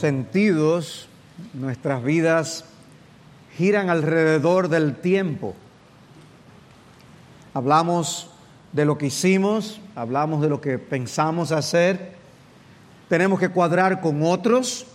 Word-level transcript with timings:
sentidos, 0.00 1.08
nuestras 1.54 2.02
vidas 2.02 2.64
giran 3.56 3.90
alrededor 3.90 4.68
del 4.68 4.96
tiempo. 4.96 5.54
Hablamos 7.52 8.30
de 8.72 8.84
lo 8.84 8.96
que 8.96 9.06
hicimos, 9.06 9.80
hablamos 9.94 10.40
de 10.40 10.48
lo 10.48 10.60
que 10.60 10.78
pensamos 10.78 11.52
hacer, 11.52 12.12
tenemos 13.08 13.38
que 13.38 13.50
cuadrar 13.50 14.00
con 14.00 14.22
otros, 14.22 14.86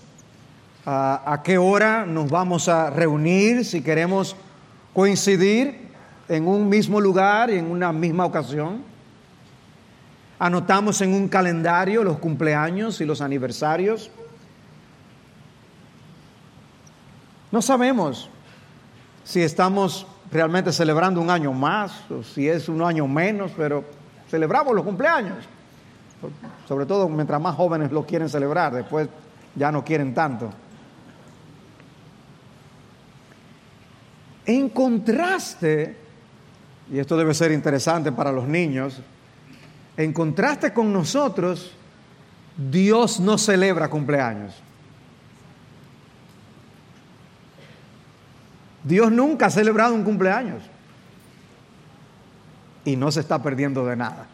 a, 0.87 1.41
qué 1.43 1.57
hora 1.57 2.05
nos 2.05 2.29
vamos 2.29 2.67
a 2.67 2.89
reunir, 2.89 3.65
si 3.65 3.81
queremos 3.81 4.35
coincidir 4.93 5.89
en 6.27 6.47
un 6.47 6.69
mismo 6.69 7.01
lugar 7.01 7.49
y 7.49 7.57
en 7.57 7.69
una 7.69 7.91
misma 7.91 8.25
ocasión. 8.25 8.83
Anotamos 10.39 11.01
en 11.01 11.13
un 11.13 11.27
calendario 11.27 12.03
los 12.03 12.17
cumpleaños 12.17 13.01
y 13.01 13.05
los 13.05 13.21
aniversarios. 13.21 14.11
No 17.55 17.61
sabemos 17.61 18.29
si 19.23 19.41
estamos 19.41 20.05
realmente 20.29 20.73
celebrando 20.73 21.21
un 21.21 21.29
año 21.29 21.53
más 21.53 22.11
o 22.11 22.21
si 22.21 22.49
es 22.49 22.67
un 22.67 22.81
año 22.81 23.07
menos, 23.07 23.53
pero 23.55 23.85
celebramos 24.29 24.75
los 24.75 24.83
cumpleaños. 24.83 25.37
Sobre 26.67 26.85
todo 26.85 27.07
mientras 27.07 27.39
más 27.39 27.55
jóvenes 27.55 27.93
lo 27.93 28.05
quieren 28.05 28.27
celebrar, 28.27 28.73
después 28.73 29.07
ya 29.55 29.71
no 29.71 29.85
quieren 29.85 30.13
tanto. 30.13 30.49
En 34.45 34.67
contraste, 34.67 35.95
y 36.91 36.99
esto 36.99 37.15
debe 37.15 37.33
ser 37.33 37.53
interesante 37.53 38.11
para 38.11 38.33
los 38.33 38.49
niños, 38.49 38.99
en 39.95 40.11
contraste 40.11 40.73
con 40.73 40.91
nosotros, 40.91 41.71
Dios 42.57 43.21
no 43.21 43.37
celebra 43.37 43.89
cumpleaños. 43.89 44.64
Dios 48.85 49.11
nunca 49.11 49.47
ha 49.47 49.49
celebrado 49.49 49.95
un 49.95 50.03
cumpleaños 50.03 50.61
y 52.85 52.95
no 52.95 53.11
se 53.11 53.19
está 53.19 53.41
perdiendo 53.41 53.83
de 53.85 53.95
nada. 53.95 54.27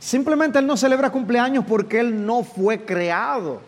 Simplemente 0.00 0.58
Él 0.58 0.66
no 0.66 0.76
celebra 0.76 1.10
cumpleaños 1.10 1.64
porque 1.64 2.00
Él 2.00 2.26
no 2.26 2.42
fue 2.42 2.84
creado. 2.84 3.62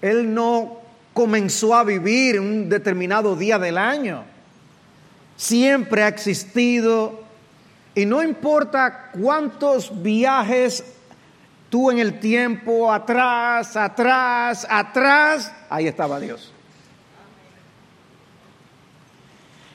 Él 0.00 0.32
no 0.32 0.78
comenzó 1.12 1.74
a 1.74 1.84
vivir 1.84 2.40
un 2.40 2.70
determinado 2.70 3.36
día 3.36 3.58
del 3.58 3.76
año. 3.76 4.24
Siempre 5.36 6.04
ha 6.04 6.08
existido 6.08 7.22
y 7.94 8.06
no 8.06 8.22
importa 8.22 9.10
cuántos 9.12 10.02
viajes 10.02 10.84
tú 11.68 11.90
en 11.90 11.98
el 11.98 12.18
tiempo, 12.18 12.90
atrás, 12.90 13.76
atrás, 13.76 14.66
atrás, 14.70 15.52
ahí 15.68 15.86
estaba 15.86 16.18
Dios. 16.18 16.54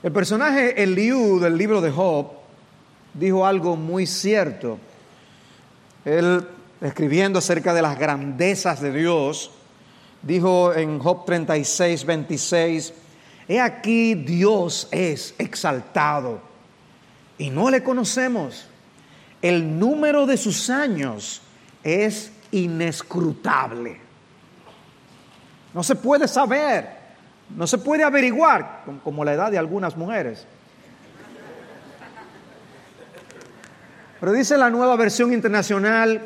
El 0.01 0.13
personaje 0.13 0.81
Eliú 0.81 1.41
del 1.41 1.57
libro 1.57 1.81
de 1.81 1.91
Job 1.91 2.27
dijo 3.13 3.45
algo 3.45 3.75
muy 3.75 4.07
cierto. 4.07 4.79
Él, 6.05 6.47
escribiendo 6.79 7.39
acerca 7.39 7.73
de 7.73 7.81
las 7.81 7.99
grandezas 7.99 8.79
de 8.79 8.93
Dios, 8.93 9.51
dijo 10.21 10.73
en 10.73 10.99
Job 10.99 11.25
36, 11.25 12.05
26, 12.05 12.93
He 13.49 13.59
aquí 13.59 14.15
Dios 14.15 14.87
es 14.91 15.35
exaltado 15.37 16.39
y 17.37 17.49
no 17.49 17.69
le 17.69 17.83
conocemos. 17.83 18.67
El 19.41 19.77
número 19.77 20.25
de 20.25 20.37
sus 20.37 20.69
años 20.69 21.41
es 21.83 22.31
inescrutable. 22.51 23.99
No 25.73 25.83
se 25.83 25.95
puede 25.95 26.25
saber. 26.25 26.98
No 27.55 27.67
se 27.67 27.77
puede 27.77 28.03
averiguar, 28.03 28.83
como 29.03 29.25
la 29.25 29.33
edad 29.33 29.51
de 29.51 29.57
algunas 29.57 29.97
mujeres. 29.97 30.45
Pero 34.19 34.31
dice 34.33 34.57
la 34.57 34.69
nueva 34.69 34.95
versión 34.95 35.33
internacional, 35.33 36.21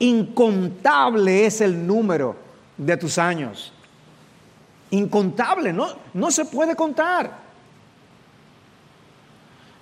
incontable 0.00 1.46
es 1.46 1.60
el 1.60 1.86
número 1.86 2.36
de 2.76 2.96
tus 2.96 3.18
años. 3.18 3.72
Incontable, 4.90 5.72
no, 5.72 5.88
no 6.14 6.30
se 6.30 6.44
puede 6.46 6.74
contar. 6.74 7.30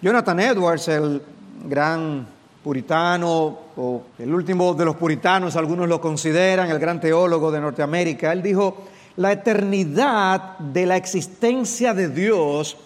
Jonathan 0.02 0.40
Edwards, 0.40 0.88
el 0.88 1.22
gran 1.64 2.26
puritano, 2.62 3.58
o 3.76 4.02
el 4.18 4.34
último 4.34 4.74
de 4.74 4.84
los 4.84 4.96
puritanos, 4.96 5.56
algunos 5.56 5.88
lo 5.88 6.00
consideran, 6.00 6.68
el 6.70 6.78
gran 6.78 7.00
teólogo 7.00 7.50
de 7.50 7.60
Norteamérica, 7.60 8.32
él 8.32 8.42
dijo, 8.42 8.86
la 9.16 9.32
eternidad 9.32 10.58
de 10.58 10.86
la 10.86 10.96
existencia 10.96 11.94
de 11.94 12.08
Dios 12.08 12.76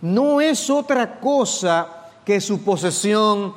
no 0.00 0.40
es 0.40 0.68
otra 0.68 1.20
cosa 1.20 1.88
que 2.24 2.40
su 2.40 2.62
posesión 2.62 3.54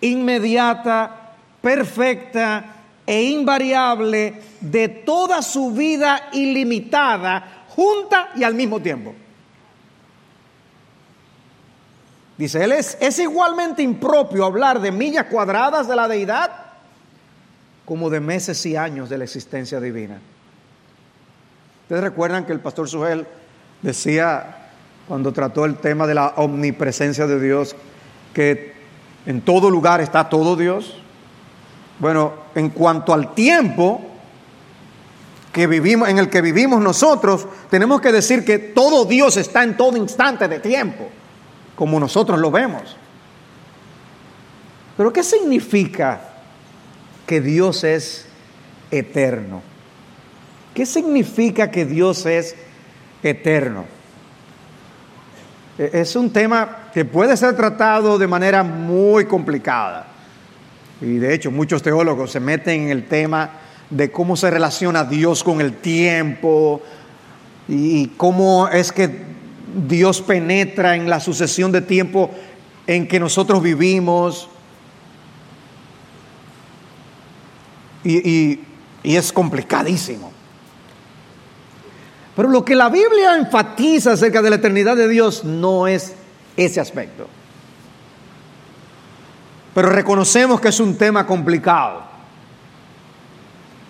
inmediata, 0.00 1.34
perfecta 1.60 2.64
e 3.06 3.22
invariable 3.22 4.34
de 4.60 4.88
toda 4.88 5.42
su 5.42 5.72
vida 5.72 6.28
ilimitada, 6.32 7.64
junta 7.68 8.30
y 8.36 8.44
al 8.44 8.54
mismo 8.54 8.80
tiempo. 8.80 9.14
Dice, 12.36 12.64
él 12.64 12.72
es, 12.72 12.96
es 13.00 13.18
igualmente 13.18 13.82
impropio 13.82 14.44
hablar 14.44 14.80
de 14.80 14.92
millas 14.92 15.26
cuadradas 15.26 15.88
de 15.88 15.96
la 15.96 16.08
deidad 16.08 16.50
como 17.84 18.08
de 18.08 18.20
meses 18.20 18.64
y 18.64 18.76
años 18.76 19.10
de 19.10 19.18
la 19.18 19.24
existencia 19.24 19.80
divina. 19.80 20.20
Ustedes 21.90 22.04
recuerdan 22.04 22.46
que 22.46 22.52
el 22.52 22.60
pastor 22.60 22.88
Sugel 22.88 23.26
decía 23.82 24.68
cuando 25.08 25.32
trató 25.32 25.64
el 25.64 25.74
tema 25.74 26.06
de 26.06 26.14
la 26.14 26.34
omnipresencia 26.36 27.26
de 27.26 27.40
Dios 27.40 27.74
que 28.32 28.74
en 29.26 29.40
todo 29.40 29.68
lugar 29.68 30.00
está 30.00 30.28
todo 30.28 30.54
Dios. 30.54 30.94
Bueno, 31.98 32.32
en 32.54 32.68
cuanto 32.70 33.12
al 33.12 33.34
tiempo 33.34 34.02
que 35.52 35.66
vivimos 35.66 36.08
en 36.08 36.18
el 36.18 36.30
que 36.30 36.40
vivimos 36.40 36.80
nosotros, 36.80 37.48
tenemos 37.68 38.00
que 38.00 38.12
decir 38.12 38.44
que 38.44 38.60
todo 38.60 39.04
Dios 39.04 39.36
está 39.36 39.64
en 39.64 39.76
todo 39.76 39.96
instante 39.96 40.46
de 40.46 40.60
tiempo, 40.60 41.08
como 41.74 41.98
nosotros 41.98 42.38
lo 42.38 42.52
vemos. 42.52 42.96
Pero 44.96 45.12
¿qué 45.12 45.24
significa 45.24 46.20
que 47.26 47.40
Dios 47.40 47.82
es 47.82 48.26
eterno? 48.92 49.69
¿Qué 50.74 50.86
significa 50.86 51.70
que 51.70 51.84
Dios 51.84 52.26
es 52.26 52.54
eterno? 53.22 53.84
E, 55.78 55.90
es 55.94 56.14
un 56.14 56.30
tema 56.30 56.90
que 56.92 57.04
puede 57.04 57.36
ser 57.36 57.56
tratado 57.56 58.18
de 58.18 58.26
manera 58.26 58.62
muy 58.62 59.24
complicada. 59.24 60.06
Y 61.00 61.16
de 61.16 61.34
hecho 61.34 61.50
muchos 61.50 61.82
teólogos 61.82 62.30
se 62.30 62.40
meten 62.40 62.82
en 62.82 62.90
el 62.90 63.08
tema 63.08 63.50
de 63.88 64.10
cómo 64.10 64.36
se 64.36 64.50
relaciona 64.50 65.04
Dios 65.04 65.42
con 65.42 65.60
el 65.60 65.78
tiempo 65.78 66.82
y 67.66 68.08
cómo 68.16 68.68
es 68.68 68.92
que 68.92 69.24
Dios 69.88 70.20
penetra 70.20 70.94
en 70.94 71.08
la 71.08 71.20
sucesión 71.20 71.72
de 71.72 71.80
tiempo 71.80 72.30
en 72.86 73.08
que 73.08 73.18
nosotros 73.18 73.62
vivimos. 73.62 74.48
Y, 78.04 78.60
y 79.02 79.16
es 79.16 79.32
complicadísimo. 79.32 80.32
Pero 82.40 82.48
lo 82.48 82.64
que 82.64 82.74
la 82.74 82.88
Biblia 82.88 83.36
enfatiza 83.36 84.12
acerca 84.12 84.40
de 84.40 84.48
la 84.48 84.56
eternidad 84.56 84.96
de 84.96 85.06
Dios 85.06 85.44
no 85.44 85.86
es 85.86 86.14
ese 86.56 86.80
aspecto. 86.80 87.26
Pero 89.74 89.90
reconocemos 89.90 90.58
que 90.58 90.68
es 90.68 90.80
un 90.80 90.96
tema 90.96 91.26
complicado. 91.26 92.00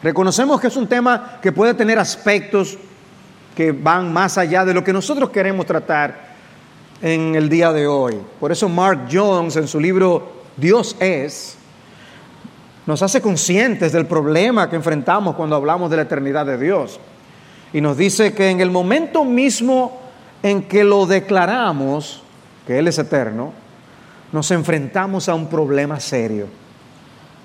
Reconocemos 0.03 0.61
que 0.61 0.67
es 0.67 0.75
un 0.75 0.89
tema 0.89 1.39
que 1.41 1.53
puede 1.53 1.75
tener 1.75 2.01
aspectos 2.01 2.77
que 3.55 3.71
van 3.71 4.13
más 4.13 4.37
allá 4.37 4.65
de 4.65 4.75
lo 4.75 4.83
que 4.83 4.93
nosotros 4.93 5.31
queremos 5.31 5.65
tratar 5.65 6.35
en 7.01 7.37
el 7.37 7.49
día 7.49 7.73
de 7.73 7.87
hoy. 7.87 8.21
Por 8.41 8.51
eso 8.51 8.69
Mark 8.69 9.07
Jones 9.09 9.55
en 9.55 9.69
su 9.69 9.79
libro 9.79 10.43
Dios 10.57 10.97
es, 10.99 11.57
nos 12.85 13.01
hace 13.01 13.23
conscientes 13.23 13.93
del 13.93 14.07
problema 14.07 14.69
que 14.69 14.75
enfrentamos 14.75 15.37
cuando 15.37 15.55
hablamos 15.55 15.89
de 15.89 15.99
la 15.99 16.03
eternidad 16.03 16.47
de 16.47 16.59
Dios. 16.59 16.99
Y 17.73 17.81
nos 17.81 17.97
dice 17.97 18.33
que 18.33 18.51
en 18.51 18.61
el 18.61 18.71
momento 18.71 19.25
mismo 19.25 20.01
en 20.43 20.63
que 20.63 20.85
lo 20.85 21.07
declaramos, 21.07 22.23
que 22.67 22.79
Él 22.79 22.89
es 22.89 22.99
eterno, 22.99 23.53
nos 24.33 24.51
enfrentamos 24.51 25.29
a 25.29 25.35
un 25.35 25.49
problema 25.49 26.01
serio. 26.01 26.47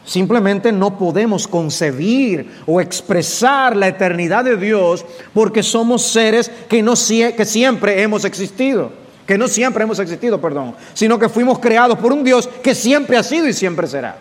Simplemente 0.05 0.71
no 0.71 0.97
podemos 0.97 1.47
concebir 1.47 2.61
o 2.67 2.79
expresar 2.79 3.75
la 3.75 3.87
eternidad 3.87 4.43
de 4.43 4.55
Dios 4.55 5.03
porque 5.33 5.63
somos 5.63 6.03
seres 6.03 6.51
que, 6.69 6.83
no, 6.83 6.93
que 6.93 7.45
siempre 7.45 8.01
hemos 8.03 8.23
existido, 8.23 8.91
que 9.25 9.37
no 9.37 9.47
siempre 9.47 9.83
hemos 9.83 9.97
existido, 9.97 10.39
perdón, 10.39 10.75
sino 10.93 11.17
que 11.17 11.27
fuimos 11.27 11.57
creados 11.57 11.97
por 11.97 12.13
un 12.13 12.23
Dios 12.23 12.47
que 12.61 12.75
siempre 12.75 13.17
ha 13.17 13.23
sido 13.23 13.47
y 13.47 13.53
siempre 13.53 13.87
será. 13.87 14.17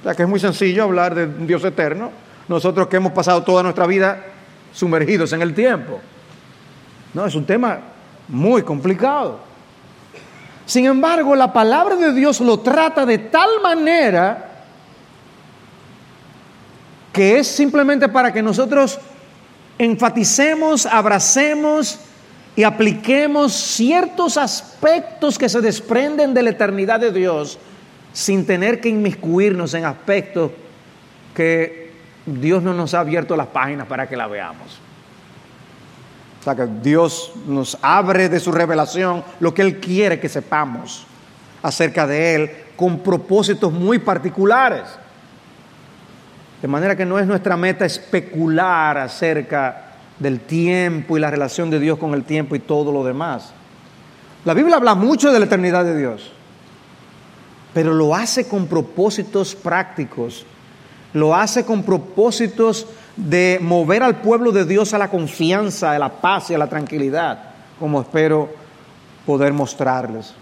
O 0.00 0.04
sea 0.04 0.14
que 0.14 0.22
es 0.22 0.28
muy 0.28 0.38
sencillo 0.38 0.84
hablar 0.84 1.14
de 1.14 1.24
un 1.24 1.46
Dios 1.46 1.64
eterno 1.64 2.10
nosotros 2.48 2.88
que 2.88 2.96
hemos 2.96 3.12
pasado 3.12 3.42
toda 3.42 3.62
nuestra 3.62 3.86
vida 3.86 4.24
sumergidos 4.72 5.32
en 5.32 5.42
el 5.42 5.54
tiempo. 5.54 6.00
No, 7.14 7.26
es 7.26 7.34
un 7.34 7.44
tema 7.44 7.80
muy 8.28 8.62
complicado. 8.62 9.40
Sin 10.64 10.86
embargo, 10.86 11.34
la 11.34 11.52
palabra 11.52 11.96
de 11.96 12.12
Dios 12.12 12.40
lo 12.40 12.60
trata 12.60 13.04
de 13.04 13.18
tal 13.18 13.60
manera 13.62 14.48
que 17.12 17.38
es 17.38 17.46
simplemente 17.46 18.08
para 18.08 18.32
que 18.32 18.42
nosotros 18.42 18.98
enfaticemos, 19.78 20.86
abracemos 20.86 21.98
y 22.56 22.62
apliquemos 22.62 23.52
ciertos 23.52 24.36
aspectos 24.36 25.38
que 25.38 25.48
se 25.48 25.60
desprenden 25.60 26.32
de 26.32 26.42
la 26.42 26.50
eternidad 26.50 27.00
de 27.00 27.12
Dios 27.12 27.58
sin 28.12 28.46
tener 28.46 28.80
que 28.80 28.88
inmiscuirnos 28.88 29.74
en 29.74 29.84
aspectos 29.84 30.52
que 31.34 31.81
Dios 32.26 32.62
no 32.62 32.72
nos 32.72 32.94
ha 32.94 33.00
abierto 33.00 33.36
las 33.36 33.48
páginas 33.48 33.86
para 33.86 34.08
que 34.08 34.16
la 34.16 34.26
veamos. 34.26 34.78
O 36.40 36.44
sea 36.44 36.54
que 36.54 36.66
Dios 36.82 37.32
nos 37.46 37.78
abre 37.82 38.28
de 38.28 38.40
su 38.40 38.50
revelación 38.50 39.22
lo 39.40 39.54
que 39.54 39.62
Él 39.62 39.78
quiere 39.78 40.18
que 40.18 40.28
sepamos 40.28 41.06
acerca 41.62 42.06
de 42.06 42.34
Él 42.34 42.50
con 42.76 42.98
propósitos 42.98 43.72
muy 43.72 43.98
particulares. 43.98 44.82
De 46.60 46.68
manera 46.68 46.96
que 46.96 47.06
no 47.06 47.18
es 47.18 47.26
nuestra 47.26 47.56
meta 47.56 47.84
especular 47.84 48.98
acerca 48.98 49.92
del 50.18 50.40
tiempo 50.40 51.16
y 51.16 51.20
la 51.20 51.30
relación 51.30 51.70
de 51.70 51.80
Dios 51.80 51.98
con 51.98 52.14
el 52.14 52.24
tiempo 52.24 52.54
y 52.54 52.60
todo 52.60 52.92
lo 52.92 53.04
demás. 53.04 53.52
La 54.44 54.54
Biblia 54.54 54.76
habla 54.76 54.94
mucho 54.94 55.32
de 55.32 55.38
la 55.38 55.46
eternidad 55.46 55.84
de 55.84 55.96
Dios, 55.96 56.32
pero 57.72 57.94
lo 57.94 58.14
hace 58.14 58.48
con 58.48 58.66
propósitos 58.66 59.54
prácticos, 59.54 60.44
lo 61.14 61.34
hace 61.34 61.64
con 61.64 61.82
propósitos 61.82 62.86
de 63.16 63.58
mover 63.60 64.02
al 64.02 64.20
pueblo 64.20 64.52
de 64.52 64.64
Dios 64.64 64.94
a 64.94 64.98
la 64.98 65.10
confianza, 65.10 65.92
a 65.92 65.98
la 65.98 66.08
paz 66.08 66.50
y 66.50 66.54
a 66.54 66.58
la 66.58 66.68
tranquilidad, 66.68 67.38
como 67.78 68.00
espero 68.00 68.48
poder 69.26 69.52
mostrarles. 69.52 70.34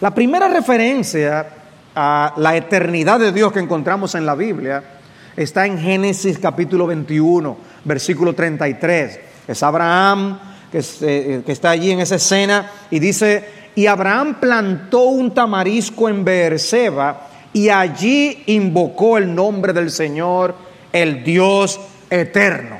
La 0.00 0.12
primera 0.12 0.48
referencia 0.48 1.46
a 1.94 2.34
la 2.36 2.56
eternidad 2.56 3.20
de 3.20 3.32
Dios 3.32 3.52
que 3.52 3.60
encontramos 3.60 4.14
en 4.14 4.26
la 4.26 4.34
Biblia 4.34 4.82
está 5.36 5.66
en 5.66 5.78
Génesis 5.78 6.38
capítulo 6.38 6.86
21, 6.86 7.56
versículo 7.84 8.34
33. 8.34 9.20
Es 9.46 9.62
Abraham 9.62 10.38
eh, 10.72 11.42
que, 11.46 11.52
está 11.52 11.70
allí 11.70 11.92
en 11.92 12.00
esa 12.00 12.16
escena 12.16 12.70
y 12.90 12.98
dice, 12.98 13.70
y 13.74 13.86
Abraham 13.86 14.38
plantó 14.40 15.04
un 15.04 15.32
tamarisco 15.32 16.08
en 16.08 16.24
Beerseba 16.24 17.28
y 17.52 17.68
allí 17.68 18.42
invocó 18.46 19.18
el 19.18 19.34
nombre 19.34 19.72
del 19.72 19.90
Señor, 19.90 20.54
el 20.92 21.24
Dios 21.24 21.80
eterno. 22.10 22.76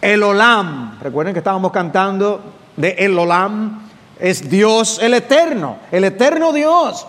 El 0.00 0.22
Olam, 0.22 0.98
recuerden 1.00 1.32
que 1.32 1.38
estábamos 1.38 1.72
cantando 1.72 2.42
de 2.76 2.90
El 2.98 3.18
Olam, 3.18 3.82
es 4.18 4.48
Dios 4.48 4.98
el 5.02 5.14
eterno, 5.14 5.78
el 5.90 6.04
eterno 6.04 6.52
Dios. 6.52 7.06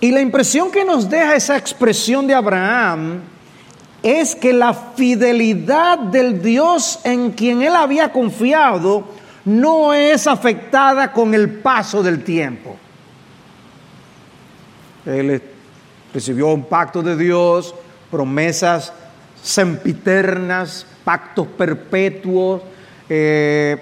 Y 0.00 0.10
la 0.10 0.20
impresión 0.20 0.70
que 0.70 0.84
nos 0.84 1.08
deja 1.08 1.36
esa 1.36 1.56
expresión 1.56 2.26
de 2.26 2.34
Abraham 2.34 3.20
es 4.02 4.34
que 4.34 4.52
la 4.52 4.72
fidelidad 4.72 5.98
del 5.98 6.42
Dios 6.42 7.00
en 7.04 7.32
quien 7.32 7.60
él 7.62 7.76
había 7.76 8.10
confiado 8.10 9.04
no 9.44 9.92
es 9.92 10.26
afectada 10.26 11.12
con 11.12 11.34
el 11.34 11.60
paso 11.60 12.02
del 12.02 12.24
tiempo. 12.24 12.76
Él 15.06 15.42
recibió 16.12 16.48
un 16.48 16.64
pacto 16.64 17.02
de 17.02 17.16
Dios, 17.16 17.74
promesas 18.10 18.92
sempiternas, 19.42 20.86
pactos 21.04 21.46
perpetuos, 21.46 22.62
eh, 23.08 23.76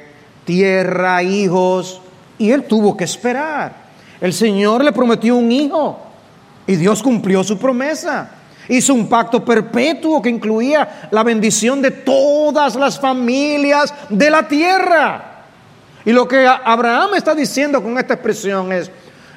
tierra, 0.44 1.22
hijos, 1.22 2.00
y 2.38 2.50
él 2.50 2.64
tuvo 2.64 2.96
que 2.96 3.04
esperar. 3.04 3.88
El 4.20 4.32
Señor 4.32 4.84
le 4.84 4.92
prometió 4.92 5.36
un 5.36 5.50
hijo. 5.50 5.98
Y 6.66 6.76
Dios 6.76 7.02
cumplió 7.02 7.42
su 7.42 7.58
promesa. 7.58 8.30
Hizo 8.68 8.92
un 8.92 9.08
pacto 9.08 9.44
perpetuo 9.44 10.20
que 10.20 10.28
incluía 10.28 11.08
la 11.10 11.22
bendición 11.22 11.80
de 11.80 11.90
todas 11.90 12.76
las 12.76 13.00
familias 13.00 13.92
de 14.10 14.30
la 14.30 14.46
tierra. 14.46 15.44
Y 16.04 16.12
lo 16.12 16.28
que 16.28 16.46
Abraham 16.46 17.14
está 17.16 17.34
diciendo 17.34 17.82
con 17.82 17.98
esta 17.98 18.14
expresión 18.14 18.72
es, 18.72 18.90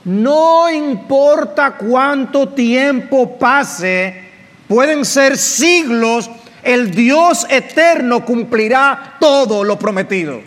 no 0.06 0.70
importa 0.70 1.78
cuánto 1.78 2.50
tiempo 2.50 3.38
pase, 3.38 4.24
pueden 4.68 5.06
ser 5.06 5.38
siglos, 5.38 6.30
el 6.64 6.92
Dios 6.92 7.46
eterno 7.50 8.26
cumplirá 8.26 9.18
todo 9.20 9.64
lo 9.64 9.78
prometido. 9.78 10.40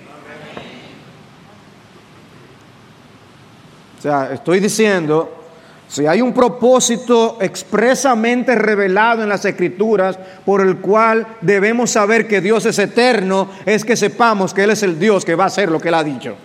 O 3.99 4.03
sea, 4.03 4.33
estoy 4.33 4.61
diciendo 4.61 5.45
si 5.89 6.06
hay 6.06 6.21
un 6.21 6.33
propósito 6.33 7.39
expresamente 7.41 8.55
revelado 8.55 9.23
en 9.23 9.29
las 9.29 9.45
escrituras 9.45 10.19
por 10.45 10.61
el 10.61 10.79
cual 10.79 11.27
debemos 11.41 11.91
saber 11.91 12.27
que 12.27 12.41
Dios 12.41 12.67
es 12.67 12.79
eterno, 12.79 13.49
es 13.65 13.85
que 13.85 13.97
sepamos 13.97 14.53
que 14.53 14.65
Él 14.65 14.71
es 14.71 14.83
el 14.83 14.99
Dios 14.99 15.25
que 15.25 15.35
va 15.35 15.45
a 15.45 15.47
hacer 15.49 15.71
lo 15.71 15.79
que 15.81 15.89
Él 15.89 15.95
ha 15.95 16.03
dicho. 16.03 16.37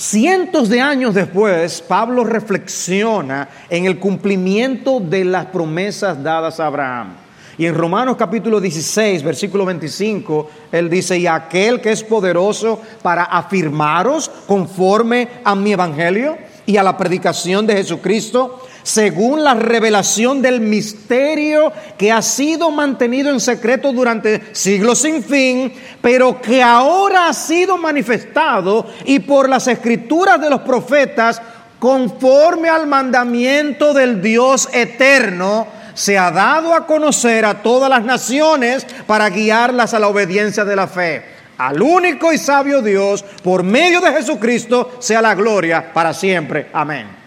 Cientos 0.00 0.70
de 0.70 0.80
años 0.80 1.14
después, 1.14 1.82
Pablo 1.82 2.24
reflexiona 2.24 3.50
en 3.68 3.84
el 3.84 3.98
cumplimiento 3.98 4.98
de 4.98 5.26
las 5.26 5.44
promesas 5.44 6.22
dadas 6.22 6.58
a 6.58 6.68
Abraham. 6.68 7.16
Y 7.58 7.66
en 7.66 7.74
Romanos 7.74 8.16
capítulo 8.16 8.62
16, 8.62 9.22
versículo 9.22 9.66
25, 9.66 10.48
él 10.72 10.88
dice, 10.88 11.18
y 11.18 11.26
aquel 11.26 11.82
que 11.82 11.92
es 11.92 12.02
poderoso 12.02 12.80
para 13.02 13.24
afirmaros 13.24 14.30
conforme 14.46 15.28
a 15.44 15.54
mi 15.54 15.72
evangelio 15.72 16.38
y 16.64 16.78
a 16.78 16.82
la 16.82 16.96
predicación 16.96 17.66
de 17.66 17.76
Jesucristo, 17.76 18.58
según 18.90 19.44
la 19.44 19.54
revelación 19.54 20.42
del 20.42 20.60
misterio 20.60 21.72
que 21.96 22.10
ha 22.10 22.20
sido 22.22 22.72
mantenido 22.72 23.30
en 23.30 23.38
secreto 23.38 23.92
durante 23.92 24.52
siglos 24.52 24.98
sin 24.98 25.22
fin, 25.22 25.72
pero 26.02 26.42
que 26.42 26.60
ahora 26.60 27.28
ha 27.28 27.32
sido 27.32 27.76
manifestado 27.76 28.88
y 29.04 29.20
por 29.20 29.48
las 29.48 29.68
escrituras 29.68 30.40
de 30.40 30.50
los 30.50 30.62
profetas, 30.62 31.40
conforme 31.78 32.68
al 32.68 32.88
mandamiento 32.88 33.94
del 33.94 34.20
Dios 34.20 34.68
eterno, 34.72 35.68
se 35.94 36.18
ha 36.18 36.32
dado 36.32 36.74
a 36.74 36.84
conocer 36.84 37.44
a 37.44 37.62
todas 37.62 37.88
las 37.88 38.02
naciones 38.02 38.84
para 39.06 39.30
guiarlas 39.30 39.94
a 39.94 40.00
la 40.00 40.08
obediencia 40.08 40.64
de 40.64 40.74
la 40.74 40.88
fe. 40.88 41.22
Al 41.58 41.80
único 41.80 42.32
y 42.32 42.38
sabio 42.38 42.82
Dios, 42.82 43.22
por 43.44 43.62
medio 43.62 44.00
de 44.00 44.10
Jesucristo, 44.14 44.96
sea 44.98 45.22
la 45.22 45.36
gloria 45.36 45.92
para 45.92 46.12
siempre. 46.12 46.66
Amén. 46.72 47.19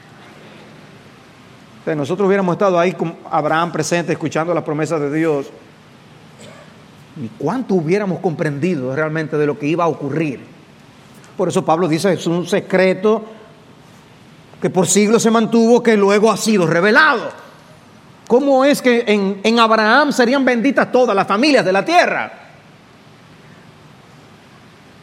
Nosotros 1.86 2.28
hubiéramos 2.28 2.54
estado 2.54 2.80
ahí 2.80 2.94
con 2.94 3.16
Abraham 3.30 3.72
presente, 3.72 4.14
escuchando 4.14 4.54
las 4.54 4.64
promesas 4.64 5.02
de 5.02 5.14
Dios, 5.14 5.48
¿y 7.22 7.28
cuánto 7.38 7.76
hubiéramos 7.76 8.20
comprendido 8.20 8.96
realmente 8.96 9.38
de 9.38 9.46
lo 9.46 9.60
que 9.60 9.68
iba 9.68 9.84
a 9.84 9.88
ocurrir? 9.88 10.40
Por 11.36 11.50
eso 11.50 11.66
Pablo 11.66 11.88
dice, 11.88 12.14
es 12.14 12.26
un 12.26 12.48
secreto 12.48 13.24
que 14.62 14.70
por 14.70 14.88
siglos 14.88 15.22
se 15.22 15.30
mantuvo, 15.30 15.84
que 15.84 15.98
luego 15.98 16.32
ha 16.32 16.38
sido 16.38 16.66
revelado. 16.66 17.30
¿Cómo 18.28 18.64
es 18.64 18.82
que 18.82 19.04
en, 19.44 19.60
Abraham 19.60 20.14
serían 20.14 20.46
benditas 20.46 20.90
todas 20.90 21.14
las 21.14 21.28
familias 21.28 21.66
de 21.66 21.74
la 21.74 21.84
tierra? 21.84 22.32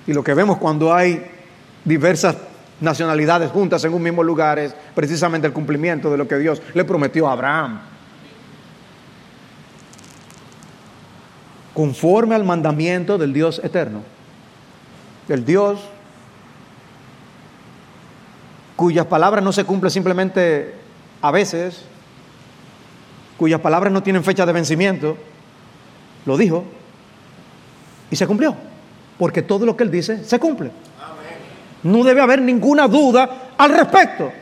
Y 0.07 0.15
lo 0.15 0.25
que 0.25 0.33
vemos 0.33 0.57
cuando 0.57 0.95
hay 0.95 1.31
diversas 1.85 2.37
nacionalidades 2.81 3.51
juntas 3.51 3.85
en 3.85 3.95
un 3.95 4.03
mismo 4.03 4.23
lugar 4.23 4.59
es 4.59 4.75
precisamente 4.95 5.47
el 5.47 5.53
cumplimiento 5.53 6.11
de 6.11 6.19
lo 6.19 6.27
que 6.27 6.39
Dios 6.39 6.63
le 6.75 6.85
prometió 6.85 7.29
a 7.29 7.33
Abraham. 7.33 7.81
Conforme 11.75 12.35
al 12.35 12.45
mandamiento 12.45 13.17
del 13.19 13.33
Dios 13.33 13.61
eterno, 13.63 14.03
del 15.29 15.45
Dios 15.45 15.81
cuyas 18.81 19.05
palabras 19.05 19.45
no 19.45 19.53
se 19.53 19.65
cumplen 19.65 19.91
simplemente 19.91 20.75
a 21.21 21.31
veces, 21.31 21.85
cuyas 23.37 23.61
palabras 23.61 23.93
no 23.93 24.03
tienen 24.03 24.25
fecha 24.25 24.47
de 24.47 24.55
vencimiento, 24.55 25.19
lo 26.25 26.39
dijo 26.39 26.65
y 28.11 28.17
se 28.17 28.27
cumplió, 28.27 28.57
porque 29.19 29.43
todo 29.43 29.67
lo 29.67 29.77
que 29.77 29.85
él 29.85 29.91
dice 29.91 30.25
se 30.25 30.39
cumple. 30.39 30.71
No 31.83 32.05
debe 32.05 32.21
haber 32.21 32.43
ninguna 32.43 32.87
duda 32.87 33.53
al 33.57 33.71
respecto. 33.71 34.33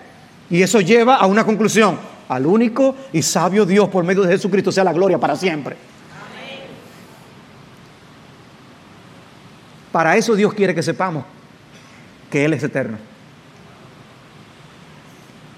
Y 0.50 0.62
eso 0.62 0.80
lleva 0.80 1.16
a 1.16 1.26
una 1.26 1.44
conclusión. 1.44 1.98
Al 2.28 2.46
único 2.46 2.94
y 3.12 3.22
sabio 3.22 3.64
Dios 3.64 3.88
por 3.88 4.04
medio 4.04 4.22
de 4.22 4.32
Jesucristo 4.32 4.70
sea 4.70 4.84
la 4.84 4.92
gloria 4.92 5.18
para 5.18 5.36
siempre. 5.36 5.76
Para 9.92 10.16
eso 10.16 10.34
Dios 10.34 10.52
quiere 10.52 10.74
que 10.74 10.82
sepamos 10.82 11.24
que 12.30 12.44
Él 12.44 12.52
es 12.52 12.62
eterno. 12.62 12.98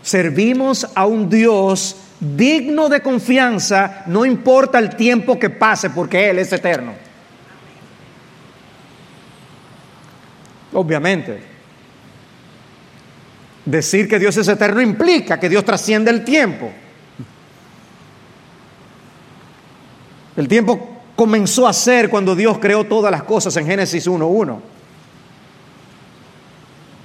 Servimos 0.02 0.87
a 0.94 1.06
un 1.06 1.28
Dios 1.28 1.96
digno 2.20 2.88
de 2.88 3.00
confianza, 3.00 4.04
no 4.06 4.25
importa 4.25 4.78
el 4.78 4.94
tiempo 4.94 5.38
que 5.38 5.50
pase, 5.50 5.90
porque 5.90 6.30
Él 6.30 6.38
es 6.38 6.52
eterno. 6.52 6.94
Obviamente, 10.72 11.50
decir 13.64 14.09
que 14.09 14.19
Dios 14.19 14.37
es 14.37 14.49
eterno 14.49 14.81
implica 14.81 15.38
que 15.38 15.49
Dios 15.49 15.64
trasciende 15.64 16.11
el 16.11 16.25
tiempo. 16.25 16.71
El 20.37 20.49
tiempo 20.49 21.00
comenzó 21.17 21.67
a 21.67 21.73
ser 21.73 22.09
cuando 22.09 22.35
Dios 22.35 22.59
creó 22.59 22.85
todas 22.85 23.11
las 23.11 23.25
cosas 23.25 23.57
en 23.57 23.67
Génesis 23.67 24.09
1.1. 24.09 24.59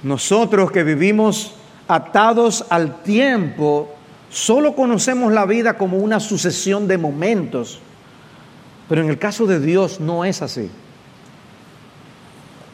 Nosotros 0.02 0.70
que 0.70 0.84
vivimos 0.84 1.52
atados 1.88 2.64
al 2.70 3.02
tiempo, 3.02 3.94
solo 4.30 4.74
conocemos 4.74 5.32
la 5.32 5.44
vida 5.44 5.76
como 5.76 5.98
una 5.98 6.20
sucesión 6.20 6.88
de 6.88 6.98
momentos. 6.98 7.80
Pero 8.88 9.02
en 9.02 9.10
el 9.10 9.18
caso 9.18 9.46
de 9.46 9.60
Dios 9.60 10.00
no 10.00 10.24
es 10.24 10.42
así. 10.42 10.70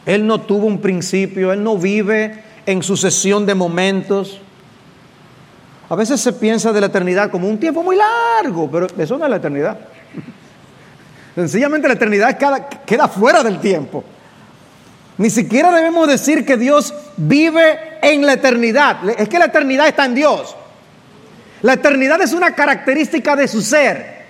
Él 0.05 0.27
no 0.27 0.41
tuvo 0.41 0.67
un 0.67 0.79
principio, 0.79 1.53
Él 1.53 1.63
no 1.63 1.77
vive 1.77 2.43
en 2.65 2.83
sucesión 2.83 3.45
de 3.45 3.55
momentos. 3.55 4.39
A 5.89 5.95
veces 5.95 6.21
se 6.21 6.33
piensa 6.33 6.71
de 6.71 6.81
la 6.81 6.87
eternidad 6.87 7.29
como 7.29 7.47
un 7.47 7.59
tiempo 7.59 7.83
muy 7.83 7.95
largo, 7.95 8.69
pero 8.71 8.87
eso 8.97 9.17
no 9.17 9.25
es 9.25 9.29
la 9.29 9.37
eternidad. 9.37 9.77
Sencillamente 11.35 11.87
la 11.87 11.95
eternidad 11.95 12.37
queda, 12.85 13.07
fuera 13.07 13.43
del 13.43 13.59
tiempo. 13.59 14.03
Ni 15.17 15.29
siquiera 15.29 15.71
debemos 15.71 16.07
decir 16.07 16.45
que 16.45 16.57
Dios 16.57 16.93
vive 17.17 17.99
en 18.01 18.25
la 18.25 18.33
eternidad. 18.33 19.07
Es 19.17 19.29
que 19.29 19.39
la 19.39 19.45
eternidad 19.45 19.87
está 19.87 20.05
en 20.05 20.15
Dios. 20.15 20.55
La 21.61 21.73
eternidad 21.73 22.21
es 22.21 22.33
una 22.33 22.53
característica 22.55 23.35
de 23.35 23.47
su 23.47 23.61
ser. 23.61 24.23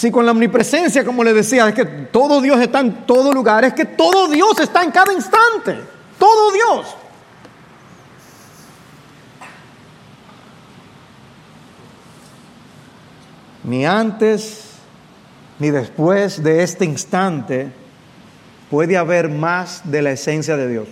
Si 0.00 0.10
con 0.10 0.24
la 0.24 0.32
omnipresencia, 0.32 1.04
como 1.04 1.22
le 1.22 1.34
decía, 1.34 1.68
es 1.68 1.74
que 1.74 1.84
todo 1.84 2.40
Dios 2.40 2.58
está 2.58 2.80
en 2.80 3.04
todo 3.04 3.32
lugar, 3.32 3.64
es 3.64 3.74
que 3.74 3.84
todo 3.84 4.28
Dios 4.28 4.58
está 4.58 4.82
en 4.82 4.90
cada 4.90 5.12
instante. 5.12 5.76
Todo 6.18 6.52
Dios. 6.52 6.96
ni 13.62 13.84
antes 13.84 14.70
ni 15.58 15.70
después 15.70 16.42
de 16.42 16.62
este 16.62 16.84
instante 16.84 17.70
puede 18.70 18.96
haber 18.96 19.28
más 19.28 19.82
de 19.84 20.02
la 20.02 20.12
esencia 20.12 20.56
de 20.56 20.68
Dios. 20.68 20.88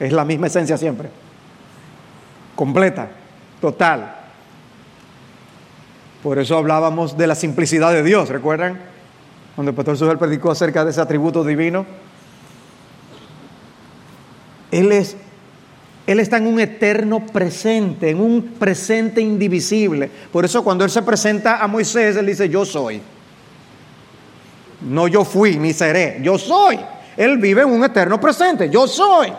Es 0.00 0.12
la 0.12 0.24
misma 0.24 0.46
esencia 0.46 0.78
siempre. 0.78 1.10
Completa, 2.56 3.10
total. 3.60 4.17
Por 6.22 6.38
eso 6.38 6.56
hablábamos 6.56 7.16
de 7.16 7.26
la 7.26 7.34
simplicidad 7.34 7.92
de 7.92 8.02
Dios, 8.02 8.28
¿recuerdan? 8.28 8.80
Cuando 9.54 9.70
el 9.70 9.76
pastor 9.76 9.96
Sujel 9.96 10.18
predicó 10.18 10.50
acerca 10.50 10.84
de 10.84 10.90
ese 10.90 11.00
atributo 11.00 11.44
divino. 11.44 11.86
Él 14.70 14.92
es 14.92 15.16
él 16.08 16.20
está 16.20 16.38
en 16.38 16.46
un 16.46 16.58
eterno 16.58 17.26
presente, 17.26 18.08
en 18.08 18.18
un 18.18 18.54
presente 18.58 19.20
indivisible. 19.20 20.10
Por 20.32 20.42
eso 20.42 20.64
cuando 20.64 20.82
Él 20.82 20.90
se 20.90 21.02
presenta 21.02 21.62
a 21.62 21.66
Moisés, 21.66 22.16
Él 22.16 22.24
dice, 22.24 22.48
yo 22.48 22.64
soy. 22.64 23.02
No 24.88 25.06
yo 25.06 25.22
fui 25.22 25.58
ni 25.58 25.74
seré, 25.74 26.18
yo 26.22 26.38
soy. 26.38 26.80
Él 27.14 27.36
vive 27.36 27.60
en 27.60 27.68
un 27.68 27.84
eterno 27.84 28.18
presente, 28.18 28.70
yo 28.70 28.88
soy. 28.88 29.30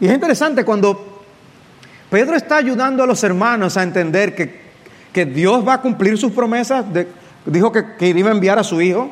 Y 0.00 0.06
es 0.06 0.12
interesante 0.12 0.64
cuando 0.64 1.22
Pedro 2.10 2.34
está 2.34 2.56
ayudando 2.56 3.04
a 3.04 3.06
los 3.06 3.22
hermanos 3.22 3.76
a 3.76 3.84
entender 3.84 4.34
que, 4.34 4.63
que 5.14 5.24
Dios 5.24 5.66
va 5.66 5.74
a 5.74 5.80
cumplir 5.80 6.18
sus 6.18 6.32
promesas, 6.32 6.84
dijo 7.46 7.72
que, 7.72 8.08
iba 8.08 8.28
a 8.28 8.32
enviar 8.32 8.58
a 8.58 8.64
su 8.64 8.82
Hijo. 8.82 9.10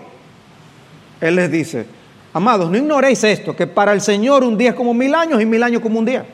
Él 1.21 1.37
les 1.37 1.51
dice, 1.51 1.87
Amados, 2.35 2.71
no 2.71 2.77
ignoréis 2.77 3.23
esto, 3.25 3.55
que 3.55 3.67
para 3.67 3.93
el 3.93 4.01
Señor 4.01 4.43
un 4.43 4.59
día 4.59 4.71
es 4.71 4.75
como 4.75 4.93
mil 4.93 5.15
años 5.15 5.41
y 5.41 5.47
mil 5.47 5.63
años 5.63 5.81
como 5.81 5.99
un 5.99 6.05
día. 6.05 6.25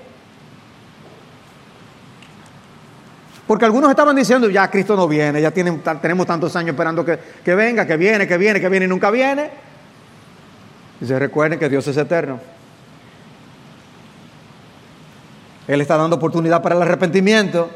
Porque 3.47 3.65
algunos 3.65 3.91
estaban 3.91 4.15
diciendo, 4.15 4.49
ya 4.49 4.71
Cristo 4.71 4.95
no 4.95 5.09
viene, 5.09 5.41
ya 5.41 5.51
tenemos 5.51 6.27
tantos 6.27 6.55
años 6.55 6.71
esperando 6.71 7.05
que, 7.05 7.19
que, 7.45 7.55
venga, 7.55 7.87
que 7.87 7.97
viene, 7.97 8.27
que 8.27 8.39
viene, 8.39 8.61
que 8.61 8.69
viene 8.69 8.87
y 8.87 8.89
nunca 8.89 9.11
viene. 9.11 9.51
Y 11.01 11.07
se 11.07 11.19
recuerden 11.19 11.59
que 11.59 11.69
Dios 11.69 11.87
es 11.87 11.97
eterno. 11.97 12.41
Él 15.67 15.81
está 15.81 15.97
dando 15.97 16.17
oportunidad 16.17 16.63
para 16.63 16.77
el 16.77 16.83
arrepentimiento. 16.83 17.71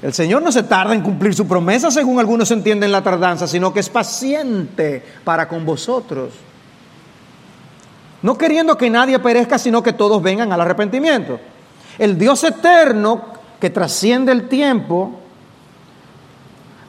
El 0.00 0.12
Señor 0.12 0.42
no 0.42 0.52
se 0.52 0.62
tarda 0.62 0.94
en 0.94 1.02
cumplir 1.02 1.34
su 1.34 1.46
promesa, 1.46 1.90
según 1.90 2.20
algunos 2.20 2.50
entienden 2.50 2.92
la 2.92 3.02
tardanza, 3.02 3.48
sino 3.48 3.72
que 3.72 3.80
es 3.80 3.88
paciente 3.88 5.02
para 5.24 5.48
con 5.48 5.64
vosotros. 5.64 6.34
No 8.22 8.38
queriendo 8.38 8.76
que 8.76 8.90
nadie 8.90 9.18
perezca, 9.18 9.58
sino 9.58 9.82
que 9.82 9.92
todos 9.92 10.22
vengan 10.22 10.52
al 10.52 10.60
arrepentimiento. 10.60 11.40
El 11.98 12.16
Dios 12.16 12.44
eterno, 12.44 13.24
que 13.60 13.70
trasciende 13.70 14.30
el 14.30 14.48
tiempo, 14.48 15.18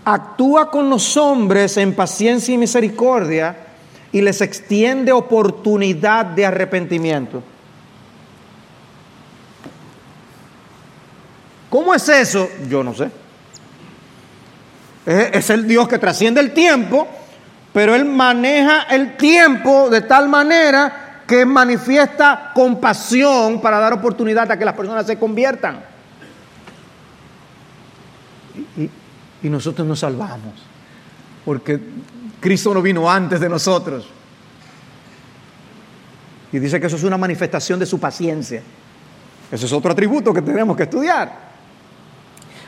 actúa 0.05 0.69
con 0.69 0.89
los 0.89 1.17
hombres 1.17 1.77
en 1.77 1.95
paciencia 1.95 2.53
y 2.53 2.57
misericordia 2.57 3.57
y 4.11 4.21
les 4.21 4.41
extiende 4.41 5.11
oportunidad 5.11 6.25
de 6.25 6.45
arrepentimiento. 6.45 7.43
¿Cómo 11.69 11.93
es 11.93 12.09
eso? 12.09 12.49
Yo 12.67 12.83
no 12.83 12.93
sé. 12.93 13.09
Es, 15.05 15.49
el 15.49 15.67
Dios 15.67 15.88
que 15.88 15.97
trasciende 15.97 16.39
el 16.41 16.53
tiempo, 16.53 17.07
pero 17.73 17.95
Él 17.95 18.05
maneja 18.05 18.83
el 18.83 19.17
tiempo 19.17 19.89
de 19.89 20.01
tal 20.01 20.29
manera 20.29 21.23
que 21.25 21.45
manifiesta 21.45 22.51
compasión 22.53 23.61
para 23.61 23.79
dar 23.79 23.93
oportunidad 23.93 24.51
a 24.51 24.57
que 24.57 24.65
las 24.65 24.75
personas 24.75 25.05
se 25.05 25.17
conviertan. 25.17 25.83
Y, 28.77 28.89
y 29.43 29.49
nosotros 29.49 29.88
nos 29.88 29.99
salvamos, 29.99 30.53
porque 31.45 31.79
Cristo 32.39 32.73
no 32.73 32.81
vino 32.81 33.09
antes 33.09 33.39
de 33.39 33.49
nosotros. 33.49 34.07
Y 36.51 36.59
dice 36.59 36.79
que 36.79 36.88
eso 36.88 36.95
es 36.95 37.03
una 37.03 37.17
manifestación 37.17 37.79
de 37.79 37.85
su 37.85 37.99
paciencia. 37.99 38.61
Ese 39.51 39.65
es 39.65 39.71
otro 39.71 39.91
atributo 39.91 40.33
que 40.33 40.41
tenemos 40.41 40.75
que 40.75 40.83
estudiar. 40.83 41.48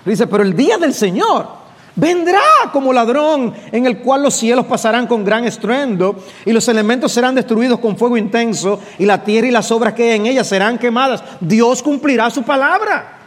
Dice, 0.06 0.28
pero 0.28 0.44
el 0.44 0.56
día 0.56 0.78
del 0.78 0.94
Señor 0.94 1.62
vendrá 1.96 2.42
como 2.72 2.94
ladrón 2.94 3.54
en 3.72 3.86
el 3.86 4.00
cual 4.00 4.24
los 4.24 4.34
cielos 4.36 4.66
pasarán 4.66 5.08
con 5.08 5.24
gran 5.24 5.46
estruendo 5.46 6.24
y 6.46 6.52
los 6.52 6.68
elementos 6.68 7.12
serán 7.12 7.36
destruidos 7.36 7.80
con 7.80 7.98
fuego 7.98 8.18
intenso 8.18 8.80
y 8.98 9.06
la 9.06 9.24
tierra 9.24 9.48
y 9.48 9.52
las 9.52 9.72
obras 9.72 9.94
que 9.94 10.04
hay 10.04 10.18
en 10.18 10.26
ella 10.26 10.44
serán 10.44 10.78
quemadas. 10.78 11.24
Dios 11.40 11.84
cumplirá 11.84 12.30
su 12.30 12.44
palabra. 12.44 13.18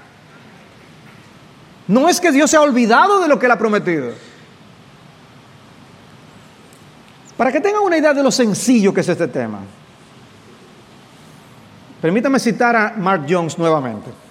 No 1.87 2.09
es 2.09 2.21
que 2.21 2.33
Dios 2.33 2.51
se 2.51 2.57
ha 2.57 2.63
olvidado 2.63 3.21
de 3.21 3.29
lo 3.29 3.39
que 3.39 3.47
él 3.47 3.53
ha 3.53 3.59
prometido. 3.59 4.13
Para 7.37 7.53
que 7.53 7.61
tengan 7.61 7.83
una 7.83 7.99
idea 7.99 8.15
de 8.15 8.23
lo 8.23 8.31
sencillo 8.31 8.95
que 8.95 9.01
es 9.01 9.09
este 9.09 9.29
tema, 9.29 9.59
permítame 12.01 12.39
citar 12.39 12.77
a 12.77 12.95
Mark 12.97 13.27
Jones 13.29 13.59
nuevamente. 13.59 14.24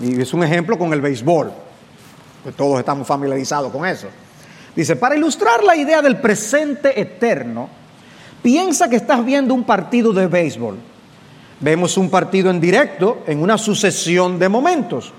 Y 0.00 0.20
es 0.20 0.32
un 0.34 0.42
ejemplo 0.42 0.78
con 0.78 0.92
el 0.92 1.00
béisbol. 1.00 1.52
Todos 2.56 2.78
estamos 2.78 3.06
familiarizados 3.06 3.72
con 3.72 3.86
eso. 3.86 4.08
Dice, 4.74 4.96
para 4.96 5.16
ilustrar 5.16 5.62
la 5.62 5.76
idea 5.76 6.02
del 6.02 6.16
presente 6.16 7.00
eterno, 7.00 7.68
piensa 8.42 8.88
que 8.88 8.96
estás 8.96 9.24
viendo 9.24 9.54
un 9.54 9.64
partido 9.64 10.12
de 10.12 10.26
béisbol. 10.26 10.78
Vemos 11.60 11.96
un 11.96 12.10
partido 12.10 12.50
en 12.50 12.60
directo 12.60 13.22
en 13.26 13.40
una 13.40 13.56
sucesión 13.56 14.38
de 14.38 14.48
momentos. 14.48 15.12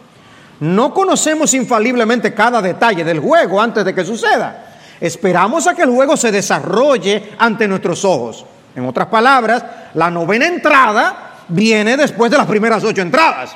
No 0.60 0.94
conocemos 0.94 1.54
infaliblemente 1.54 2.34
cada 2.34 2.62
detalle 2.62 3.04
del 3.04 3.20
juego 3.20 3.62
antes 3.62 3.84
de 3.86 3.96
que 3.96 4.06
suceda. 4.06 4.74
Esperamos 5.00 5.68
a 5.68 5.74
que 5.74 5.84
el 5.84 5.90
juego 5.90 6.16
se 6.16 6.32
desarrolle 6.32 7.32
ante 7.40 7.68
nuestros 7.68 8.06
ojos. 8.06 8.46
En 8.76 8.86
otras 8.86 9.08
palabras, 9.08 9.64
la 9.94 10.12
novena 10.12 10.48
entrada 10.48 11.44
viene 11.48 11.98
después 11.98 12.30
de 12.30 12.38
las 12.38 12.48
primeras 12.48 12.84
ocho 12.84 13.02
entradas 13.02 13.56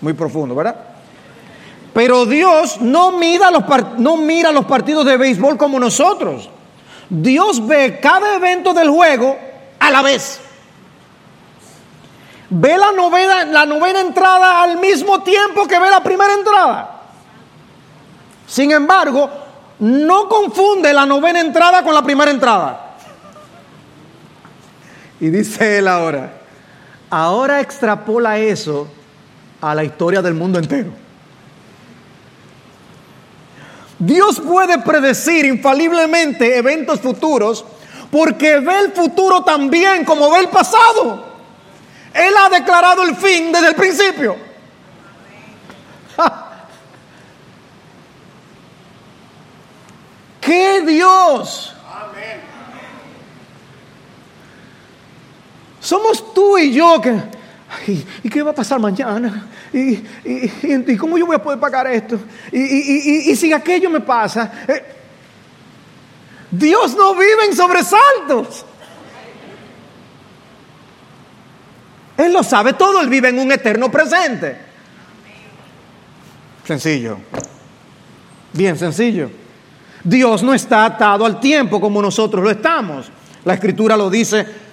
muy 0.00 0.12
profundo, 0.12 0.54
¿verdad? 0.54 0.76
Pero 1.92 2.24
Dios 2.26 2.80
no 2.80 3.12
mira, 3.12 3.50
los 3.50 3.64
no 3.98 4.16
mira 4.16 4.52
los 4.52 4.64
partidos 4.64 5.04
de 5.04 5.16
béisbol 5.16 5.56
como 5.56 5.78
nosotros. 5.78 6.48
Dios 7.08 7.66
ve 7.66 7.98
cada 8.00 8.36
evento 8.36 8.72
del 8.72 8.90
juego 8.90 9.36
a 9.78 9.90
la 9.90 10.02
vez. 10.02 10.40
Ve 12.48 12.78
la 12.78 12.92
novena, 12.92 13.44
la 13.44 13.66
novena 13.66 14.00
entrada 14.00 14.62
al 14.62 14.78
mismo 14.78 15.22
tiempo 15.22 15.66
que 15.66 15.78
ve 15.78 15.90
la 15.90 16.02
primera 16.02 16.32
entrada. 16.34 17.00
Sin 18.46 18.70
embargo, 18.72 19.30
no 19.80 20.28
confunde 20.28 20.92
la 20.92 21.06
novena 21.06 21.40
entrada 21.40 21.82
con 21.82 21.94
la 21.94 22.02
primera 22.02 22.30
entrada. 22.30 22.94
Y 25.20 25.28
dice 25.28 25.78
él 25.78 25.88
ahora, 25.88 26.32
ahora 27.10 27.60
extrapola 27.60 28.38
eso 28.38 28.88
a 29.60 29.74
la 29.74 29.84
historia 29.84 30.22
del 30.22 30.34
mundo 30.34 30.58
entero. 30.58 30.90
Dios 33.98 34.40
puede 34.40 34.78
predecir 34.78 35.44
infaliblemente 35.44 36.56
eventos 36.56 37.00
futuros 37.00 37.64
porque 38.10 38.58
ve 38.58 38.78
el 38.78 38.92
futuro 38.92 39.42
también 39.44 40.04
como 40.04 40.30
ve 40.30 40.40
el 40.40 40.48
pasado. 40.48 41.24
Él 42.14 42.34
ha 42.42 42.48
declarado 42.48 43.02
el 43.02 43.14
fin 43.14 43.52
desde 43.52 43.68
el 43.68 43.74
principio. 43.74 44.36
¡Qué 50.40 50.80
Dios! 50.80 51.74
Somos 55.80 56.34
tú 56.34 56.58
y 56.58 56.72
yo 56.72 57.00
que... 57.00 57.39
¿Y 58.22 58.28
qué 58.28 58.42
va 58.42 58.50
a 58.50 58.54
pasar 58.54 58.80
mañana? 58.80 59.46
¿Y, 59.72 60.96
cómo 60.96 61.16
yo 61.16 61.26
voy 61.26 61.36
a 61.36 61.42
poder 61.42 61.58
pagar 61.58 61.86
esto? 61.86 62.18
¿Y, 62.52 63.34
si 63.36 63.52
aquello 63.52 63.90
me 63.90 64.00
pasa? 64.00 64.64
Eh, 64.66 64.84
Dios 66.50 66.96
no 66.96 67.14
vive 67.14 67.46
en 67.48 67.56
sobresaltos. 67.56 68.64
Él 72.16 72.32
lo 72.32 72.42
sabe 72.42 72.74
todo, 72.74 73.00
Él 73.00 73.08
vive 73.08 73.28
en 73.28 73.38
un 73.38 73.52
eterno 73.52 73.90
presente. 73.90 74.58
Sencillo. 76.66 77.18
Bien 78.52 78.76
sencillo. 78.76 79.30
Dios 80.02 80.42
no 80.42 80.52
está 80.52 80.84
atado 80.84 81.24
al 81.24 81.40
tiempo 81.40 81.80
como 81.80 82.02
nosotros 82.02 82.42
lo 82.42 82.50
estamos. 82.50 83.10
La 83.44 83.54
escritura 83.54 83.96
lo 83.96 84.10
dice 84.10 84.69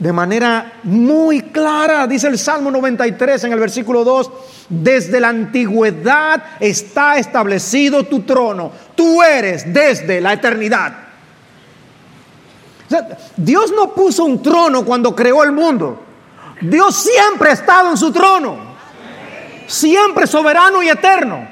de 0.00 0.14
manera 0.14 0.80
muy 0.84 1.42
clara, 1.42 2.06
dice 2.06 2.26
el 2.26 2.38
Salmo 2.38 2.70
93 2.70 3.44
en 3.44 3.52
el 3.52 3.60
versículo 3.60 4.02
2, 4.02 4.30
desde 4.70 5.20
la 5.20 5.28
antigüedad 5.28 6.42
está 6.58 7.18
establecido 7.18 8.04
tu 8.04 8.22
trono, 8.22 8.72
tú 8.94 9.22
eres 9.22 9.70
desde 9.72 10.22
la 10.22 10.32
eternidad. 10.32 10.94
Dios 13.36 13.72
no 13.76 13.94
puso 13.94 14.24
un 14.24 14.42
trono 14.42 14.86
cuando 14.86 15.14
creó 15.14 15.44
el 15.44 15.52
mundo, 15.52 16.02
Dios 16.62 16.96
siempre 16.96 17.50
ha 17.50 17.52
estado 17.52 17.90
en 17.90 17.98
su 17.98 18.10
trono, 18.10 18.56
siempre 19.66 20.26
soberano 20.26 20.82
y 20.82 20.88
eterno. 20.88 21.46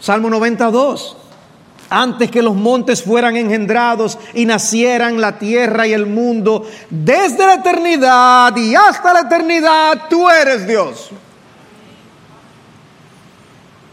Salmo 0.00 0.28
92 0.28 1.21
antes 1.92 2.30
que 2.30 2.42
los 2.42 2.54
montes 2.54 3.02
fueran 3.02 3.36
engendrados 3.36 4.18
y 4.34 4.46
nacieran 4.46 5.20
la 5.20 5.38
tierra 5.38 5.86
y 5.86 5.92
el 5.92 6.06
mundo, 6.06 6.66
desde 6.90 7.46
la 7.46 7.54
eternidad 7.54 8.56
y 8.56 8.74
hasta 8.74 9.12
la 9.12 9.20
eternidad, 9.20 10.08
tú 10.08 10.28
eres 10.28 10.66
Dios. 10.66 11.10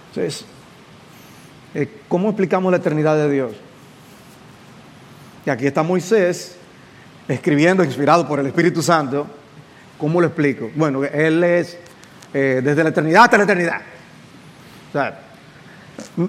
Entonces, 0.10 0.46
eh, 1.74 2.01
¿cómo 2.08 2.29
explicamos 2.29 2.72
la 2.72 2.77
eternidad 2.77 3.15
de 3.15 3.29
Dios? 3.29 3.51
Y 5.46 5.50
aquí 5.50 5.68
está 5.68 5.84
Moisés 5.84 6.56
escribiendo, 7.27 7.84
inspirado 7.84 8.27
por 8.27 8.39
el 8.39 8.48
Espíritu 8.48 8.81
Santo. 8.81 9.27
¿Cómo 9.98 10.20
lo 10.20 10.27
explico? 10.27 10.72
Bueno, 10.75 11.03
Él 11.03 11.44
es 11.44 11.77
eh, 12.33 12.62
desde 12.64 12.83
la 12.83 12.90
eternidad 12.90 13.24
hasta 13.24 13.38
la 13.38 13.44
eternidad. 13.44 13.81
O 14.90 14.92
sea, 14.92 15.28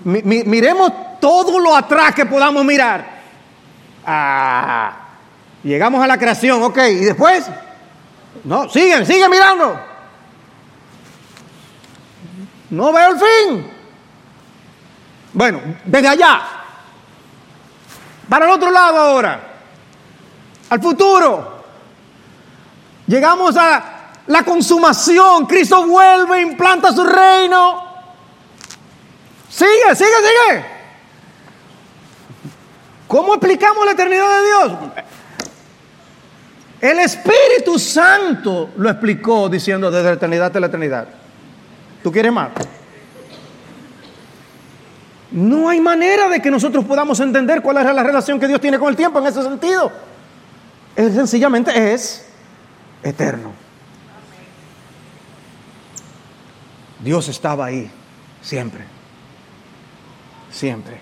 miremos 0.05 0.93
todo 1.21 1.59
lo 1.59 1.75
atrás 1.75 2.15
que 2.15 2.27
podamos 2.27 2.65
mirar. 2.65 3.21
Ah, 4.07 4.93
llegamos 5.63 6.03
a 6.03 6.07
la 6.07 6.17
creación, 6.17 6.63
ok, 6.63 6.79
y 6.89 7.05
después, 7.05 7.47
no, 8.45 8.69
siguen, 8.69 9.05
siguen 9.05 9.31
mirando. 9.31 9.81
No 12.71 12.93
veo 12.93 13.11
el 13.11 13.19
fin. 13.19 13.71
Bueno, 15.33 15.61
desde 15.85 16.09
allá, 16.09 16.43
para 18.29 18.47
el 18.47 18.53
otro 18.53 18.71
lado 18.71 18.97
ahora, 18.97 19.41
al 20.69 20.81
futuro. 20.81 21.61
Llegamos 23.09 23.57
a 23.57 24.13
la 24.29 24.45
consumación, 24.45 25.47
Cristo 25.47 25.85
vuelve, 25.85 26.43
implanta 26.43 26.93
su 26.93 27.05
reino. 27.05 27.90
Sigue, 29.51 29.97
sigue, 29.97 29.97
sigue. 29.97 30.65
¿Cómo 33.09 33.35
explicamos 33.35 33.85
la 33.85 33.93
eternidad 33.93 34.29
de 34.29 34.47
Dios? 34.47 34.73
El 36.81 37.01
Espíritu 37.01 37.77
Santo 37.79 38.71
lo 38.77 38.89
explicó 38.89 39.49
diciendo 39.49 39.91
desde 39.91 40.05
la 40.05 40.13
eternidad 40.13 40.47
hasta 40.47 40.61
la 40.61 40.69
eternidad. 40.69 41.09
¿Tú 42.03 42.13
quieres 42.13 42.33
más? 42.33 42.51
No 45.33 45.69
hay 45.69 45.81
manera 45.81 46.29
de 46.29 46.41
que 46.41 46.51
nosotros 46.51 46.85
podamos 46.85 47.19
entender 47.19 47.61
cuál 47.61 47.79
es 47.79 47.93
la 47.93 48.03
relación 48.05 48.39
que 48.39 48.47
Dios 48.47 48.61
tiene 48.61 48.79
con 48.79 48.89
el 48.89 48.97
tiempo 48.97 49.19
en 49.19 49.27
ese 49.27 49.43
sentido. 49.43 49.91
Él 50.95 51.13
sencillamente 51.13 51.93
es 51.93 52.27
eterno. 53.03 53.53
Dios 57.01 57.29
estaba 57.29 57.67
ahí 57.67 57.91
siempre 58.41 59.00
siempre. 60.51 60.99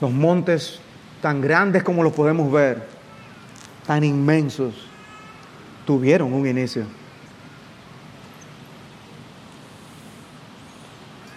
Los 0.00 0.10
montes 0.10 0.80
tan 1.22 1.40
grandes 1.40 1.82
como 1.82 2.02
los 2.02 2.12
podemos 2.12 2.50
ver, 2.52 2.86
tan 3.86 4.04
inmensos, 4.04 4.74
tuvieron 5.86 6.32
un 6.32 6.46
inicio. 6.46 6.84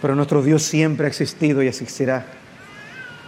Pero 0.02 0.14
nuestro 0.14 0.42
Dios 0.42 0.62
siempre 0.62 1.06
ha 1.06 1.08
existido 1.08 1.62
y 1.62 1.68
existirá. 1.68 2.26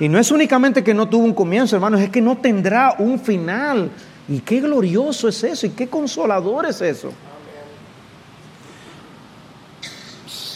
Y 0.00 0.08
no 0.08 0.18
es 0.18 0.30
únicamente 0.30 0.82
que 0.82 0.94
no 0.94 1.08
tuvo 1.08 1.24
un 1.24 1.34
comienzo, 1.34 1.76
hermanos, 1.76 2.00
es 2.00 2.10
que 2.10 2.20
no 2.20 2.38
tendrá 2.38 2.96
un 2.98 3.18
final. 3.18 3.90
Y 4.28 4.40
qué 4.40 4.60
glorioso 4.60 5.28
es 5.28 5.44
eso, 5.44 5.66
y 5.66 5.70
qué 5.70 5.88
consolador 5.88 6.66
es 6.66 6.80
eso. 6.80 7.12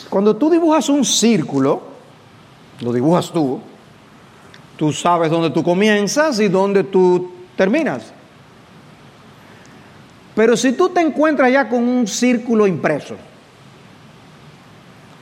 Cuando 0.08 0.36
tú 0.36 0.50
dibujas 0.50 0.88
un 0.88 1.04
círculo, 1.04 1.82
lo 2.80 2.92
dibujas 2.92 3.30
tú, 3.30 3.60
tú 4.76 4.92
sabes 4.92 5.30
dónde 5.30 5.50
tú 5.50 5.62
comienzas 5.62 6.38
y 6.40 6.48
dónde 6.48 6.84
tú 6.84 7.32
terminas. 7.56 8.12
Pero 10.34 10.56
si 10.56 10.72
tú 10.72 10.90
te 10.90 11.00
encuentras 11.00 11.50
ya 11.50 11.68
con 11.68 11.88
un 11.88 12.06
círculo 12.06 12.66
impreso, 12.66 13.16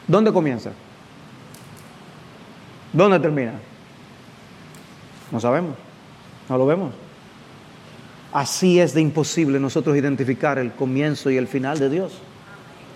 ¿dónde 0.09 0.33
comienza? 0.33 0.73
¿Dónde 2.93 3.21
termina? 3.21 3.55
No 5.31 5.41
sabemos, 5.41 5.75
no 6.49 6.59
lo 6.59 6.67
vemos. 6.67 6.93
Así 8.33 8.81
es 8.81 8.93
de 8.95 9.01
imposible 9.01 9.61
nosotros 9.61 9.97
identificar 9.97 10.59
el 10.59 10.73
comienzo 10.73 11.31
y 11.31 11.37
el 11.37 11.47
final 11.47 11.79
de 11.79 11.89
Dios. 11.89 12.13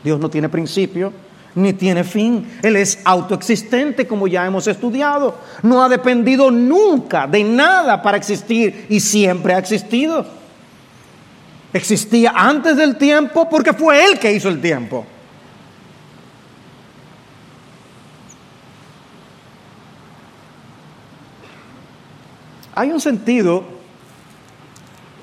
Dios 0.02 0.18
no 0.18 0.28
tiene 0.28 0.48
principio, 0.48 1.12
ni 1.54 1.72
tiene 1.72 2.04
fin. 2.04 2.58
Él 2.62 2.76
es 2.76 3.00
autoexistente, 3.04 4.06
como 4.06 4.26
ya 4.26 4.46
hemos 4.46 4.66
estudiado. 4.66 5.34
No 5.62 5.82
ha 5.82 5.88
dependido 5.88 6.50
nunca 6.50 7.26
de 7.26 7.44
nada 7.44 8.02
para 8.02 8.16
existir 8.16 8.86
y 8.88 9.00
siempre 9.00 9.54
ha 9.54 9.58
existido. 9.58 10.26
Existía 11.72 12.32
antes 12.34 12.76
del 12.76 12.96
tiempo 12.96 13.48
porque 13.48 13.72
fue 13.72 14.04
Él 14.04 14.18
que 14.18 14.32
hizo 14.32 14.48
el 14.48 14.60
tiempo. 14.60 15.04
Hay 22.74 22.92
un 22.92 23.00
sentido 23.00 23.64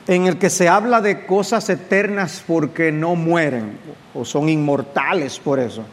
en 0.08 0.28
el 0.28 0.38
que 0.38 0.50
se 0.50 0.68
habla 0.68 1.02
de 1.02 1.26
cosas 1.26 1.70
eternas 1.70 2.44
porque 2.46 2.92
no 2.92 3.16
mueren 3.16 3.80
o 4.14 4.26
son 4.26 4.50
inmortales 4.50 5.40
por 5.40 5.60
eso. 5.60 5.84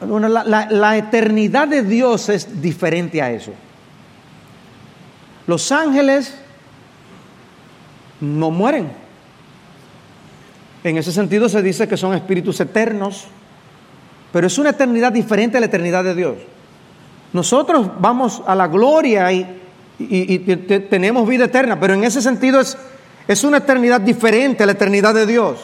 La, 0.00 0.96
eternidad 0.96 1.66
de 1.66 1.82
Dios 1.82 2.28
es 2.28 2.62
diferente 2.62 3.20
a 3.20 3.32
eso. 3.32 3.52
Los 5.46 5.72
ángeles 5.72 6.34
no 8.20 8.50
mueren. 8.50 8.92
En 10.84 10.96
ese 10.98 11.10
sentido 11.10 11.48
se 11.48 11.62
dice 11.62 11.88
que 11.88 11.96
son 11.96 12.14
espíritus 12.14 12.60
eternos, 12.60 13.24
pero 14.32 14.46
es 14.46 14.56
una 14.58 14.70
eternidad 14.70 15.10
diferente 15.10 15.56
a 15.56 15.60
la 15.60 15.66
eternidad 15.66 16.04
de 16.04 16.14
Dios. 16.14 16.36
Nosotros 17.32 17.90
vamos 17.98 18.42
a 18.46 18.54
la 18.54 18.68
gloria 18.68 19.32
y, 19.32 20.38
tenemos 20.88 21.26
vida 21.26 21.46
eterna, 21.46 21.80
pero 21.80 21.94
en 21.94 22.04
ese 22.04 22.22
sentido 22.22 22.60
es, 22.60 22.78
es 23.26 23.42
una 23.42 23.56
eternidad 23.56 24.00
diferente 24.00 24.62
a 24.62 24.66
la 24.66 24.72
eternidad 24.72 25.12
de 25.12 25.26
Dios. 25.26 25.58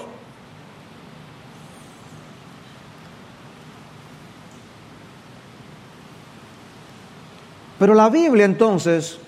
Pero 7.85 7.93
la 7.93 8.09
Biblia 8.09 8.47
entonces 8.47 9.19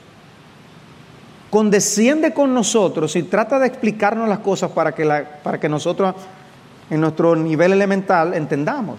condesciende 1.51 2.33
con 2.33 2.55
nosotros 2.55 3.15
y 3.15 3.25
trata 3.25 3.59
de 3.59 3.67
explicarnos 3.67 4.27
las 4.31 4.39
cosas 4.39 4.71
para 4.71 4.93
que, 4.93 5.05
para 5.43 5.61
que 5.61 5.69
nosotros 5.69 6.15
en 6.89 7.03
nuestro 7.03 7.37
nivel 7.37 7.75
elemental 7.75 8.33
entendamos. 8.33 8.99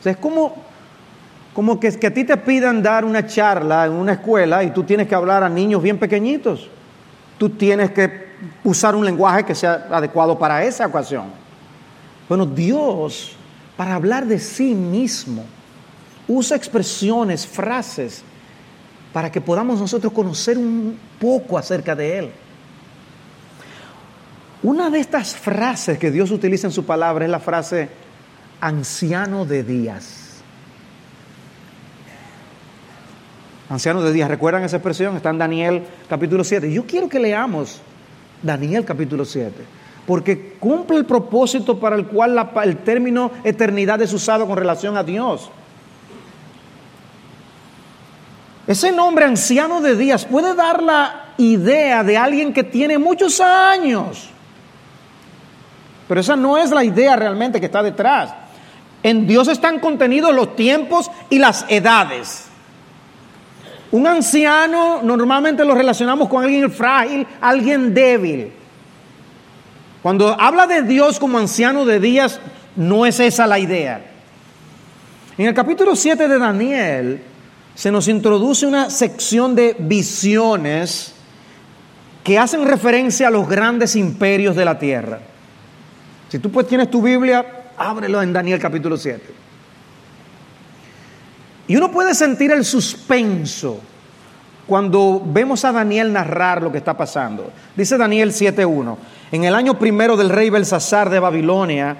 O 0.00 0.02
sea, 0.02 0.12
es 0.12 0.16
como, 0.16 0.54
como 1.52 1.78
que, 1.78 1.98
que 1.98 2.06
a 2.06 2.14
ti 2.14 2.24
te 2.24 2.34
pidan 2.38 2.82
dar 2.82 3.04
una 3.04 3.26
charla 3.26 3.84
en 3.84 3.92
una 3.92 4.12
escuela 4.12 4.64
y 4.64 4.70
tú 4.70 4.84
tienes 4.84 5.06
que 5.06 5.14
hablar 5.14 5.44
a 5.44 5.50
niños 5.50 5.82
bien 5.82 5.98
pequeñitos. 5.98 6.70
Tú 7.36 7.50
tienes 7.50 7.90
que 7.90 8.28
usar 8.64 8.94
un 8.94 9.04
lenguaje 9.04 9.44
que 9.44 9.54
sea 9.54 9.86
adecuado 9.90 10.38
para 10.38 10.64
esa 10.64 10.86
ocasión. 10.86 11.24
Bueno, 12.26 12.46
Dios, 12.46 13.36
para 13.76 13.96
hablar 13.96 14.24
de 14.24 14.38
sí 14.38 14.74
mismo, 14.74 15.44
usa 16.26 16.56
expresiones, 16.56 17.46
frases, 17.46 18.24
para 19.12 19.32
que 19.32 19.40
podamos 19.40 19.80
nosotros 19.80 20.12
conocer 20.12 20.58
un 20.58 20.98
poco 21.20 21.58
acerca 21.58 21.94
de 21.94 22.18
Él. 22.18 22.30
Una 24.62 24.90
de 24.90 24.98
estas 24.98 25.36
frases 25.36 25.98
que 25.98 26.10
Dios 26.10 26.30
utiliza 26.30 26.66
en 26.66 26.72
su 26.72 26.84
palabra 26.84 27.24
es 27.24 27.30
la 27.30 27.40
frase 27.40 27.88
anciano 28.60 29.44
de 29.44 29.62
días. 29.62 30.42
Anciano 33.70 34.02
de 34.02 34.12
días, 34.12 34.28
¿recuerdan 34.28 34.64
esa 34.64 34.76
expresión? 34.76 35.14
Está 35.16 35.30
en 35.30 35.38
Daniel 35.38 35.82
capítulo 36.08 36.42
7. 36.42 36.72
Yo 36.72 36.86
quiero 36.86 37.08
que 37.08 37.20
leamos 37.20 37.80
Daniel 38.42 38.84
capítulo 38.84 39.24
7, 39.24 39.52
porque 40.06 40.56
cumple 40.58 40.96
el 40.96 41.04
propósito 41.04 41.78
para 41.78 41.94
el 41.94 42.06
cual 42.06 42.50
el 42.64 42.78
término 42.78 43.30
eternidad 43.44 44.00
es 44.00 44.12
usado 44.12 44.46
con 44.46 44.56
relación 44.56 44.96
a 44.96 45.04
Dios. 45.04 45.50
Ese 48.68 48.92
nombre 48.92 49.24
anciano 49.24 49.80
de 49.80 49.96
días 49.96 50.26
puede 50.26 50.54
dar 50.54 50.82
la 50.82 51.32
idea 51.38 52.04
de 52.04 52.18
alguien 52.18 52.52
que 52.52 52.62
tiene 52.62 52.98
muchos 52.98 53.40
años. 53.40 54.28
Pero 56.06 56.20
esa 56.20 56.36
no 56.36 56.58
es 56.58 56.70
la 56.70 56.84
idea 56.84 57.16
realmente 57.16 57.60
que 57.60 57.66
está 57.66 57.82
detrás. 57.82 58.30
En 59.02 59.26
Dios 59.26 59.48
están 59.48 59.80
contenidos 59.80 60.34
los 60.34 60.54
tiempos 60.54 61.10
y 61.30 61.38
las 61.38 61.64
edades. 61.70 62.44
Un 63.90 64.06
anciano 64.06 65.00
normalmente 65.02 65.64
lo 65.64 65.74
relacionamos 65.74 66.28
con 66.28 66.44
alguien 66.44 66.70
frágil, 66.70 67.26
alguien 67.40 67.94
débil. 67.94 68.52
Cuando 70.02 70.38
habla 70.38 70.66
de 70.66 70.82
Dios 70.82 71.18
como 71.18 71.38
anciano 71.38 71.86
de 71.86 72.00
días, 72.00 72.38
no 72.76 73.06
es 73.06 73.18
esa 73.18 73.46
la 73.46 73.58
idea. 73.58 74.02
En 75.38 75.46
el 75.46 75.54
capítulo 75.54 75.96
7 75.96 76.28
de 76.28 76.38
Daniel 76.38 77.22
se 77.78 77.92
nos 77.92 78.08
introduce 78.08 78.66
una 78.66 78.90
sección 78.90 79.54
de 79.54 79.76
visiones 79.78 81.12
que 82.24 82.36
hacen 82.36 82.66
referencia 82.66 83.28
a 83.28 83.30
los 83.30 83.48
grandes 83.48 83.94
imperios 83.94 84.56
de 84.56 84.64
la 84.64 84.80
tierra. 84.80 85.20
Si 86.28 86.40
tú 86.40 86.50
pues 86.50 86.66
tienes 86.66 86.90
tu 86.90 87.00
Biblia, 87.00 87.70
ábrelo 87.76 88.20
en 88.20 88.32
Daniel 88.32 88.58
capítulo 88.58 88.96
7. 88.96 89.22
Y 91.68 91.76
uno 91.76 91.92
puede 91.92 92.16
sentir 92.16 92.50
el 92.50 92.64
suspenso 92.64 93.78
cuando 94.66 95.22
vemos 95.24 95.64
a 95.64 95.70
Daniel 95.70 96.12
narrar 96.12 96.60
lo 96.60 96.72
que 96.72 96.78
está 96.78 96.96
pasando. 96.96 97.52
Dice 97.76 97.96
Daniel 97.96 98.32
7.1, 98.32 98.96
en 99.30 99.44
el 99.44 99.54
año 99.54 99.78
primero 99.78 100.16
del 100.16 100.30
rey 100.30 100.50
Belsasar 100.50 101.10
de 101.10 101.20
Babilonia, 101.20 101.96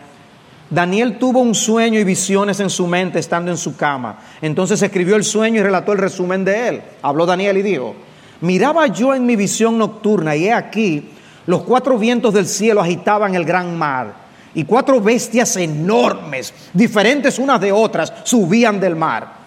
Daniel 0.71 1.19
tuvo 1.19 1.41
un 1.41 1.55
sueño 1.55 1.99
y 1.99 2.05
visiones 2.05 2.61
en 2.61 2.69
su 2.69 2.87
mente 2.87 3.19
estando 3.19 3.51
en 3.51 3.57
su 3.57 3.77
cama. 3.77 4.19
Entonces 4.43 4.83
escribió 4.83 5.17
el 5.17 5.25
sueño 5.25 5.61
y 5.61 5.63
relató 5.63 5.93
el 5.93 5.99
resumen 5.99 6.45
de 6.45 6.69
él. 6.69 6.83
Habló 7.01 7.25
Daniel 7.25 7.57
y 7.57 7.63
dijo, 7.63 7.95
miraba 8.43 8.87
yo 8.87 9.15
en 9.15 9.25
mi 9.25 9.37
visión 9.37 9.79
nocturna 9.79 10.37
y 10.37 10.47
he 10.47 10.53
aquí, 10.53 11.11
los 11.47 11.63
cuatro 11.63 11.99
vientos 11.99 12.35
del 12.35 12.47
cielo 12.47 12.83
agitaban 12.83 13.35
el 13.35 13.47
gran 13.47 13.79
mar 13.79 14.13
y 14.55 14.65
cuatro 14.65 15.01
bestias 15.01 15.57
enormes, 15.57 16.53
diferentes 16.73 17.39
unas 17.39 17.61
de 17.61 17.73
otras, 17.73 18.13
subían 18.25 18.79
del 18.81 18.97
mar. 18.97 19.39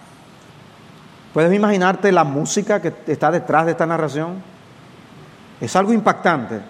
¿Puedes 1.32 1.54
imaginarte 1.54 2.10
la 2.10 2.24
música 2.24 2.82
que 2.82 2.92
está 3.06 3.30
detrás 3.30 3.64
de 3.66 3.72
esta 3.72 3.86
narración? 3.86 4.42
Es 5.60 5.76
algo 5.76 5.92
impactante. 5.92 6.60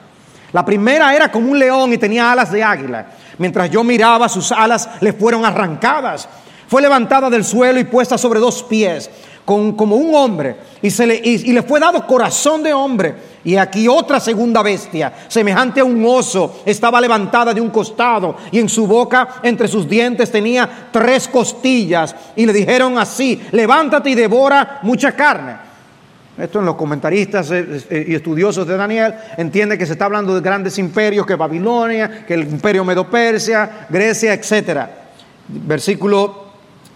La 0.52 0.64
primera 0.64 1.14
era 1.14 1.30
como 1.30 1.50
un 1.50 1.58
león 1.58 1.92
y 1.92 1.98
tenía 1.98 2.30
alas 2.30 2.52
de 2.52 2.62
águila. 2.62 3.06
Mientras 3.38 3.70
yo 3.70 3.82
miraba, 3.82 4.28
sus 4.28 4.52
alas 4.52 4.88
le 5.00 5.12
fueron 5.12 5.44
arrancadas. 5.44 6.28
Fue 6.68 6.82
levantada 6.82 7.28
del 7.30 7.44
suelo 7.44 7.80
y 7.80 7.84
puesta 7.84 8.16
sobre 8.18 8.40
dos 8.40 8.62
pies 8.62 9.10
como 9.44 9.96
un 9.96 10.14
hombre, 10.14 10.56
y, 10.80 10.90
se 10.90 11.06
le, 11.06 11.16
y, 11.16 11.52
le 11.52 11.62
fue 11.62 11.80
dado 11.80 12.06
corazón 12.06 12.62
de 12.62 12.72
hombre. 12.72 13.32
Y 13.44 13.56
aquí 13.56 13.88
otra 13.88 14.20
segunda 14.20 14.62
bestia, 14.62 15.12
semejante 15.26 15.80
a 15.80 15.84
un 15.84 16.04
oso, 16.06 16.62
estaba 16.64 17.00
levantada 17.00 17.52
de 17.52 17.60
un 17.60 17.70
costado, 17.70 18.36
y 18.52 18.60
en 18.60 18.68
su 18.68 18.86
boca, 18.86 19.40
entre 19.42 19.66
sus 19.66 19.88
dientes, 19.88 20.30
tenía 20.30 20.88
tres 20.92 21.26
costillas. 21.26 22.14
Y 22.36 22.46
le 22.46 22.52
dijeron 22.52 22.98
así: 22.98 23.42
Levántate 23.50 24.10
y 24.10 24.14
devora 24.14 24.78
mucha 24.82 25.12
carne. 25.12 25.71
Esto 26.38 26.60
en 26.60 26.64
los 26.64 26.76
comentaristas 26.76 27.50
eh, 27.50 27.84
eh, 27.90 28.06
y 28.08 28.14
estudiosos 28.14 28.66
de 28.66 28.76
Daniel 28.76 29.14
entiende 29.36 29.76
que 29.76 29.84
se 29.84 29.92
está 29.92 30.06
hablando 30.06 30.34
de 30.34 30.40
grandes 30.40 30.78
imperios, 30.78 31.26
que 31.26 31.34
Babilonia, 31.34 32.24
que 32.26 32.34
el 32.34 32.42
imperio 32.42 32.84
Medo-Persia, 32.84 33.86
Grecia, 33.90 34.32
etc. 34.32 34.86
Versículo 35.48 36.42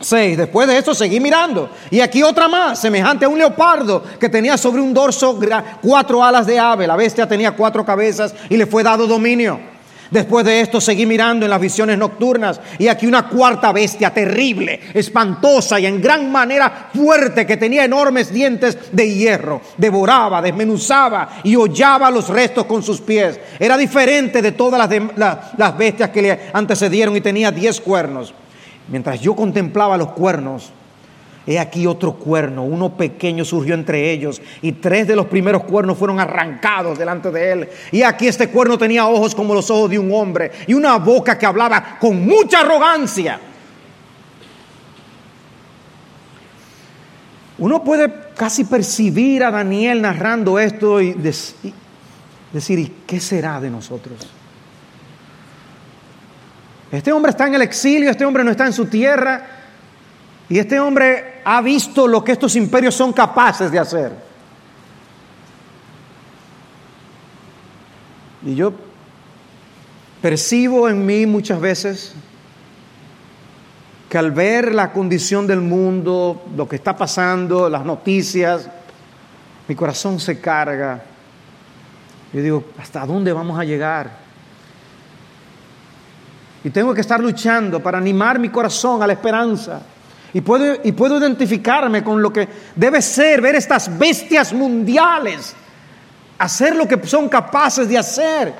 6. 0.00 0.38
Después 0.38 0.66
de 0.66 0.78
esto 0.78 0.94
seguí 0.94 1.20
mirando. 1.20 1.70
Y 1.90 2.00
aquí 2.00 2.22
otra 2.22 2.48
más, 2.48 2.80
semejante 2.80 3.26
a 3.26 3.28
un 3.28 3.38
leopardo 3.38 4.02
que 4.18 4.30
tenía 4.30 4.56
sobre 4.56 4.80
un 4.80 4.94
dorso 4.94 5.38
cuatro 5.82 6.24
alas 6.24 6.46
de 6.46 6.58
ave. 6.58 6.86
La 6.86 6.96
bestia 6.96 7.28
tenía 7.28 7.52
cuatro 7.52 7.84
cabezas 7.84 8.34
y 8.48 8.56
le 8.56 8.66
fue 8.66 8.82
dado 8.82 9.06
dominio. 9.06 9.75
Después 10.10 10.44
de 10.44 10.60
esto 10.60 10.80
seguí 10.80 11.04
mirando 11.04 11.46
en 11.46 11.50
las 11.50 11.60
visiones 11.60 11.98
nocturnas 11.98 12.60
y 12.78 12.88
aquí 12.88 13.06
una 13.06 13.28
cuarta 13.28 13.72
bestia 13.72 14.12
terrible, 14.12 14.80
espantosa 14.94 15.80
y 15.80 15.86
en 15.86 16.00
gran 16.00 16.30
manera 16.30 16.90
fuerte 16.94 17.46
que 17.46 17.56
tenía 17.56 17.84
enormes 17.84 18.32
dientes 18.32 18.78
de 18.92 19.14
hierro. 19.14 19.60
Devoraba, 19.76 20.40
desmenuzaba 20.40 21.40
y 21.42 21.56
hollaba 21.56 22.10
los 22.10 22.28
restos 22.28 22.66
con 22.66 22.82
sus 22.82 23.00
pies. 23.00 23.38
Era 23.58 23.76
diferente 23.76 24.42
de 24.42 24.52
todas 24.52 24.78
las, 24.78 25.52
las 25.56 25.78
bestias 25.78 26.10
que 26.10 26.22
le 26.22 26.40
antecedieron 26.52 27.16
y 27.16 27.20
tenía 27.20 27.50
diez 27.50 27.80
cuernos. 27.80 28.32
Mientras 28.88 29.20
yo 29.20 29.34
contemplaba 29.34 29.96
los 29.96 30.12
cuernos, 30.12 30.72
he 31.46 31.60
aquí 31.60 31.86
otro 31.86 32.14
cuerno, 32.14 32.64
uno 32.64 32.96
pequeño 32.96 33.44
surgió 33.44 33.74
entre 33.74 34.10
ellos, 34.10 34.42
y 34.62 34.72
tres 34.72 35.06
de 35.06 35.14
los 35.14 35.26
primeros 35.26 35.62
cuernos 35.62 35.96
fueron 35.96 36.18
arrancados 36.18 36.98
delante 36.98 37.30
de 37.30 37.52
él. 37.52 37.68
Y 37.92 38.02
aquí 38.02 38.26
este 38.26 38.48
cuerno 38.48 38.76
tenía 38.76 39.06
ojos 39.06 39.34
como 39.34 39.54
los 39.54 39.70
ojos 39.70 39.90
de 39.90 39.98
un 39.98 40.12
hombre, 40.12 40.50
y 40.66 40.74
una 40.74 40.96
boca 40.98 41.38
que 41.38 41.46
hablaba 41.46 41.98
con 42.00 42.26
mucha 42.26 42.60
arrogancia. 42.60 43.38
Uno 47.58 47.82
puede 47.82 48.12
casi 48.36 48.64
percibir 48.64 49.44
a 49.44 49.50
Daniel 49.50 50.02
narrando 50.02 50.58
esto 50.58 51.00
y 51.00 51.14
decir, 51.14 52.78
¿y 52.78 52.92
qué 53.06 53.20
será 53.20 53.60
de 53.60 53.70
nosotros? 53.70 54.18
Este 56.90 57.12
hombre 57.12 57.30
está 57.30 57.46
en 57.46 57.54
el 57.54 57.62
exilio, 57.62 58.10
este 58.10 58.24
hombre 58.24 58.44
no 58.44 58.50
está 58.50 58.66
en 58.66 58.72
su 58.72 58.86
tierra 58.86 59.56
y 60.48 60.58
este 60.58 60.78
hombre 60.78 61.40
ha 61.44 61.60
visto 61.60 62.06
lo 62.06 62.22
que 62.22 62.32
estos 62.32 62.54
imperios 62.54 62.94
son 62.94 63.12
capaces 63.12 63.70
de 63.70 63.78
hacer. 63.78 64.12
Y 68.44 68.54
yo 68.54 68.72
percibo 70.22 70.88
en 70.88 71.04
mí 71.04 71.26
muchas 71.26 71.60
veces 71.60 72.14
que 74.08 74.18
al 74.18 74.30
ver 74.30 74.72
la 74.72 74.92
condición 74.92 75.48
del 75.48 75.60
mundo, 75.60 76.44
lo 76.56 76.68
que 76.68 76.76
está 76.76 76.96
pasando, 76.96 77.68
las 77.68 77.84
noticias, 77.84 78.68
mi 79.66 79.74
corazón 79.74 80.20
se 80.20 80.40
carga. 80.40 81.02
Yo 82.32 82.40
digo, 82.40 82.64
¿hasta 82.78 83.04
dónde 83.04 83.32
vamos 83.32 83.58
a 83.58 83.64
llegar? 83.64 84.10
Y 86.62 86.70
tengo 86.70 86.94
que 86.94 87.00
estar 87.00 87.18
luchando 87.18 87.80
para 87.80 87.98
animar 87.98 88.38
mi 88.38 88.48
corazón 88.48 89.02
a 89.02 89.08
la 89.08 89.12
esperanza. 89.12 89.82
Y 90.36 90.42
puedo, 90.42 90.74
y 90.84 90.92
puedo 90.92 91.16
identificarme 91.16 92.04
con 92.04 92.20
lo 92.20 92.30
que 92.30 92.46
debe 92.74 93.00
ser, 93.00 93.40
ver 93.40 93.54
estas 93.54 93.96
bestias 93.96 94.52
mundiales, 94.52 95.56
hacer 96.38 96.76
lo 96.76 96.86
que 96.86 97.06
son 97.06 97.26
capaces 97.26 97.88
de 97.88 97.96
hacer. 97.96 98.52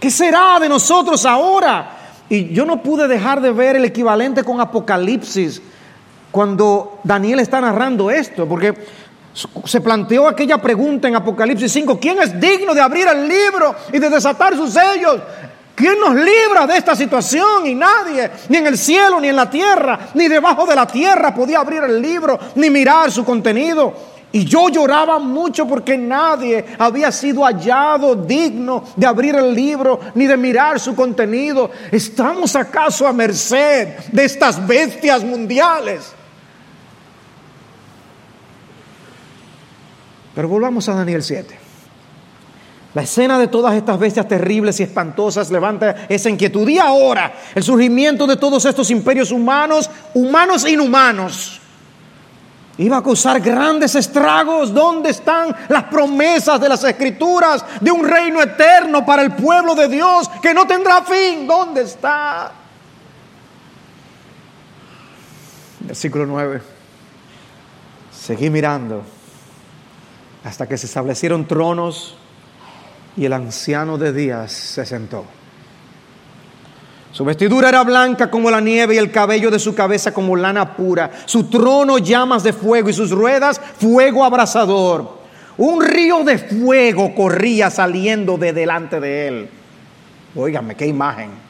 ¿Qué 0.00 0.10
será 0.10 0.58
de 0.58 0.68
nosotros 0.68 1.24
ahora? 1.24 1.90
Y 2.28 2.52
yo 2.52 2.64
no 2.64 2.82
pude 2.82 3.06
dejar 3.06 3.40
de 3.40 3.52
ver 3.52 3.76
el 3.76 3.84
equivalente 3.84 4.42
con 4.42 4.60
Apocalipsis 4.60 5.62
cuando 6.32 6.98
Daniel 7.04 7.38
está 7.38 7.60
narrando 7.60 8.10
esto, 8.10 8.48
porque 8.48 8.74
se 9.64 9.80
planteó 9.80 10.26
aquella 10.26 10.60
pregunta 10.60 11.06
en 11.06 11.14
Apocalipsis 11.14 11.70
5, 11.70 12.00
¿quién 12.00 12.20
es 12.20 12.40
digno 12.40 12.74
de 12.74 12.80
abrir 12.80 13.06
el 13.06 13.28
libro 13.28 13.76
y 13.92 14.00
de 14.00 14.10
desatar 14.10 14.56
sus 14.56 14.72
sellos? 14.72 15.20
¿Quién 15.76 16.00
nos 16.00 16.14
libra 16.14 16.66
de 16.66 16.78
esta 16.78 16.96
situación? 16.96 17.66
Y 17.66 17.74
nadie, 17.74 18.30
ni 18.48 18.56
en 18.56 18.66
el 18.66 18.78
cielo, 18.78 19.20
ni 19.20 19.28
en 19.28 19.36
la 19.36 19.50
tierra, 19.50 20.08
ni 20.14 20.26
debajo 20.26 20.64
de 20.64 20.74
la 20.74 20.86
tierra 20.86 21.34
podía 21.34 21.58
abrir 21.58 21.84
el 21.84 22.00
libro, 22.00 22.40
ni 22.54 22.70
mirar 22.70 23.12
su 23.12 23.26
contenido. 23.26 23.92
Y 24.32 24.46
yo 24.46 24.70
lloraba 24.70 25.18
mucho 25.18 25.68
porque 25.68 25.98
nadie 25.98 26.64
había 26.78 27.12
sido 27.12 27.44
hallado 27.44 28.14
digno 28.14 28.84
de 28.96 29.06
abrir 29.06 29.34
el 29.34 29.54
libro 29.54 30.00
ni 30.14 30.26
de 30.26 30.38
mirar 30.38 30.80
su 30.80 30.96
contenido. 30.96 31.70
¿Estamos 31.92 32.56
acaso 32.56 33.06
a 33.06 33.12
merced 33.12 33.98
de 34.10 34.24
estas 34.24 34.66
bestias 34.66 35.22
mundiales? 35.24 36.10
Pero 40.34 40.48
volvamos 40.48 40.88
a 40.88 40.94
Daniel 40.94 41.22
7. 41.22 41.65
La 42.96 43.02
escena 43.02 43.38
de 43.38 43.48
todas 43.48 43.74
estas 43.74 43.98
bestias 43.98 44.26
terribles 44.26 44.80
y 44.80 44.84
espantosas 44.84 45.50
levanta 45.50 46.06
esa 46.08 46.30
inquietud. 46.30 46.66
Y 46.66 46.78
ahora, 46.78 47.30
el 47.54 47.62
surgimiento 47.62 48.26
de 48.26 48.38
todos 48.38 48.64
estos 48.64 48.90
imperios 48.90 49.30
humanos, 49.32 49.90
humanos 50.14 50.64
e 50.64 50.70
inhumanos, 50.70 51.60
iba 52.78 52.96
a 52.96 53.02
causar 53.02 53.38
grandes 53.40 53.94
estragos. 53.96 54.72
¿Dónde 54.72 55.10
están 55.10 55.54
las 55.68 55.84
promesas 55.84 56.58
de 56.58 56.70
las 56.70 56.82
escrituras 56.84 57.66
de 57.82 57.90
un 57.90 58.02
reino 58.02 58.40
eterno 58.40 59.04
para 59.04 59.20
el 59.20 59.34
pueblo 59.34 59.74
de 59.74 59.88
Dios 59.88 60.30
que 60.40 60.54
no 60.54 60.66
tendrá 60.66 61.02
fin? 61.02 61.46
¿Dónde 61.46 61.82
está? 61.82 62.50
Versículo 65.80 66.24
9. 66.24 66.62
Seguí 68.10 68.48
mirando 68.48 69.02
hasta 70.42 70.66
que 70.66 70.78
se 70.78 70.86
establecieron 70.86 71.46
tronos 71.46 72.16
y 73.16 73.24
el 73.24 73.32
anciano 73.32 73.98
de 73.98 74.12
días 74.12 74.52
se 74.52 74.84
sentó. 74.84 75.24
Su 77.12 77.24
vestidura 77.24 77.70
era 77.70 77.82
blanca 77.82 78.30
como 78.30 78.50
la 78.50 78.60
nieve 78.60 78.94
y 78.94 78.98
el 78.98 79.10
cabello 79.10 79.50
de 79.50 79.58
su 79.58 79.74
cabeza 79.74 80.12
como 80.12 80.36
lana 80.36 80.76
pura. 80.76 81.10
Su 81.24 81.44
trono 81.44 81.96
llamas 81.96 82.42
de 82.42 82.52
fuego 82.52 82.90
y 82.90 82.92
sus 82.92 83.10
ruedas 83.10 83.58
fuego 83.78 84.22
abrasador. 84.22 85.16
Un 85.56 85.82
río 85.82 86.24
de 86.24 86.36
fuego 86.36 87.14
corría 87.14 87.70
saliendo 87.70 88.36
de 88.36 88.52
delante 88.52 89.00
de 89.00 89.28
él. 89.28 89.48
Óigame, 90.34 90.74
qué 90.74 90.86
imagen. 90.86 91.45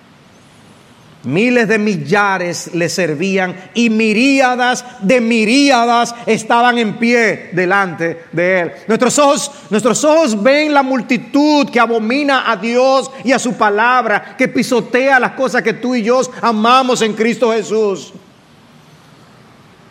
Miles 1.26 1.66
de 1.66 1.76
millares 1.76 2.72
le 2.72 2.88
servían 2.88 3.70
y 3.74 3.90
miríadas 3.90 4.84
de 5.00 5.20
miríadas 5.20 6.14
estaban 6.24 6.78
en 6.78 6.98
pie 6.98 7.50
delante 7.52 8.26
de 8.30 8.60
él. 8.60 8.72
Nuestros 8.86 9.18
ojos, 9.18 9.50
nuestros 9.68 10.04
ojos 10.04 10.40
ven 10.40 10.72
la 10.72 10.84
multitud 10.84 11.68
que 11.68 11.80
abomina 11.80 12.48
a 12.48 12.56
Dios 12.56 13.10
y 13.24 13.32
a 13.32 13.40
su 13.40 13.54
palabra, 13.54 14.36
que 14.38 14.46
pisotea 14.46 15.18
las 15.18 15.32
cosas 15.32 15.62
que 15.62 15.72
tú 15.72 15.96
y 15.96 16.04
yo 16.04 16.20
amamos 16.40 17.02
en 17.02 17.12
Cristo 17.14 17.50
Jesús. 17.50 18.12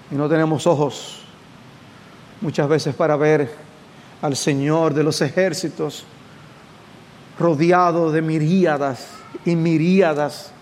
Y 0.09 0.15
no 0.15 0.29
tenemos 0.29 0.65
ojos 0.65 1.19
muchas 2.39 2.69
veces 2.69 2.95
para 2.95 3.17
ver 3.17 3.51
al 4.21 4.37
Señor 4.37 4.93
de 4.93 5.03
los 5.03 5.19
ejércitos 5.19 6.05
rodeado 7.37 8.09
de 8.13 8.21
miríadas 8.21 9.09
y 9.43 9.57
miríadas 9.57 10.54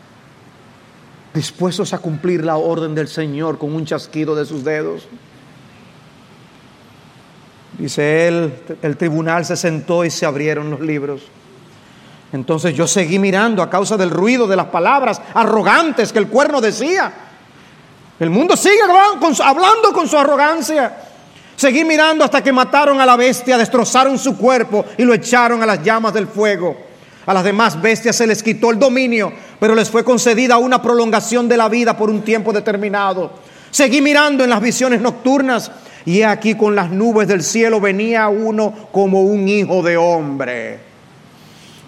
dispuestos 1.34 1.94
a 1.94 2.00
cumplir 2.00 2.44
la 2.46 2.58
orden 2.58 2.94
del 2.94 3.08
Señor 3.08 3.58
con 3.58 3.74
un 3.74 3.86
chasquido 3.86 4.36
de 4.36 4.46
sus 4.46 4.64
dedos. 4.64 5.08
Dice 7.78 8.28
él, 8.28 8.54
el 8.82 8.98
tribunal 8.98 9.46
se 9.46 9.56
sentó 9.56 10.06
y 10.06 10.12
se 10.12 10.26
abrieron 10.26 10.70
los 10.70 10.80
libros. 10.80 11.24
Entonces 12.32 12.76
yo 12.76 12.88
seguí 12.88 13.20
mirando 13.20 13.62
a 13.62 13.70
causa 13.70 13.98
del 13.98 14.10
ruido 14.10 14.48
de 14.48 14.56
las 14.56 14.68
palabras 14.68 15.22
arrogantes 15.34 16.12
que 16.12 16.20
el 16.20 16.28
cuerno 16.28 16.62
decía. 16.62 17.12
El 18.20 18.30
mundo 18.30 18.56
sigue 18.56 18.82
hablando 18.84 19.92
con 19.94 20.08
su 20.08 20.18
arrogancia. 20.18 20.98
Seguí 21.56 21.84
mirando 21.84 22.24
hasta 22.24 22.44
que 22.44 22.52
mataron 22.52 23.00
a 23.00 23.06
la 23.06 23.16
bestia, 23.16 23.58
destrozaron 23.58 24.18
su 24.18 24.38
cuerpo 24.38 24.86
y 24.98 25.04
lo 25.04 25.14
echaron 25.14 25.62
a 25.62 25.66
las 25.66 25.84
llamas 25.84 26.14
del 26.14 26.28
fuego. 26.28 26.76
A 27.26 27.34
las 27.34 27.44
demás 27.44 27.82
bestias 27.82 28.16
se 28.16 28.28
les 28.28 28.44
quitó 28.44 28.72
el 28.72 28.80
dominio, 28.80 29.32
pero 29.64 29.76
les 29.76 29.90
fue 29.90 30.04
concedida 30.04 30.58
una 30.58 30.82
prolongación 30.82 31.48
de 31.48 31.56
la 31.56 31.70
vida 31.70 31.96
por 31.96 32.10
un 32.10 32.22
tiempo 32.22 32.52
determinado. 32.52 33.32
Seguí 33.72 34.02
mirando 34.02 34.44
en 34.44 34.50
las 34.50 34.60
visiones 34.60 35.00
nocturnas 35.00 35.72
y 36.04 36.24
aquí 36.24 36.56
con 36.56 36.76
las 36.76 36.92
nubes 36.92 37.30
del 37.30 37.44
cielo 37.44 37.80
venía 37.80 38.28
uno 38.28 38.90
como 38.92 39.22
un 39.22 39.48
hijo 39.48 39.82
de 39.82 39.96
hombre 39.96 40.93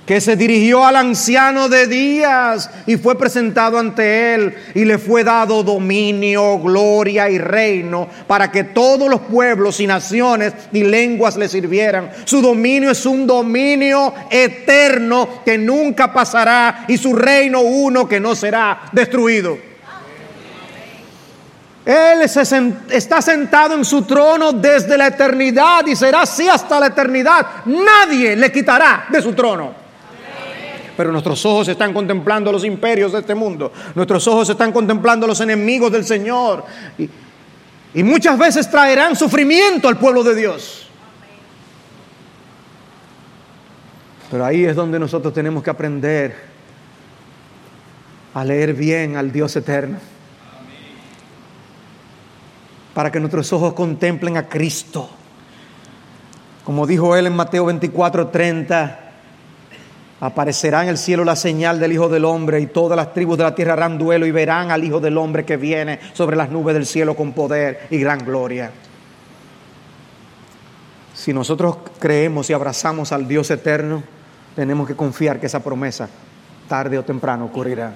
que 0.06 0.22
se 0.22 0.36
dirigió 0.36 0.86
al 0.86 0.98
anciano 0.98 1.68
de 1.68 1.88
días 1.88 2.70
y 2.86 2.98
fue 2.98 3.18
presentado 3.18 3.80
ante 3.80 4.36
él 4.36 4.56
y 4.76 4.86
le 4.86 5.00
fue 5.00 5.24
dado 5.24 5.64
dominio, 5.64 6.60
gloria 6.60 7.30
y 7.30 7.40
reino 7.40 8.08
para 8.28 8.52
que 8.52 8.66
todos 8.66 9.10
los 9.10 9.22
pueblos 9.22 9.80
y 9.80 9.88
naciones 9.88 10.54
y 10.72 10.84
lenguas 10.84 11.38
le 11.38 11.50
sirvieran. 11.50 12.12
Su 12.26 12.42
dominio 12.42 12.92
es 12.92 13.06
un 13.06 13.26
dominio 13.26 14.14
eterno 14.30 15.42
que 15.44 15.58
nunca 15.58 16.14
pasará 16.14 16.86
y 16.88 16.98
su 16.98 17.14
reino 17.14 17.62
uno 17.62 18.08
que 18.08 18.20
no 18.20 18.36
será 18.36 18.82
destruido. 18.92 19.58
Él 21.84 22.22
está 22.24 23.22
sentado 23.22 23.76
en 23.76 23.86
su 23.86 24.04
trono 24.04 24.52
desde 24.52 24.98
la 24.98 25.08
eternidad 25.08 25.86
y 25.86 25.96
será 25.96 26.22
así 26.22 26.48
hasta 26.48 26.80
la 26.80 26.88
eternidad. 26.88 27.46
Nadie 27.66 28.36
le 28.36 28.52
quitará 28.52 29.06
de 29.10 29.22
su 29.22 29.34
trono 29.34 29.85
pero 30.96 31.12
nuestros 31.12 31.46
ojos 31.46 31.68
están 31.68 31.94
contemplando 31.94 32.52
los 32.52 32.64
imperios 32.64 33.12
de 33.12 33.20
este 33.20 33.36
mundo, 33.36 33.72
nuestros 33.94 34.28
ojos 34.28 34.50
están 34.50 34.72
contemplando 34.72 35.28
los 35.28 35.40
enemigos 35.42 35.92
del 35.92 36.06
Señor 36.06 36.64
y, 36.98 37.10
y 37.94 38.04
muchas 38.04 38.38
veces 38.38 38.70
traerán 38.70 39.16
sufrimiento 39.16 39.88
al 39.88 39.98
pueblo 39.98 40.24
de 40.24 40.36
Dios. 40.36 40.88
Pero 44.32 44.44
ahí 44.44 44.66
es 44.66 44.76
donde 44.76 45.00
nosotros 45.00 45.34
tenemos 45.34 45.64
que 45.64 45.70
aprender 45.70 46.36
a 48.34 48.44
leer 48.44 48.74
bien 48.74 49.16
al 49.16 49.32
Dios 49.32 49.56
eterno. 49.56 49.98
Para 52.94 53.12
que 53.12 53.20
nuestros 53.20 53.52
ojos 53.54 53.74
contemplen 53.74 54.36
a 54.36 54.48
Cristo. 54.50 55.10
Como 56.66 56.88
dijo 56.88 57.16
él 57.16 57.28
en 57.28 57.36
Mateo 57.36 57.66
24, 57.66 58.28
30 58.28 59.05
Aparecerá 60.26 60.82
en 60.82 60.90
el 60.90 60.98
cielo 60.98 61.24
la 61.24 61.36
señal 61.36 61.80
del 61.80 61.94
Hijo 61.94 62.10
del 62.10 62.26
Hombre 62.26 62.60
y 62.60 62.66
todas 62.66 62.98
las 62.98 63.14
tribus 63.14 63.38
de 63.38 63.44
la 63.44 63.54
tierra 63.54 63.74
harán 63.74 64.00
duelo 64.00 64.26
y 64.26 64.32
verán 64.32 64.72
al 64.72 64.84
Hijo 64.84 65.00
del 65.00 65.20
Hombre 65.20 65.46
que 65.46 65.56
viene 65.56 66.00
sobre 66.14 66.36
las 66.36 66.50
nubes 66.50 66.74
del 66.74 66.88
cielo 66.88 67.16
con 67.16 67.32
poder 67.32 67.86
y 67.92 68.00
gran 68.00 68.26
gloria. 68.26 68.72
Si 71.14 71.32
nosotros 71.32 71.78
creemos 72.00 72.50
y 72.50 72.54
abrazamos 72.54 73.12
al 73.12 73.28
Dios 73.28 73.52
eterno, 73.52 74.02
tenemos 74.56 74.88
que 74.88 74.96
confiar 74.96 75.40
que 75.40 75.46
esa 75.46 75.60
promesa 75.60 76.10
tarde 76.68 76.98
o 76.98 77.04
temprano 77.04 77.46
ocurrirá. 77.46 77.94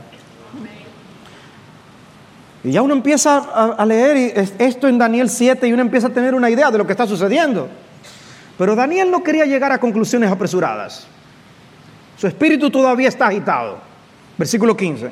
Y 2.64 2.72
ya 2.72 2.84
uno 2.84 2.94
empieza 2.94 3.38
a, 3.38 3.86
leer 3.88 4.48
esto 4.60 4.88
en 4.88 5.00
Daniel 5.00 5.32
7 5.32 5.68
y 5.68 5.74
uno 5.74 5.82
empieza 5.82 6.08
a 6.08 6.12
tener 6.12 6.36
una 6.36 6.52
idea 6.52 6.70
de 6.70 6.78
lo 6.78 6.86
que 6.86 6.94
está 6.94 7.08
sucediendo. 7.08 7.70
Pero 8.56 8.76
Daniel 8.76 9.10
no 9.10 9.24
quería 9.24 9.46
llegar 9.46 9.72
a 9.72 9.80
conclusiones 9.80 10.30
apresuradas. 10.30 11.08
Su 12.20 12.28
espíritu 12.28 12.70
todavía 12.70 13.08
está 13.08 13.28
agitado. 13.28 13.78
Versículo 14.38 14.76
15. 14.76 15.10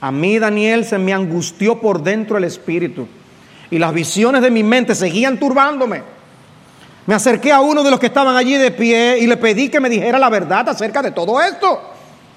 A 0.00 0.12
mí, 0.12 0.38
Daniel, 0.38 0.84
se 0.84 0.96
me 0.96 1.12
angustió 1.12 1.80
por 1.80 2.04
dentro 2.04 2.38
el 2.38 2.44
espíritu 2.44 3.08
y 3.68 3.80
las 3.80 3.92
visiones 3.92 4.40
de 4.40 4.50
mi 4.52 4.62
mente 4.62 4.94
seguían 4.94 5.40
turbándome. 5.40 6.02
Me 7.06 7.16
acerqué 7.16 7.50
a 7.50 7.60
uno 7.60 7.82
de 7.82 7.90
los 7.90 7.98
que 7.98 8.06
estaban 8.06 8.36
allí 8.36 8.56
de 8.56 8.70
pie 8.70 9.18
y 9.18 9.26
le 9.26 9.36
pedí 9.36 9.68
que 9.68 9.80
me 9.80 9.90
dijera 9.90 10.16
la 10.20 10.30
verdad 10.30 10.68
acerca 10.68 11.02
de 11.02 11.10
todo 11.10 11.42
esto. 11.42 11.90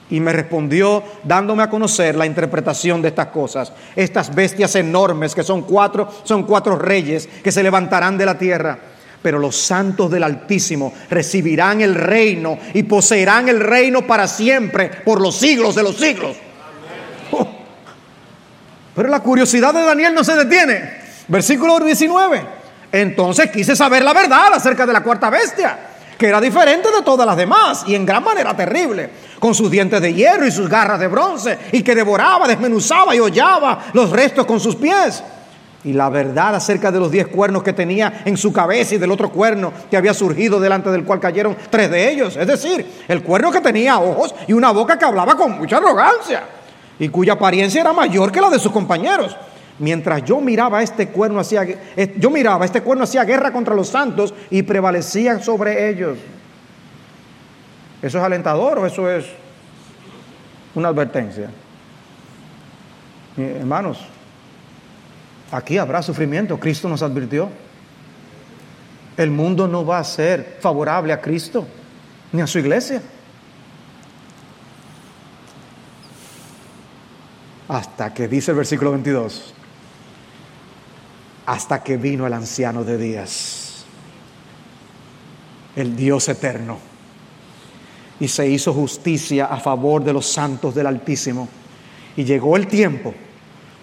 Y 0.10 0.22
me 0.22 0.34
respondió 0.34 1.04
dándome 1.24 1.62
a 1.62 1.70
conocer 1.70 2.16
la 2.16 2.26
interpretación 2.26 3.00
de 3.04 3.10
estas 3.10 3.28
cosas. 3.28 3.72
Estas 3.96 4.34
bestias 4.34 4.76
enormes 4.76 5.36
que 5.36 5.44
son 5.44 5.62
cuatro, 5.62 6.10
son 6.24 6.44
cuatro 6.44 6.78
reyes 6.78 7.30
que 7.44 7.52
se 7.52 7.62
levantarán 7.62 8.18
de 8.18 8.26
la 8.26 8.40
tierra 8.40 8.80
pero 9.22 9.40
los 9.40 9.56
santos 9.56 10.12
del 10.12 10.24
Altísimo 10.24 10.94
recibirán 11.10 11.82
el 11.82 11.96
reino 11.96 12.58
y 12.74 12.84
poseerán 12.84 13.50
el 13.50 13.60
reino 13.60 14.06
para 14.06 14.28
siempre, 14.28 14.90
por 15.04 15.20
los 15.20 15.36
siglos 15.36 15.76
de 15.76 15.84
los 15.84 15.98
siglos. 15.98 16.38
Oh. 17.32 17.48
Pero 18.96 19.10
la 19.10 19.20
curiosidad 19.22 19.74
de 19.74 19.84
Daniel 19.84 20.14
no 20.14 20.24
se 20.24 20.36
detiene. 20.36 20.98
Versículo 21.28 21.80
19. 21.80 22.42
Entonces 22.92 23.52
quise 23.52 23.76
saber 23.76 24.04
la 24.04 24.14
verdad 24.14 24.54
acerca 24.54 24.86
de 24.86 24.94
la 24.94 25.04
cuarta 25.04 25.30
bestia, 25.30 25.78
que 26.18 26.28
era 26.28 26.40
diferente 26.40 26.90
de 26.90 27.02
todas 27.04 27.28
las 27.28 27.36
demás 27.36 27.84
y 27.86 27.96
en 27.96 28.06
gran 28.06 28.24
manera 28.24 28.56
terrible, 28.56 29.10
con 29.40 29.54
sus 29.54 29.70
dientes 29.70 30.02
de 30.02 30.14
hierro 30.14 30.48
y 30.48 30.52
sus 30.52 30.70
garras 30.70 31.00
de 31.00 31.08
bronce, 31.08 31.58
y 31.74 31.84
que 31.84 31.94
devoraba, 31.94 32.48
desmenuzaba 32.48 33.16
y 33.16 33.20
hollaba 33.20 33.88
los 33.94 34.10
restos 34.10 34.46
con 34.46 34.60
sus 34.60 34.76
pies 34.78 35.22
y 35.88 35.94
la 35.94 36.10
verdad 36.10 36.54
acerca 36.54 36.92
de 36.92 37.00
los 37.00 37.10
diez 37.10 37.28
cuernos 37.28 37.64
que 37.64 37.72
tenía 37.72 38.22
en 38.26 38.36
su 38.36 38.52
cabeza 38.52 38.96
y 38.96 38.98
del 38.98 39.10
otro 39.10 39.32
cuerno 39.32 39.72
que 39.90 39.96
había 39.96 40.14
surgido 40.14 40.60
delante 40.60 40.92
del 40.92 41.06
cual 41.06 41.22
cayeron 41.22 41.56
tres 41.70 41.90
de 41.90 42.12
ellos. 42.12 42.36
Es 42.36 42.46
decir, 42.46 42.86
el 43.08 43.24
cuerno 43.24 43.54
que 43.54 43.62
tenía 43.62 43.98
ojos 43.98 44.36
y 44.48 44.52
una 44.52 44.72
boca 44.72 45.00
que 45.00 45.06
hablaba 45.06 45.38
con 45.38 45.58
mucha 45.58 45.78
arrogancia 45.78 46.44
y 47.00 47.08
cuya 47.08 47.34
apariencia 47.34 47.80
era 47.80 47.94
mayor 47.94 48.34
que 48.34 48.42
la 48.42 48.50
de 48.50 48.60
sus 48.60 48.74
compañeros. 48.74 49.38
Mientras 49.80 50.26
yo 50.26 50.42
miraba 50.42 50.84
este 50.84 51.08
cuerno 51.08 51.40
hacía, 51.40 51.66
yo 52.18 52.30
miraba 52.32 52.66
este 52.66 52.82
cuerno 52.82 53.06
hacía 53.06 53.24
guerra 53.24 53.54
contra 53.54 53.74
los 53.74 53.88
santos 53.88 54.34
y 54.50 54.64
prevalecían 54.64 55.42
sobre 55.42 55.90
ellos. 55.90 56.18
¿Eso 58.02 58.18
es 58.18 58.24
alentador 58.26 58.80
o 58.80 58.86
eso 58.86 59.10
es 59.10 59.26
una 60.76 60.90
advertencia? 60.90 61.50
Hermanos, 63.38 64.00
Aquí 65.52 65.78
habrá 65.78 66.02
sufrimiento, 66.02 66.60
Cristo 66.60 66.90
nos 66.90 67.02
advirtió. 67.02 67.50
El 69.16 69.32
mundo 69.32 69.68
no 69.68 69.86
va 69.86 70.00
a 70.00 70.04
ser 70.04 70.58
favorable 70.60 71.14
a 71.14 71.22
Cristo 71.22 71.66
ni 72.32 72.42
a 72.42 72.48
su 72.48 72.60
iglesia. 72.60 73.02
Hasta 77.70 78.14
que 78.14 78.28
dice 78.28 78.52
el 78.52 78.58
versículo 78.58 78.92
22, 78.92 79.54
hasta 81.46 81.84
que 81.84 81.98
vino 81.98 82.28
el 82.28 82.34
anciano 82.34 82.84
de 82.84 82.98
días, 82.98 83.86
el 85.76 85.96
Dios 85.96 86.28
eterno, 86.30 86.78
y 88.20 88.28
se 88.28 88.48
hizo 88.48 88.74
justicia 88.74 89.46
a 89.46 89.60
favor 89.60 90.04
de 90.04 90.14
los 90.14 90.26
santos 90.26 90.76
del 90.76 90.88
Altísimo. 90.88 91.48
Y 92.16 92.24
llegó 92.24 92.56
el 92.58 92.68
tiempo 92.68 93.14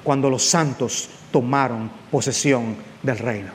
cuando 0.02 0.28
los 0.28 0.44
santos 0.44 1.08
tomaron 1.34 1.90
posesión 2.12 2.76
del 3.02 3.18
reino. 3.18 3.50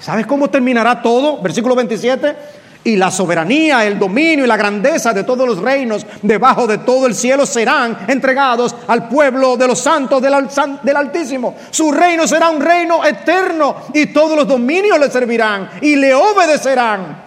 ¿Sabes 0.00 0.26
cómo 0.26 0.50
terminará 0.50 1.00
todo? 1.00 1.40
Versículo 1.40 1.76
27. 1.76 2.34
Y 2.82 2.96
la 2.96 3.12
soberanía, 3.12 3.86
el 3.86 3.96
dominio 3.96 4.44
y 4.44 4.48
la 4.48 4.56
grandeza 4.56 5.12
de 5.12 5.22
todos 5.22 5.46
los 5.46 5.60
reinos 5.60 6.04
debajo 6.20 6.66
de 6.66 6.78
todo 6.78 7.06
el 7.06 7.14
cielo 7.14 7.46
serán 7.46 7.96
entregados 8.08 8.74
al 8.88 9.06
pueblo 9.08 9.56
de 9.56 9.68
los 9.68 9.78
santos 9.78 10.20
del, 10.20 10.96
Altísimo. 10.96 11.54
Su 11.70 11.92
reino 11.92 12.26
será 12.26 12.50
un 12.50 12.60
reino 12.60 13.04
eterno 13.04 13.76
y 13.94 14.06
todos 14.06 14.36
los 14.36 14.48
dominios 14.48 14.98
le 14.98 15.08
servirán 15.12 15.70
y 15.80 15.94
le 15.94 16.12
obedecerán. 16.12 17.22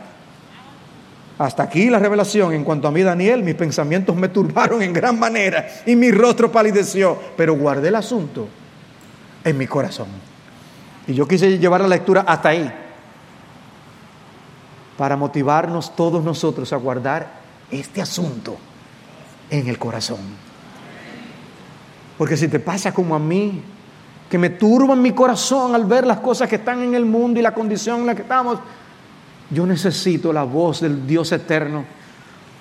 Hasta 1.38 1.64
aquí 1.64 1.90
la 1.90 2.00
revelación. 2.00 2.52
En 2.52 2.66
cuanto 2.66 2.90
a 2.90 2.92
mí, 2.92 3.02
Daniel, 3.02 3.44
mis 3.44 3.56
pensamientos 3.56 4.14
me 4.14 4.28
turbaron 4.28 4.82
en 4.82 4.92
gran 4.92 5.18
manera 5.18 5.66
y 5.86 5.96
mi 5.96 6.12
rostro 6.12 6.52
palideció, 6.52 7.18
pero 7.38 7.56
guardé 7.56 7.88
el 7.88 7.96
asunto 7.96 8.50
en 9.44 9.58
mi 9.58 9.68
corazón. 9.68 10.08
Y 11.08 11.14
yo 11.14 11.28
quise 11.28 11.58
llevar 11.58 11.82
la 11.82 11.88
lectura 11.88 12.22
hasta 12.28 12.50
ahí, 12.50 12.72
para 14.98 15.18
motivarnos 15.18 15.96
todos 15.96 16.24
nosotros 16.24 16.72
a 16.72 16.78
guardar 16.78 17.28
este 17.72 18.02
asunto 18.02 18.58
en 19.50 19.68
el 19.68 19.78
corazón. 19.78 20.20
Porque 22.18 22.38
si 22.38 22.48
te 22.48 22.60
pasa 22.60 22.94
como 22.94 23.16
a 23.16 23.20
mí, 23.20 23.62
que 24.30 24.38
me 24.38 24.50
turba 24.52 24.96
mi 24.96 25.12
corazón 25.12 25.76
al 25.76 25.86
ver 25.86 26.08
las 26.08 26.20
cosas 26.20 26.48
que 26.48 26.56
están 26.56 26.82
en 26.82 26.96
el 26.96 27.06
mundo 27.06 27.40
y 27.40 27.44
la 27.44 27.54
condición 27.54 28.02
en 28.02 28.08
la 28.08 28.16
que 28.16 28.22
estamos, 28.22 28.60
yo 29.50 29.66
necesito 29.66 30.32
la 30.32 30.44
voz 30.44 30.82
del 30.82 31.06
Dios 31.06 31.32
eterno 31.32 31.86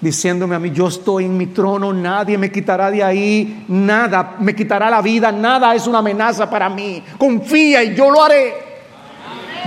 diciéndome 0.02 0.56
a 0.56 0.58
mí, 0.58 0.72
yo 0.72 0.88
estoy 0.88 1.26
en 1.26 1.36
mi 1.36 1.46
trono, 1.46 1.92
nadie 1.92 2.36
me 2.36 2.50
quitará 2.50 2.90
de 2.90 3.04
ahí, 3.04 3.64
nada 3.68 4.34
me 4.40 4.54
quitará 4.54 4.90
la 4.90 5.00
vida, 5.00 5.30
nada 5.30 5.74
es 5.76 5.86
una 5.86 5.98
amenaza 5.98 6.50
para 6.50 6.68
mí. 6.68 7.02
Confía 7.16 7.84
y 7.84 7.94
yo 7.94 8.10
lo 8.10 8.22
haré. 8.22 8.52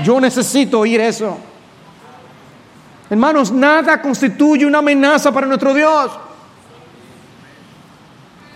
Yo 0.04 0.20
necesito 0.20 0.82
oír 0.82 1.00
eso. 1.00 1.38
Hermanos, 3.10 3.50
nada 3.50 4.02
constituye 4.02 4.66
una 4.66 4.80
amenaza 4.80 5.32
para 5.32 5.48
nuestro 5.48 5.74
Dios. 5.74 6.12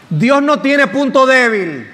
Dios 0.10 0.44
no 0.44 0.60
tiene 0.60 0.88
punto 0.88 1.26
débil. 1.26 1.88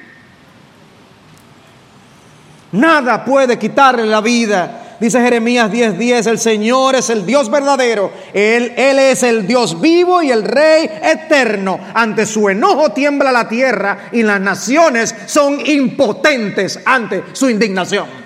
Nada 2.72 3.24
puede 3.24 3.60
quitarle 3.60 4.06
la 4.08 4.20
vida 4.20 4.85
Dice 5.00 5.20
Jeremías 5.20 5.70
10:10, 5.70 5.98
10, 5.98 6.28
el 6.28 6.40
Señor 6.40 6.96
es 6.96 7.10
el 7.10 7.26
Dios 7.26 7.52
verdadero, 7.52 8.12
él, 8.34 8.74
él 8.78 9.00
es 9.00 9.24
el 9.24 9.46
Dios 9.46 9.82
vivo 9.82 10.22
y 10.22 10.32
el 10.32 10.44
Rey 10.44 10.90
eterno. 11.04 11.80
Ante 11.94 12.26
su 12.26 12.48
enojo 12.50 12.92
tiembla 12.92 13.32
la 13.32 13.48
tierra 13.48 14.10
y 14.14 14.24
las 14.24 14.40
naciones 14.40 15.14
son 15.26 15.60
impotentes 15.66 16.80
ante 16.86 17.24
su 17.34 17.50
indignación. 17.50 18.26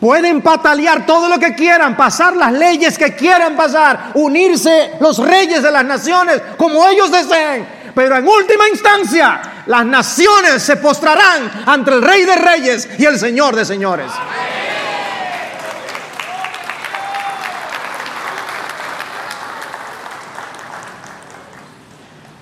Pueden 0.00 0.40
patalear 0.40 1.04
todo 1.04 1.28
lo 1.28 1.38
que 1.38 1.54
quieran, 1.54 1.94
pasar 1.94 2.34
las 2.34 2.52
leyes 2.52 2.96
que 2.96 3.14
quieran 3.14 3.54
pasar, 3.54 4.12
unirse 4.14 4.92
los 4.98 5.18
reyes 5.18 5.62
de 5.62 5.70
las 5.70 5.84
naciones 5.84 6.40
como 6.56 6.88
ellos 6.88 7.12
deseen, 7.12 7.66
pero 7.94 8.16
en 8.16 8.26
última 8.26 8.68
instancia 8.68 9.64
las 9.66 9.86
naciones 9.86 10.62
se 10.62 10.76
postrarán 10.76 11.64
ante 11.66 11.90
el 11.90 12.02
Rey 12.02 12.24
de 12.24 12.36
Reyes 12.36 12.88
y 12.98 13.04
el 13.04 13.18
Señor 13.18 13.56
de 13.56 13.64
Señores. 13.64 14.10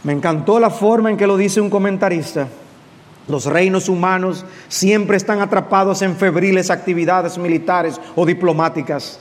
Me 0.08 0.14
encantó 0.14 0.58
la 0.58 0.70
forma 0.70 1.10
en 1.10 1.18
que 1.18 1.26
lo 1.26 1.36
dice 1.36 1.60
un 1.60 1.68
comentarista. 1.68 2.48
Los 3.28 3.44
reinos 3.44 3.90
humanos 3.90 4.46
siempre 4.68 5.18
están 5.18 5.42
atrapados 5.42 6.00
en 6.00 6.16
febriles 6.16 6.70
actividades 6.70 7.36
militares 7.36 8.00
o 8.16 8.24
diplomáticas, 8.24 9.20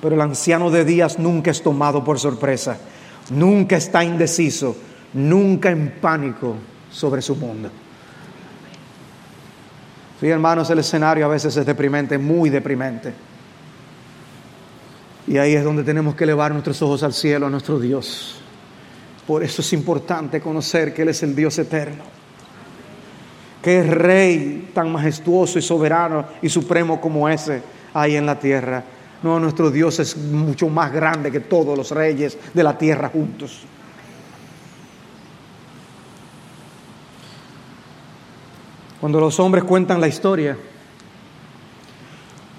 pero 0.00 0.14
el 0.14 0.20
anciano 0.20 0.70
de 0.70 0.84
días 0.84 1.18
nunca 1.18 1.50
es 1.50 1.60
tomado 1.60 2.04
por 2.04 2.20
sorpresa, 2.20 2.78
nunca 3.30 3.76
está 3.76 4.04
indeciso, 4.04 4.76
nunca 5.14 5.70
en 5.70 5.92
pánico 6.00 6.56
sobre 6.90 7.22
su 7.22 7.36
mundo. 7.36 7.70
Sí, 10.20 10.28
hermanos, 10.28 10.70
el 10.70 10.78
escenario 10.78 11.24
a 11.24 11.28
veces 11.28 11.56
es 11.56 11.66
deprimente, 11.66 12.16
muy 12.16 12.48
deprimente. 12.48 13.12
Y 15.26 15.36
ahí 15.36 15.54
es 15.54 15.64
donde 15.64 15.84
tenemos 15.84 16.14
que 16.14 16.24
elevar 16.24 16.52
nuestros 16.52 16.80
ojos 16.82 17.02
al 17.02 17.12
cielo, 17.12 17.46
a 17.46 17.50
nuestro 17.50 17.78
Dios. 17.78 18.40
Por 19.26 19.42
eso 19.42 19.62
es 19.62 19.72
importante 19.72 20.40
conocer 20.40 20.92
que 20.92 21.02
Él 21.02 21.08
es 21.08 21.22
el 21.22 21.34
Dios 21.34 21.58
eterno, 21.58 22.04
que 23.62 23.80
es 23.80 23.86
Rey 23.88 24.70
tan 24.74 24.90
majestuoso 24.90 25.58
y 25.58 25.62
soberano 25.62 26.24
y 26.40 26.48
supremo 26.48 27.00
como 27.00 27.28
ese 27.28 27.62
hay 27.94 28.16
en 28.16 28.26
la 28.26 28.38
tierra. 28.38 28.82
No, 29.22 29.38
nuestro 29.38 29.70
Dios 29.70 30.00
es 30.00 30.16
mucho 30.16 30.68
más 30.68 30.92
grande 30.92 31.30
que 31.30 31.40
todos 31.40 31.78
los 31.78 31.90
reyes 31.92 32.36
de 32.52 32.62
la 32.62 32.76
tierra 32.76 33.08
juntos. 33.08 33.64
Cuando 39.02 39.18
los 39.18 39.40
hombres 39.40 39.64
cuentan 39.64 40.00
la 40.00 40.06
historia, 40.06 40.56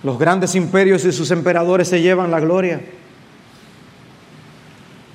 los 0.03 0.19
grandes 0.19 0.56
imperios 0.56 1.06
y 1.06 1.13
sus 1.13 1.32
emperadores 1.32 1.88
se 1.88 2.01
llevan 2.01 2.32
la 2.32 2.41
gloria. 2.41 2.82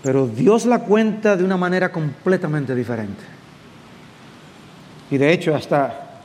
Pero 0.02 0.26
Dios 0.26 0.64
la 0.64 0.78
cuenta 0.78 1.36
de 1.36 1.44
una 1.44 1.58
manera 1.58 1.92
completamente 1.92 2.74
diferente. 2.74 3.22
Y 5.10 5.18
de 5.18 5.30
hecho 5.30 5.54
hasta 5.54 6.22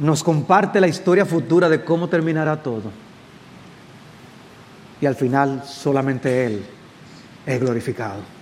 nos 0.00 0.24
comparte 0.24 0.80
la 0.80 0.88
historia 0.88 1.26
futura 1.26 1.68
de 1.68 1.84
cómo 1.84 2.08
terminará 2.08 2.62
todo. 2.62 2.90
Y 5.02 5.04
al 5.04 5.16
final 5.16 5.64
solamente 5.66 6.46
Él 6.46 6.64
es 7.44 7.60
glorificado. 7.60 8.37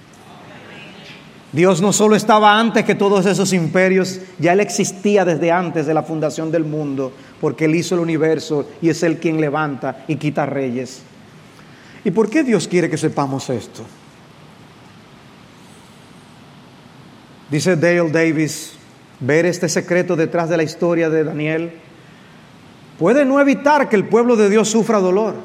Dios 1.56 1.80
no 1.80 1.90
solo 1.90 2.16
estaba 2.16 2.60
antes 2.60 2.84
que 2.84 2.94
todos 2.94 3.24
esos 3.24 3.54
imperios, 3.54 4.20
ya 4.38 4.52
Él 4.52 4.60
existía 4.60 5.24
desde 5.24 5.50
antes 5.50 5.86
de 5.86 5.94
la 5.94 6.02
fundación 6.02 6.52
del 6.52 6.66
mundo, 6.66 7.14
porque 7.40 7.64
Él 7.64 7.74
hizo 7.74 7.94
el 7.94 8.02
universo 8.02 8.68
y 8.82 8.90
es 8.90 9.02
Él 9.02 9.16
quien 9.16 9.40
levanta 9.40 10.04
y 10.06 10.16
quita 10.16 10.44
reyes. 10.44 11.00
¿Y 12.04 12.10
por 12.10 12.28
qué 12.28 12.44
Dios 12.44 12.68
quiere 12.68 12.90
que 12.90 12.98
sepamos 12.98 13.48
esto? 13.48 13.86
Dice 17.50 17.74
Dale 17.74 18.10
Davis, 18.10 18.74
ver 19.18 19.46
este 19.46 19.70
secreto 19.70 20.14
detrás 20.14 20.50
de 20.50 20.58
la 20.58 20.62
historia 20.62 21.08
de 21.08 21.24
Daniel 21.24 21.72
puede 22.98 23.24
no 23.24 23.40
evitar 23.40 23.88
que 23.88 23.96
el 23.96 24.04
pueblo 24.04 24.36
de 24.36 24.50
Dios 24.50 24.68
sufra 24.68 24.98
dolor, 24.98 25.36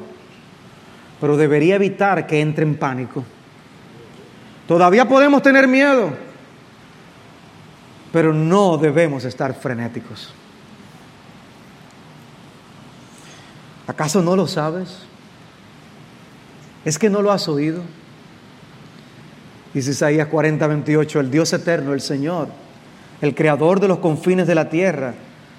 pero 1.22 1.38
debería 1.38 1.76
evitar 1.76 2.26
que 2.26 2.38
entre 2.42 2.66
en 2.66 2.76
pánico. 2.76 3.24
Todavía 4.66 5.08
podemos 5.08 5.42
tener 5.42 5.66
miedo, 5.66 6.10
pero 8.12 8.32
no 8.32 8.78
debemos 8.78 9.24
estar 9.24 9.54
frenéticos. 9.54 10.32
¿Acaso 13.86 14.22
no 14.22 14.36
lo 14.36 14.46
sabes? 14.46 14.98
¿Es 16.84 16.98
que 16.98 17.10
no 17.10 17.22
lo 17.22 17.32
has 17.32 17.48
oído? 17.48 17.82
Dice 19.74 19.90
Isaías 19.90 20.28
40, 20.28 20.66
28, 20.66 21.20
el 21.20 21.30
Dios 21.30 21.52
eterno, 21.52 21.94
el 21.94 22.00
Señor, 22.00 22.48
el 23.20 23.34
creador 23.34 23.80
de 23.80 23.88
los 23.88 23.98
confines 23.98 24.46
de 24.46 24.54
la 24.54 24.68
tierra, 24.68 25.14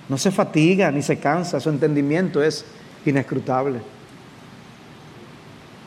No 0.10 0.18
se 0.18 0.32
fatiga 0.32 0.92
ni 0.92 1.02
se 1.02 1.18
cansa, 1.18 1.62
su 1.62 1.70
entendimiento 1.70 2.44
es 2.44 2.66
inescrutable. 3.06 3.80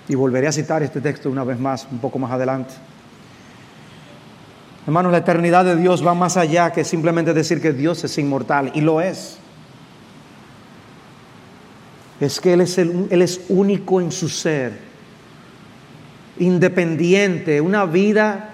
Y 0.08 0.14
volveré 0.14 0.48
a 0.48 0.52
citar 0.52 0.82
este 0.82 1.02
texto 1.02 1.28
una 1.28 1.44
vez 1.44 1.60
más, 1.60 1.86
un 1.90 1.98
poco 1.98 2.18
más 2.18 2.32
adelante. 2.32 2.72
Hermanos, 4.86 5.10
la 5.10 5.18
eternidad 5.18 5.64
de 5.64 5.74
Dios 5.74 6.06
va 6.06 6.14
más 6.14 6.36
allá 6.36 6.70
que 6.70 6.84
simplemente 6.84 7.34
decir 7.34 7.60
que 7.60 7.72
Dios 7.72 8.04
es 8.04 8.18
inmortal, 8.18 8.70
y 8.72 8.80
lo 8.82 9.00
es. 9.00 9.36
Es 12.20 12.40
que 12.40 12.52
Él 12.52 12.60
es, 12.60 12.78
Él 12.78 13.20
es 13.20 13.40
único 13.48 14.00
en 14.00 14.12
su 14.12 14.28
ser, 14.28 14.78
independiente, 16.38 17.60
una 17.60 17.84
vida 17.84 18.50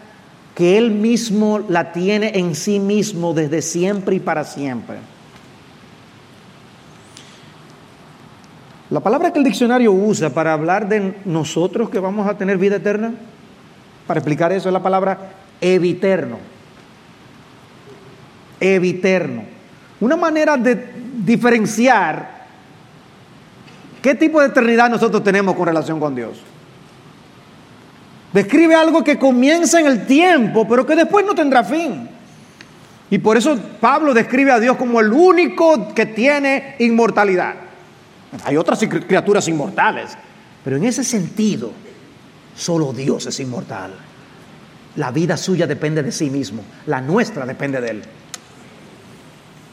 que 0.54 0.78
Él 0.78 0.90
mismo 0.90 1.58
la 1.68 1.92
tiene 1.92 2.38
en 2.38 2.54
sí 2.54 2.78
mismo 2.78 3.34
desde 3.34 3.60
siempre 3.60 4.16
y 4.16 4.20
para 4.20 4.44
siempre. 4.44 4.96
La 8.88 9.00
palabra 9.00 9.34
que 9.34 9.38
el 9.38 9.44
diccionario 9.44 9.92
usa 9.92 10.30
para 10.30 10.54
hablar 10.54 10.88
de 10.88 11.14
nosotros 11.26 11.90
que 11.90 11.98
vamos 11.98 12.26
a 12.26 12.38
tener 12.38 12.56
vida 12.56 12.76
eterna, 12.76 13.12
para 14.06 14.20
explicar 14.20 14.50
eso, 14.50 14.70
es 14.70 14.72
la 14.72 14.82
palabra 14.82 15.41
eviterno. 15.62 16.38
Eviterno. 18.60 19.44
Una 20.00 20.16
manera 20.16 20.56
de 20.56 20.92
diferenciar 21.24 22.42
qué 24.02 24.14
tipo 24.14 24.40
de 24.40 24.48
eternidad 24.48 24.90
nosotros 24.90 25.22
tenemos 25.22 25.54
con 25.54 25.66
relación 25.66 26.00
con 26.00 26.14
Dios. 26.14 26.42
Describe 28.32 28.74
algo 28.74 29.04
que 29.04 29.18
comienza 29.18 29.78
en 29.78 29.86
el 29.86 30.06
tiempo, 30.06 30.66
pero 30.66 30.84
que 30.84 30.96
después 30.96 31.24
no 31.24 31.34
tendrá 31.34 31.62
fin. 31.62 32.08
Y 33.10 33.18
por 33.18 33.36
eso 33.36 33.58
Pablo 33.78 34.14
describe 34.14 34.50
a 34.52 34.58
Dios 34.58 34.76
como 34.76 35.00
el 35.00 35.12
único 35.12 35.94
que 35.94 36.06
tiene 36.06 36.76
inmortalidad. 36.78 37.54
Hay 38.44 38.56
otras 38.56 38.80
criaturas 38.80 39.46
inmortales, 39.48 40.16
pero 40.64 40.76
en 40.76 40.84
ese 40.84 41.04
sentido, 41.04 41.70
solo 42.56 42.92
Dios 42.92 43.26
es 43.26 43.38
inmortal. 43.38 43.92
La 44.96 45.10
vida 45.10 45.36
suya 45.36 45.66
depende 45.66 46.02
de 46.02 46.12
sí 46.12 46.28
mismo, 46.28 46.62
la 46.86 47.00
nuestra 47.00 47.46
depende 47.46 47.80
de 47.80 47.90
Él. 47.90 48.02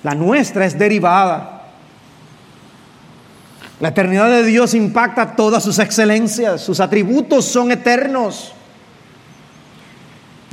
La 0.04 0.16
nuestra 0.16 0.66
es 0.66 0.80
derivada. 0.80 1.56
La 3.80 3.90
eternidad 3.90 4.30
de 4.30 4.44
Dios 4.44 4.74
impacta 4.74 5.36
todas 5.36 5.64
sus 5.64 5.80
excelencias, 5.80 6.62
sus 6.62 6.80
atributos 6.80 7.46
son 7.46 7.72
eternos. 7.72 8.54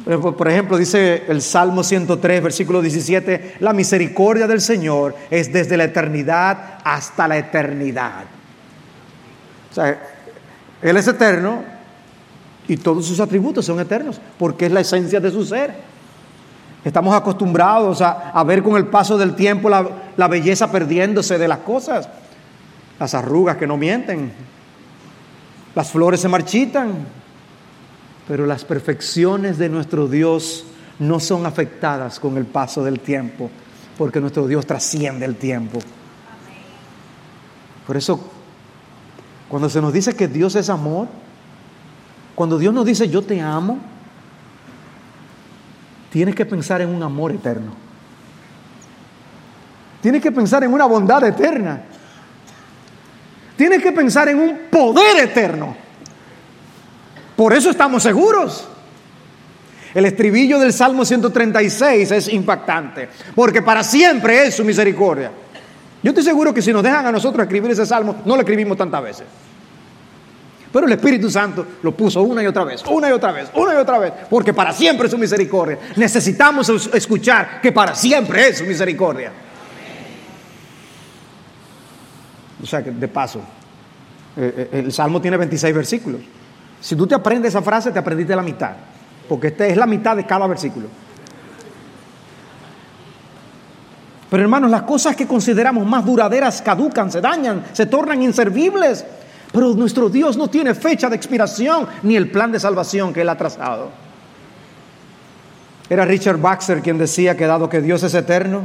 Por 0.05 0.49
ejemplo, 0.49 0.79
dice 0.79 1.25
el 1.29 1.43
Salmo 1.43 1.83
103, 1.83 2.41
versículo 2.41 2.81
17, 2.81 3.57
la 3.59 3.73
misericordia 3.73 4.47
del 4.47 4.61
Señor 4.61 5.17
es 5.31 5.53
desde 5.53 5.77
la 5.77 5.85
eternidad 5.85 6.79
hasta 6.85 7.27
la 7.27 7.37
eternidad. 7.39 8.25
O 9.73 9.75
sea, 9.75 10.01
Él 10.81 10.97
es 10.97 11.09
eterno, 11.09 11.65
y 12.69 12.77
todos 12.77 13.07
sus 13.07 13.21
atributos 13.21 13.65
son 13.65 13.81
eternos, 13.81 14.21
porque 14.39 14.67
es 14.67 14.73
la 14.73 14.81
esencia 14.81 15.21
de 15.21 15.31
su 15.31 15.45
ser. 15.45 15.75
Estamos 16.85 17.15
acostumbrados 17.15 18.01
a, 18.01 18.43
ver 18.45 18.63
con 18.63 18.77
el 18.77 18.87
paso 18.87 19.19
del 19.19 19.35
tiempo 19.35 19.69
la, 19.69 20.29
belleza 20.29 20.71
perdiéndose 20.71 21.39
de 21.39 21.49
las 21.49 21.59
cosas, 21.59 22.09
las 22.99 23.15
arrugas 23.15 23.57
que 23.57 23.67
no 23.67 23.77
mienten, 23.77 24.33
las 25.75 25.91
flores 25.91 26.21
se 26.21 26.29
marchitan, 26.29 26.93
pero 28.29 28.47
las 28.47 28.65
perfecciones 28.65 29.59
de 29.59 29.69
nuestro 29.69 30.09
Dios 30.09 30.65
no 30.99 31.21
son 31.21 31.45
afectadas 31.45 32.19
con 32.19 32.37
el 32.37 32.47
paso 32.47 32.83
del 32.83 33.01
tiempo, 33.01 33.51
porque 33.99 34.21
nuestro 34.21 34.47
Dios 34.47 34.65
trasciende 34.65 35.27
el 35.27 35.37
tiempo. 35.37 35.81
Por 37.87 37.97
eso, 37.97 38.21
cuando 39.49 39.69
se 39.69 39.81
nos 39.81 39.93
dice 39.93 40.15
que 40.15 40.29
Dios 40.29 40.55
es 40.57 40.71
amor, 40.71 41.09
cuando 42.37 42.59
Dios 42.59 42.73
nos 42.73 42.85
dice 42.85 43.09
yo 43.09 43.23
te 43.23 43.41
amo, 43.41 43.79
tienes 46.13 46.35
que 46.35 46.45
pensar 46.45 46.83
en 46.83 46.91
un 46.91 47.03
amor 47.03 47.33
eterno. 47.33 47.73
Tienes 50.03 50.23
que 50.23 50.31
pensar 50.31 50.63
en 50.63 50.73
una 50.73 50.85
bondad 50.85 51.25
eterna. 51.25 51.81
Tienes 53.57 53.83
que 53.83 53.91
pensar 53.91 54.29
en 54.29 54.39
un 54.39 54.59
poder 54.71 55.25
eterno. 55.25 55.75
Por 57.35 57.55
eso 57.55 57.71
estamos 57.71 58.03
seguros. 58.03 58.69
El 59.95 60.05
estribillo 60.05 60.59
del 60.59 60.75
Salmo 60.75 61.07
136 61.07 62.11
es 62.11 62.29
impactante, 62.29 63.09
porque 63.35 63.63
para 63.63 63.83
siempre 63.83 64.47
es 64.47 64.55
su 64.55 64.63
misericordia. 64.63 65.33
Yo 66.03 66.11
estoy 66.11 66.23
seguro 66.23 66.53
que 66.53 66.61
si 66.61 66.71
nos 66.71 66.83
dejan 66.83 67.07
a 67.07 67.13
nosotros 67.13 67.43
escribir 67.45 67.71
ese 67.71 67.87
salmo, 67.87 68.17
no 68.27 68.35
lo 68.35 68.43
escribimos 68.43 68.77
tantas 68.77 69.03
veces. 69.03 69.25
Pero 70.73 70.87
el 70.87 70.93
Espíritu 70.93 71.31
Santo 71.31 71.67
lo 71.83 71.97
puso 71.97 72.23
una 72.23 72.43
y 72.43 72.47
otra 72.47 72.65
vez, 72.65 72.83
una 72.87 73.09
y 73.09 73.13
otra 73.13 73.33
vez, 73.33 73.51
una 73.55 73.75
y 73.75 73.77
otra 73.77 73.99
vez, 73.99 74.13
porque 74.29 74.53
para 74.53 74.73
siempre 74.73 75.07
es 75.07 75.13
su 75.13 75.19
misericordia. 75.19 75.79
Necesitamos 75.97 76.69
escuchar 76.93 77.61
que 77.61 77.73
para 77.73 77.95
siempre 77.95 78.49
es 78.49 78.59
su 78.59 78.65
misericordia. 78.65 79.33
O 82.63 82.67
sea 82.67 82.83
que 82.83 82.91
de 82.91 83.09
paso, 83.09 83.41
eh, 84.37 84.69
eh, 84.73 84.81
el 84.85 84.93
Salmo 84.93 85.21
tiene 85.21 85.37
26 85.37 85.75
versículos. 85.75 86.21
Si 86.81 86.97
tú 86.97 87.07
te 87.07 87.15
aprendes 87.15 87.55
esa 87.55 87.63
frase, 87.63 87.91
te 87.91 87.99
aprendiste 87.99 88.35
la 88.35 88.43
mitad, 88.43 88.73
porque 89.29 89.49
esta 89.49 89.67
es 89.67 89.77
la 89.77 89.87
mitad 89.87 90.17
de 90.17 90.27
cada 90.27 90.47
versículo. 90.47 90.89
Pero 94.29 94.43
hermanos, 94.43 94.71
las 94.71 94.83
cosas 94.83 95.15
que 95.15 95.27
consideramos 95.27 95.87
más 95.87 96.05
duraderas 96.05 96.61
caducan, 96.61 97.11
se 97.11 97.21
dañan, 97.21 97.65
se 97.73 97.87
tornan 97.87 98.23
inservibles. 98.23 99.05
Pero 99.53 99.75
nuestro 99.75 100.09
Dios 100.09 100.37
no 100.37 100.49
tiene 100.49 100.75
fecha 100.75 101.09
de 101.09 101.17
expiración 101.17 101.87
ni 102.03 102.17
el 102.17 102.31
plan 102.31 102.53
de 102.53 102.61
salvación 102.61 103.13
que 103.13 103.23
Él 103.23 103.29
ha 103.29 103.37
trazado. 103.37 103.91
Era 105.89 106.05
Richard 106.05 106.39
Baxter 106.39 106.83
quien 106.83 106.99
decía 106.99 107.37
que 107.37 107.47
dado 107.47 107.69
que 107.69 107.81
Dios 107.81 108.03
es 108.03 108.15
eterno, 108.15 108.65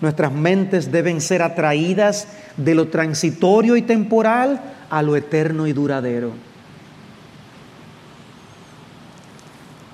nuestras 0.00 0.32
mentes 0.32 0.92
deben 0.92 1.20
ser 1.20 1.42
atraídas 1.42 2.28
de 2.56 2.74
lo 2.74 2.88
transitorio 2.88 3.76
y 3.76 3.82
temporal 3.82 4.60
a 4.90 5.02
lo 5.02 5.16
eterno 5.16 5.66
y 5.66 5.72
duradero. 5.72 6.32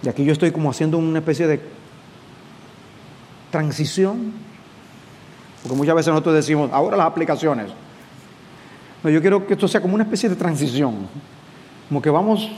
Y 0.02 0.08
aquí 0.08 0.24
yo 0.24 0.32
estoy 0.32 0.50
como 0.50 0.70
haciendo 0.70 0.98
una 0.98 1.20
especie 1.20 1.46
de 1.46 1.60
transición, 3.50 4.32
porque 5.62 5.76
muchas 5.76 5.94
veces 5.94 6.08
nosotros 6.08 6.34
decimos, 6.34 6.70
ahora 6.72 6.96
las 6.96 7.06
aplicaciones, 7.06 7.70
yo 9.10 9.20
quiero 9.20 9.46
que 9.46 9.54
esto 9.54 9.66
sea 9.66 9.80
como 9.80 9.94
una 9.94 10.04
especie 10.04 10.28
de 10.28 10.36
transición. 10.36 11.08
Como 11.88 12.00
que 12.00 12.10
vamos, 12.10 12.48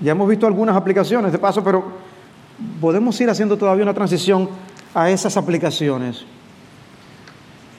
ya 0.00 0.12
hemos 0.12 0.28
visto 0.28 0.46
algunas 0.46 0.76
aplicaciones 0.76 1.32
de 1.32 1.38
paso, 1.38 1.62
pero 1.64 1.84
podemos 2.80 3.20
ir 3.20 3.28
haciendo 3.28 3.56
todavía 3.56 3.82
una 3.82 3.94
transición 3.94 4.48
a 4.94 5.10
esas 5.10 5.36
aplicaciones. 5.36 6.24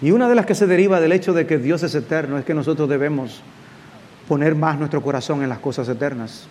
Y 0.02 0.12
una 0.12 0.30
de 0.30 0.36
las 0.36 0.46
que 0.46 0.56
se 0.56 0.68
deriva 0.68 1.00
del 1.00 1.12
hecho 1.12 1.34
de 1.34 1.46
que 1.46 1.58
Dios 1.58 1.84
es 1.84 1.96
eterno 1.96 2.38
es 2.38 2.46
que 2.46 2.54
nosotros 2.54 2.88
debemos 2.88 3.42
poner 4.28 4.56
más 4.56 4.78
nuestro 4.78 5.02
corazón 5.02 5.44
en 5.44 5.50
las 5.50 5.60
cosas 5.60 5.90
eternas. 5.90 6.48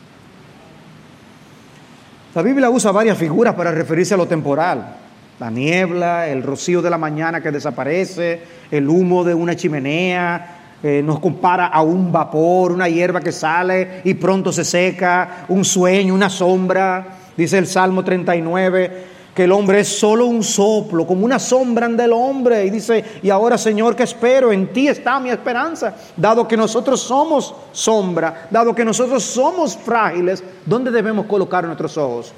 La 2.34 2.42
Biblia 2.42 2.68
usa 2.68 2.92
varias 2.92 3.16
figuras 3.16 3.54
para 3.54 3.72
referirse 3.72 4.14
a 4.14 4.16
lo 4.16 4.26
temporal. 4.26 4.96
La 5.40 5.50
niebla, 5.50 6.28
el 6.28 6.42
rocío 6.42 6.82
de 6.82 6.90
la 6.90 6.98
mañana 6.98 7.40
que 7.40 7.50
desaparece, 7.50 8.42
el 8.70 8.88
humo 8.88 9.24
de 9.24 9.34
una 9.34 9.56
chimenea, 9.56 10.57
eh, 10.82 11.02
nos 11.04 11.18
compara 11.18 11.66
a 11.66 11.82
un 11.82 12.12
vapor, 12.12 12.72
una 12.72 12.88
hierba 12.88 13.20
que 13.20 13.32
sale 13.32 14.02
y 14.04 14.14
pronto 14.14 14.52
se 14.52 14.64
seca, 14.64 15.46
un 15.48 15.64
sueño, 15.64 16.14
una 16.14 16.30
sombra. 16.30 17.18
Dice 17.36 17.58
el 17.58 17.66
Salmo 17.66 18.04
39 18.04 19.18
que 19.38 19.44
el 19.44 19.52
hombre 19.52 19.78
es 19.78 19.88
solo 19.88 20.26
un 20.26 20.42
soplo, 20.42 21.06
como 21.06 21.24
una 21.24 21.38
sombra 21.38 21.86
del 21.86 22.12
hombre. 22.12 22.64
Y 22.64 22.70
dice, 22.70 23.04
y 23.22 23.30
ahora 23.30 23.56
Señor, 23.56 23.94
¿qué 23.94 24.02
espero? 24.02 24.50
En 24.50 24.72
ti 24.72 24.88
está 24.88 25.20
mi 25.20 25.30
esperanza. 25.30 25.94
Dado 26.16 26.48
que 26.48 26.56
nosotros 26.56 27.00
somos 27.00 27.54
sombra, 27.70 28.48
dado 28.50 28.74
que 28.74 28.84
nosotros 28.84 29.22
somos 29.22 29.76
frágiles, 29.76 30.42
¿dónde 30.66 30.90
debemos 30.90 31.26
colocar 31.26 31.64
nuestros 31.64 31.96
ojos? 31.96 32.32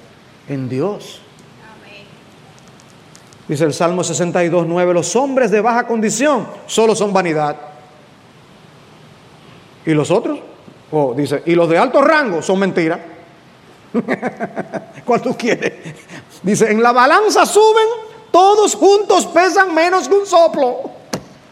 En 0.47 0.69
Dios. 0.69 1.23
Dice 3.49 3.65
el 3.65 3.73
Salmo 3.73 4.05
62, 4.05 4.67
9, 4.67 4.95
los 4.95 5.17
hombres 5.17 5.51
de 5.51 5.61
baja 5.61 5.87
condición 5.87 6.47
solo 6.67 6.95
son 6.95 7.13
vanidad. 7.13 7.70
¿Y 9.87 9.95
los 9.95 10.11
otros? 10.11 10.39
Oh, 10.93 11.15
dice, 11.15 11.43
y 11.47 11.55
los 11.55 11.69
de 11.69 11.79
alto 11.79 12.03
rango 12.03 12.43
son 12.43 12.59
mentiras. 12.59 13.01
¿Cuál 15.05 15.23
tú 15.23 15.37
quieres? 15.37 15.73
Dice, 16.43 16.71
en 16.71 16.83
la 16.83 16.93
balanza 16.93 17.47
suben, 17.47 17.87
todos 18.31 18.75
juntos 18.75 19.27
pesan 19.27 19.75
menos 19.75 20.09
que 20.09 20.15
un 20.15 20.27
soplo. 20.27 20.79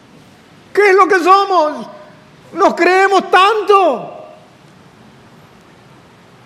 ¿Qué 0.73 0.89
es 0.89 0.95
lo 0.95 1.07
que 1.07 1.19
somos? 1.19 1.87
Nos 2.53 2.73
creemos 2.73 3.29
tanto. 3.29 4.18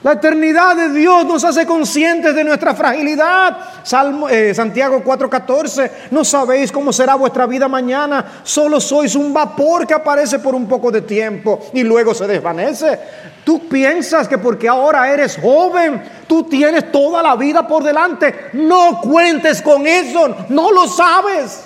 La 0.04 0.14
eternidad 0.14 0.76
de 0.76 0.90
Dios 0.90 1.26
nos 1.26 1.46
hace 1.46 1.66
conscientes 1.66 2.36
de 2.36 2.44
nuestra 2.44 2.76
fragilidad. 2.76 3.58
Salmo, 3.84 4.28
eh, 4.28 4.54
Santiago 4.54 5.02
4:14, 5.02 6.10
no 6.12 6.26
sabéis 6.26 6.74
cómo 6.74 6.92
será 6.92 7.16
vuestra 7.16 7.46
vida 7.46 7.70
mañana, 7.70 8.42
solo 8.44 8.82
sois 8.82 9.16
un 9.16 9.34
vapor 9.34 9.88
que 9.88 9.94
aparece 9.94 10.40
por 10.40 10.56
un 10.56 10.68
poco 10.68 10.92
de 10.92 11.04
tiempo 11.04 11.68
y 11.72 11.84
luego 11.84 12.14
se 12.14 12.28
desvanece. 12.28 13.00
Tú 13.46 13.70
piensas 13.70 14.28
que 14.28 14.38
porque 14.38 14.68
ahora 14.68 15.10
eres 15.10 15.40
joven, 15.42 16.04
tú 16.28 16.44
tienes 16.44 16.92
toda 16.92 17.24
la 17.24 17.38
vida 17.38 17.66
por 17.66 17.82
delante. 17.82 18.50
No 18.52 19.00
cuentes 19.00 19.62
con 19.62 19.88
eso, 19.88 20.36
no 20.50 20.70
lo 20.74 20.86
sabes. 20.86 21.62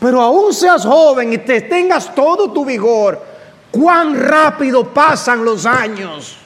Pero 0.00 0.20
aún 0.20 0.52
seas 0.52 0.84
joven 0.84 1.32
y 1.32 1.38
te 1.38 1.60
tengas 1.60 2.12
todo 2.16 2.50
tu 2.50 2.64
vigor, 2.64 3.22
cuán 3.70 4.20
rápido 4.20 4.92
pasan 4.92 5.44
los 5.44 5.66
años. 5.66 6.38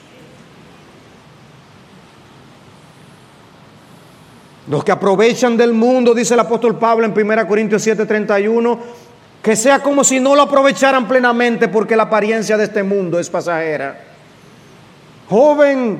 Los 4.67 4.83
que 4.83 4.91
aprovechan 4.91 5.57
del 5.57 5.73
mundo, 5.73 6.13
dice 6.13 6.35
el 6.35 6.39
apóstol 6.39 6.77
Pablo 6.77 7.05
en 7.05 7.13
1 7.13 7.47
Corintios 7.47 7.85
7:31, 7.85 8.77
que 9.41 9.55
sea 9.55 9.81
como 9.81 10.03
si 10.03 10.19
no 10.19 10.35
lo 10.35 10.43
aprovecharan 10.43 11.07
plenamente 11.07 11.67
porque 11.67 11.95
la 11.95 12.03
apariencia 12.03 12.57
de 12.57 12.65
este 12.65 12.83
mundo 12.83 13.19
es 13.19 13.29
pasajera. 13.29 13.99
Joven, 15.27 15.99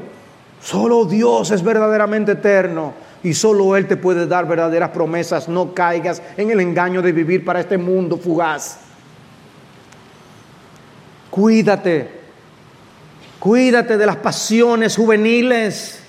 solo 0.62 1.06
Dios 1.06 1.50
es 1.50 1.64
verdaderamente 1.64 2.34
eterno 2.34 2.94
y 3.24 3.34
solo 3.34 3.76
Él 3.76 3.88
te 3.88 3.98
puede 3.98 4.28
dar 4.28 4.48
verdaderas 4.48 4.90
promesas. 4.92 5.50
No 5.50 5.74
caigas 5.74 6.22
en 6.38 6.52
el 6.52 6.60
engaño 6.60 7.02
de 7.02 7.12
vivir 7.12 7.44
para 7.44 7.62
este 7.62 7.80
mundo 7.80 8.18
fugaz. 8.18 8.80
Cuídate, 11.32 12.12
cuídate 13.40 13.98
de 13.98 14.06
las 14.06 14.18
pasiones 14.18 14.98
juveniles 14.98 16.01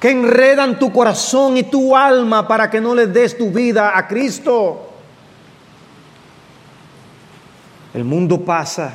que 0.00 0.10
enredan 0.10 0.78
tu 0.78 0.90
corazón 0.90 1.58
y 1.58 1.64
tu 1.64 1.94
alma 1.94 2.48
para 2.48 2.70
que 2.70 2.80
no 2.80 2.94
le 2.94 3.06
des 3.06 3.36
tu 3.36 3.50
vida 3.50 3.96
a 3.96 4.08
Cristo. 4.08 4.88
El 7.92 8.04
mundo 8.04 8.40
pasa 8.40 8.94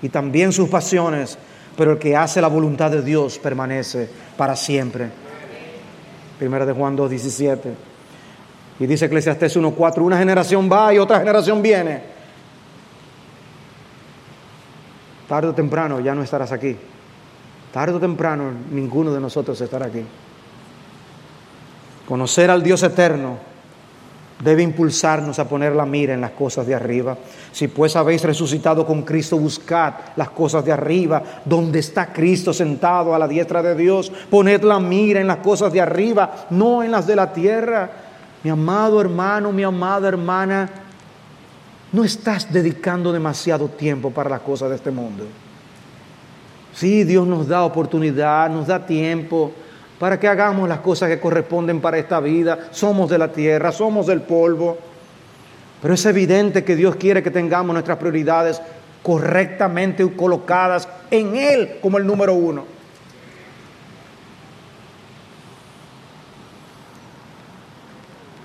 y 0.00 0.08
también 0.08 0.52
sus 0.52 0.70
pasiones, 0.70 1.36
pero 1.76 1.92
el 1.92 1.98
que 1.98 2.16
hace 2.16 2.40
la 2.40 2.48
voluntad 2.48 2.90
de 2.90 3.02
Dios 3.02 3.38
permanece 3.38 4.08
para 4.38 4.56
siempre. 4.56 5.10
Primera 6.38 6.64
de 6.64 6.72
Juan 6.72 6.96
2, 6.96 7.10
17. 7.10 7.74
Y 8.80 8.86
dice 8.86 9.04
Eclesiastés 9.04 9.54
1.4, 9.54 9.98
una 10.00 10.16
generación 10.16 10.70
va 10.72 10.94
y 10.94 10.98
otra 10.98 11.18
generación 11.18 11.60
viene. 11.60 12.00
Tarde 15.28 15.48
o 15.48 15.54
temprano 15.54 16.00
ya 16.00 16.14
no 16.14 16.22
estarás 16.22 16.52
aquí. 16.52 16.74
Tarde 17.70 17.96
o 17.96 18.00
temprano 18.00 18.50
ninguno 18.70 19.12
de 19.12 19.20
nosotros 19.20 19.60
estará 19.60 19.86
aquí. 19.86 20.02
Conocer 22.08 22.50
al 22.50 22.62
Dios 22.62 22.82
eterno 22.82 23.36
debe 24.42 24.62
impulsarnos 24.62 25.38
a 25.38 25.46
poner 25.46 25.76
la 25.76 25.84
mira 25.84 26.14
en 26.14 26.22
las 26.22 26.30
cosas 26.30 26.66
de 26.66 26.74
arriba. 26.74 27.18
Si 27.52 27.68
pues 27.68 27.96
habéis 27.96 28.22
resucitado 28.22 28.86
con 28.86 29.02
Cristo, 29.02 29.36
buscad 29.36 29.92
las 30.16 30.30
cosas 30.30 30.64
de 30.64 30.72
arriba, 30.72 31.22
donde 31.44 31.80
está 31.80 32.10
Cristo 32.10 32.54
sentado 32.54 33.14
a 33.14 33.18
la 33.18 33.28
diestra 33.28 33.62
de 33.62 33.74
Dios. 33.74 34.10
Poned 34.30 34.62
la 34.62 34.80
mira 34.80 35.20
en 35.20 35.26
las 35.26 35.38
cosas 35.38 35.70
de 35.70 35.82
arriba, 35.82 36.46
no 36.48 36.82
en 36.82 36.92
las 36.92 37.06
de 37.06 37.14
la 37.14 37.30
tierra. 37.30 37.90
Mi 38.42 38.48
amado 38.48 39.02
hermano, 39.02 39.52
mi 39.52 39.64
amada 39.64 40.08
hermana, 40.08 40.70
no 41.92 42.04
estás 42.04 42.50
dedicando 42.50 43.12
demasiado 43.12 43.68
tiempo 43.68 44.10
para 44.10 44.30
las 44.30 44.40
cosas 44.40 44.70
de 44.70 44.76
este 44.76 44.90
mundo. 44.90 45.26
Sí, 46.72 47.04
Dios 47.04 47.26
nos 47.26 47.46
da 47.46 47.64
oportunidad, 47.64 48.48
nos 48.48 48.66
da 48.66 48.86
tiempo 48.86 49.52
para 49.98 50.20
que 50.20 50.28
hagamos 50.28 50.68
las 50.68 50.80
cosas 50.80 51.08
que 51.08 51.18
corresponden 51.18 51.80
para 51.80 51.98
esta 51.98 52.20
vida. 52.20 52.68
Somos 52.70 53.10
de 53.10 53.18
la 53.18 53.32
tierra, 53.32 53.72
somos 53.72 54.06
del 54.06 54.22
polvo. 54.22 54.78
Pero 55.82 55.94
es 55.94 56.06
evidente 56.06 56.64
que 56.64 56.76
Dios 56.76 56.96
quiere 56.96 57.22
que 57.22 57.30
tengamos 57.30 57.72
nuestras 57.72 57.98
prioridades 57.98 58.60
correctamente 59.02 60.08
colocadas 60.14 60.88
en 61.10 61.36
Él 61.36 61.78
como 61.80 61.98
el 61.98 62.06
número 62.06 62.34
uno. 62.34 62.64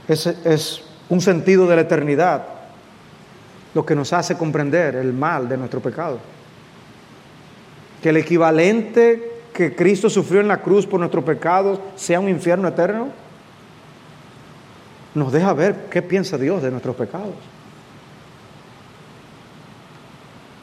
Ese 0.08 0.36
es 0.44 0.82
un 1.10 1.22
sentido 1.22 1.68
de 1.68 1.76
la 1.76 1.82
eternidad 1.84 2.44
lo 3.74 3.86
que 3.86 3.96
nos 3.96 4.14
hace 4.14 4.38
comprender 4.38 4.96
el 4.96 5.14
mal 5.14 5.50
de 5.50 5.58
nuestro 5.58 5.80
pecado. 5.80 6.20
Que 8.02 8.10
el 8.10 8.18
equivalente 8.18 9.33
que 9.54 9.76
Cristo 9.76 10.10
sufrió 10.10 10.42
en 10.42 10.48
la 10.48 10.62
cruz 10.62 10.86
por 10.86 11.00
nuestros 11.00 11.24
pecados 11.24 11.80
sea 11.96 12.20
un 12.20 12.28
infierno 12.28 12.68
eterno? 12.68 13.10
Nos 15.16 15.32
deja 15.32 15.54
ver 15.54 15.88
qué 15.92 16.02
piensa 16.02 16.38
Dios 16.38 16.62
de 16.64 16.72
nuestros 16.72 16.96
pecados. 16.96 17.36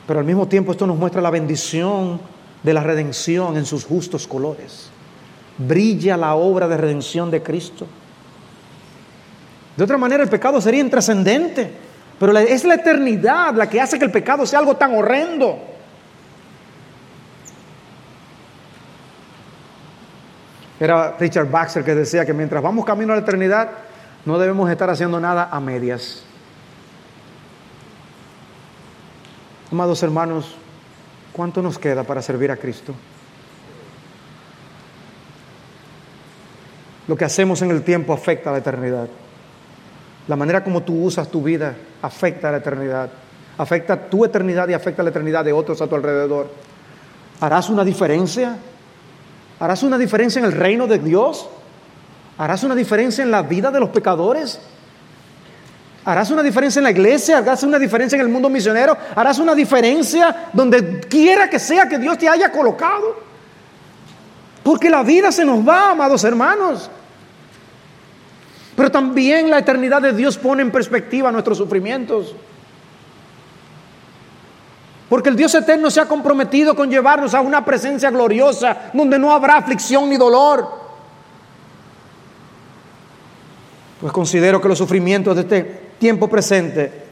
Pero 0.07 0.18
al 0.18 0.26
mismo 0.26 0.49
tiempo 0.49 0.72
esto 0.72 0.86
nos 0.88 0.99
muestra 0.99 1.22
la 1.22 1.30
bendición 1.30 2.20
de 2.62 2.74
la 2.74 2.82
redención 2.82 3.57
en 3.57 3.64
sus 3.64 3.84
justos 3.84 4.26
colores. 4.26 4.91
Brilla 5.57 6.16
la 6.16 6.34
obra 6.34 6.66
de 6.66 6.76
redención 6.76 7.30
de 7.30 7.43
Cristo. 7.43 7.86
De 9.76 9.84
otra 9.84 9.97
manera 9.97 10.22
el 10.22 10.28
pecado 10.28 10.61
sería 10.61 10.80
intrascendente, 10.80 11.70
pero 12.18 12.36
es 12.36 12.64
la 12.64 12.74
eternidad 12.74 13.55
la 13.55 13.70
que 13.70 13.80
hace 13.80 13.99
que 13.99 14.05
el 14.05 14.11
pecado 14.11 14.45
sea 14.45 14.59
algo 14.59 14.76
tan 14.76 14.97
horrendo. 14.97 15.69
Era 20.81 21.14
Richard 21.18 21.51
Baxter 21.51 21.85
que 21.85 21.95
decía 21.95 22.24
que 22.24 22.33
mientras 22.33 22.62
vamos 22.62 22.87
camino 22.87 23.12
a 23.12 23.16
la 23.16 23.22
eternidad, 23.22 23.68
no 24.24 24.39
debemos 24.39 24.70
estar 24.70 24.89
haciendo 24.89 25.20
nada 25.20 25.51
a 25.53 25.61
medias. 25.61 26.24
Amados 29.70 30.03
hermanos, 30.03 30.57
¿cuánto 31.35 31.61
nos 31.61 31.78
queda 31.78 32.03
para 32.03 32.22
servir 32.22 32.51
a 32.51 32.57
Cristo? 32.57 32.95
Lo 37.07 37.14
que 37.14 37.26
hacemos 37.26 37.61
en 37.61 37.70
el 37.70 37.83
tiempo 37.83 38.14
afecta 38.14 38.49
a 38.49 38.55
la 38.55 38.61
eternidad. 38.61 39.09
La 40.28 40.37
manera 40.37 40.64
como 40.64 40.83
tú 40.83 41.05
usas 41.05 41.28
tu 41.28 41.43
vida 41.43 41.74
afecta 42.01 42.49
a 42.49 42.53
la 42.53 42.59
eternidad. 42.59 43.11
Afecta 43.59 44.09
tu 44.09 44.24
eternidad 44.24 44.66
y 44.68 44.72
afecta 44.72 45.03
a 45.03 45.05
la 45.05 45.11
eternidad 45.11 45.45
de 45.45 45.53
otros 45.53 45.83
a 45.83 45.87
tu 45.87 45.95
alrededor. 45.95 46.49
¿Harás 47.41 47.68
una 47.68 47.85
diferencia 47.85 48.57
¿Harás 49.61 49.82
una 49.82 49.98
diferencia 49.98 50.38
en 50.38 50.46
el 50.46 50.52
reino 50.52 50.86
de 50.86 50.98
Dios? 50.98 51.48
¿Harás 52.38 52.64
una 52.64 52.74
diferencia 52.74 53.22
en 53.22 53.30
la 53.30 53.42
vida 53.42 53.70
de 53.70 53.78
los 53.78 53.90
pecadores? 53.90 54.58
¿Harás 56.02 56.30
una 56.30 56.42
diferencia 56.42 56.80
en 56.80 56.84
la 56.84 56.90
iglesia? 56.90 57.38
¿Harás 57.38 57.62
una 57.62 57.78
diferencia 57.78 58.16
en 58.16 58.22
el 58.22 58.28
mundo 58.28 58.48
misionero? 58.48 58.96
¿Harás 59.14 59.38
una 59.38 59.54
diferencia 59.54 60.48
donde 60.54 61.00
quiera 61.00 61.50
que 61.50 61.58
sea 61.58 61.86
que 61.86 61.98
Dios 61.98 62.16
te 62.16 62.26
haya 62.26 62.50
colocado? 62.50 63.16
Porque 64.62 64.88
la 64.88 65.02
vida 65.02 65.30
se 65.30 65.44
nos 65.44 65.66
va, 65.66 65.90
amados 65.90 66.24
hermanos. 66.24 66.90
Pero 68.74 68.90
también 68.90 69.50
la 69.50 69.58
eternidad 69.58 70.00
de 70.00 70.14
Dios 70.14 70.38
pone 70.38 70.62
en 70.62 70.70
perspectiva 70.70 71.30
nuestros 71.30 71.58
sufrimientos. 71.58 72.34
Porque 75.11 75.28
el 75.28 75.34
Dios 75.34 75.52
eterno 75.56 75.90
se 75.90 76.00
ha 76.00 76.06
comprometido 76.06 76.76
con 76.76 76.88
llevarnos 76.88 77.34
a 77.34 77.40
una 77.40 77.64
presencia 77.64 78.12
gloriosa 78.12 78.92
donde 78.92 79.18
no 79.18 79.32
habrá 79.32 79.56
aflicción 79.56 80.08
ni 80.08 80.16
dolor. 80.16 80.68
Pues 84.00 84.12
considero 84.12 84.61
que 84.61 84.68
los 84.68 84.78
sufrimientos 84.78 85.34
de 85.34 85.42
este 85.42 85.62
tiempo 85.98 86.28
presente 86.28 87.06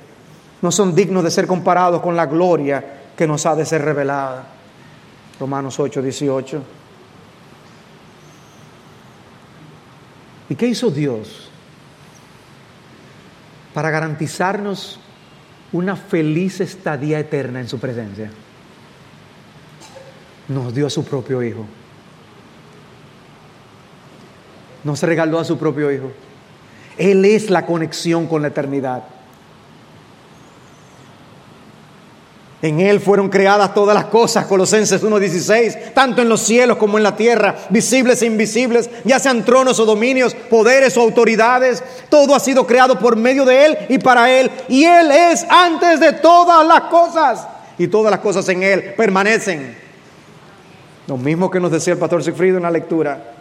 no 0.62 0.70
son 0.70 0.94
dignos 0.94 1.24
de 1.24 1.32
ser 1.32 1.48
comparados 1.48 2.00
con 2.00 2.14
la 2.14 2.26
gloria 2.26 2.84
que 3.16 3.26
nos 3.26 3.44
ha 3.46 3.56
de 3.56 3.66
ser 3.66 3.82
revelada. 3.84 4.46
Romanos 5.40 5.80
8, 5.80 6.00
18. 6.00 6.62
¿Y 10.50 10.54
qué 10.54 10.68
hizo 10.68 10.88
Dios 10.88 11.50
para 13.74 13.90
garantizarnos 13.90 15.00
una 15.72 15.96
feliz 15.96 16.60
estadía 16.60 17.18
eterna 17.18 17.60
en 17.60 17.68
su 17.68 17.78
presencia. 17.78 18.30
Nos 20.48 20.74
dio 20.74 20.86
a 20.86 20.90
su 20.90 21.04
propio 21.04 21.42
Hijo. 21.42 21.66
Nos 24.84 25.02
regaló 25.02 25.38
a 25.38 25.44
su 25.44 25.58
propio 25.58 25.92
Hijo. 25.92 26.10
Él 26.96 27.24
es 27.24 27.50
la 27.50 27.66
conexión 27.66 28.26
con 28.26 28.42
la 28.42 28.48
eternidad. 28.48 29.04
En 32.60 32.80
Él 32.80 32.98
fueron 32.98 33.28
creadas 33.28 33.72
todas 33.72 33.94
las 33.94 34.06
cosas, 34.06 34.46
Colosenses 34.46 35.04
1.16, 35.04 35.92
tanto 35.94 36.22
en 36.22 36.28
los 36.28 36.40
cielos 36.40 36.76
como 36.76 36.98
en 36.98 37.04
la 37.04 37.14
tierra, 37.14 37.54
visibles 37.70 38.20
e 38.22 38.26
invisibles, 38.26 38.90
ya 39.04 39.20
sean 39.20 39.44
tronos 39.44 39.78
o 39.78 39.84
dominios, 39.84 40.34
poderes 40.34 40.96
o 40.96 41.02
autoridades. 41.02 41.84
Todo 42.08 42.34
ha 42.34 42.40
sido 42.40 42.66
creado 42.66 42.98
por 42.98 43.14
medio 43.14 43.44
de 43.44 43.64
Él 43.64 43.78
y 43.88 43.98
para 43.98 44.32
Él. 44.32 44.50
Y 44.68 44.84
Él 44.84 45.12
es 45.12 45.46
antes 45.48 46.00
de 46.00 46.14
todas 46.14 46.66
las 46.66 46.80
cosas. 46.82 47.46
Y 47.78 47.86
todas 47.86 48.10
las 48.10 48.20
cosas 48.20 48.48
en 48.48 48.64
Él 48.64 48.94
permanecen. 48.96 49.76
Lo 51.06 51.16
mismo 51.16 51.48
que 51.48 51.60
nos 51.60 51.70
decía 51.70 51.92
el 51.92 51.98
pastor 52.00 52.24
Sigfrido 52.24 52.56
en 52.56 52.64
la 52.64 52.72
lectura. 52.72 53.37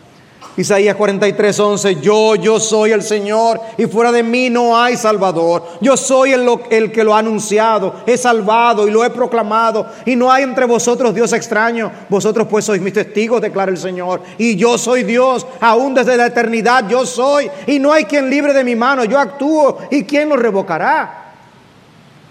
Isaías 0.57 0.95
43, 0.95 1.59
11, 1.59 2.01
yo, 2.01 2.35
yo 2.35 2.59
soy 2.59 2.91
el 2.91 3.03
Señor 3.03 3.61
y 3.77 3.85
fuera 3.85 4.11
de 4.11 4.23
mí 4.23 4.49
no 4.49 4.75
hay 4.75 4.97
Salvador. 4.97 5.63
Yo 5.81 5.95
soy 5.95 6.33
el, 6.33 6.49
el, 6.71 6.91
que 6.91 7.03
lo 7.03 7.13
ha 7.15 7.19
anunciado, 7.19 7.93
he 8.07 8.17
salvado 8.17 8.87
y 8.87 8.91
lo 8.91 9.05
he 9.05 9.11
proclamado 9.11 9.85
y 10.03 10.15
no 10.15 10.31
hay 10.31 10.43
entre 10.43 10.65
vosotros 10.65 11.13
Dios 11.13 11.31
extraño. 11.33 11.91
Vosotros 12.09 12.47
pues 12.49 12.65
sois 12.65 12.81
mis 12.81 12.93
testigos, 12.93 13.39
declara 13.39 13.71
el 13.71 13.77
Señor. 13.77 14.23
Y 14.39 14.55
yo 14.55 14.79
soy 14.79 15.03
Dios, 15.03 15.45
aún 15.61 15.93
desde 15.93 16.17
la 16.17 16.25
eternidad 16.25 16.89
yo 16.89 17.05
soy 17.05 17.51
y 17.67 17.77
no 17.77 17.93
hay 17.93 18.05
quien 18.05 18.27
libre 18.27 18.51
de 18.51 18.63
mi 18.63 18.75
mano. 18.75 19.05
Yo 19.05 19.19
actúo 19.19 19.77
y 19.91 20.05
quién 20.05 20.27
lo 20.27 20.37
revocará. 20.37 21.35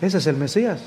Ese 0.01 0.19
es 0.19 0.27
el 0.27 0.37
Mesías. 0.37 0.81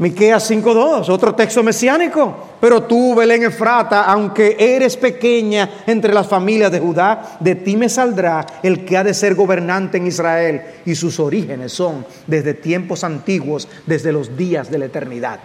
Miqueas 0.00 0.50
5:2, 0.50 1.10
otro 1.10 1.34
texto 1.34 1.62
mesiánico. 1.62 2.34
Pero 2.58 2.84
tú, 2.84 3.14
Belén 3.14 3.42
Efrata, 3.42 4.04
aunque 4.04 4.56
eres 4.58 4.96
pequeña 4.96 5.82
entre 5.86 6.14
las 6.14 6.26
familias 6.26 6.72
de 6.72 6.80
Judá, 6.80 7.36
de 7.38 7.54
ti 7.54 7.76
me 7.76 7.88
saldrá 7.88 8.46
el 8.62 8.86
que 8.86 8.96
ha 8.96 9.04
de 9.04 9.12
ser 9.12 9.34
gobernante 9.34 9.98
en 9.98 10.06
Israel, 10.06 10.62
y 10.86 10.94
sus 10.94 11.20
orígenes 11.20 11.72
son 11.72 12.06
desde 12.26 12.54
tiempos 12.54 13.04
antiguos, 13.04 13.68
desde 13.86 14.10
los 14.10 14.36
días 14.36 14.70
de 14.70 14.78
la 14.78 14.86
eternidad. 14.86 15.38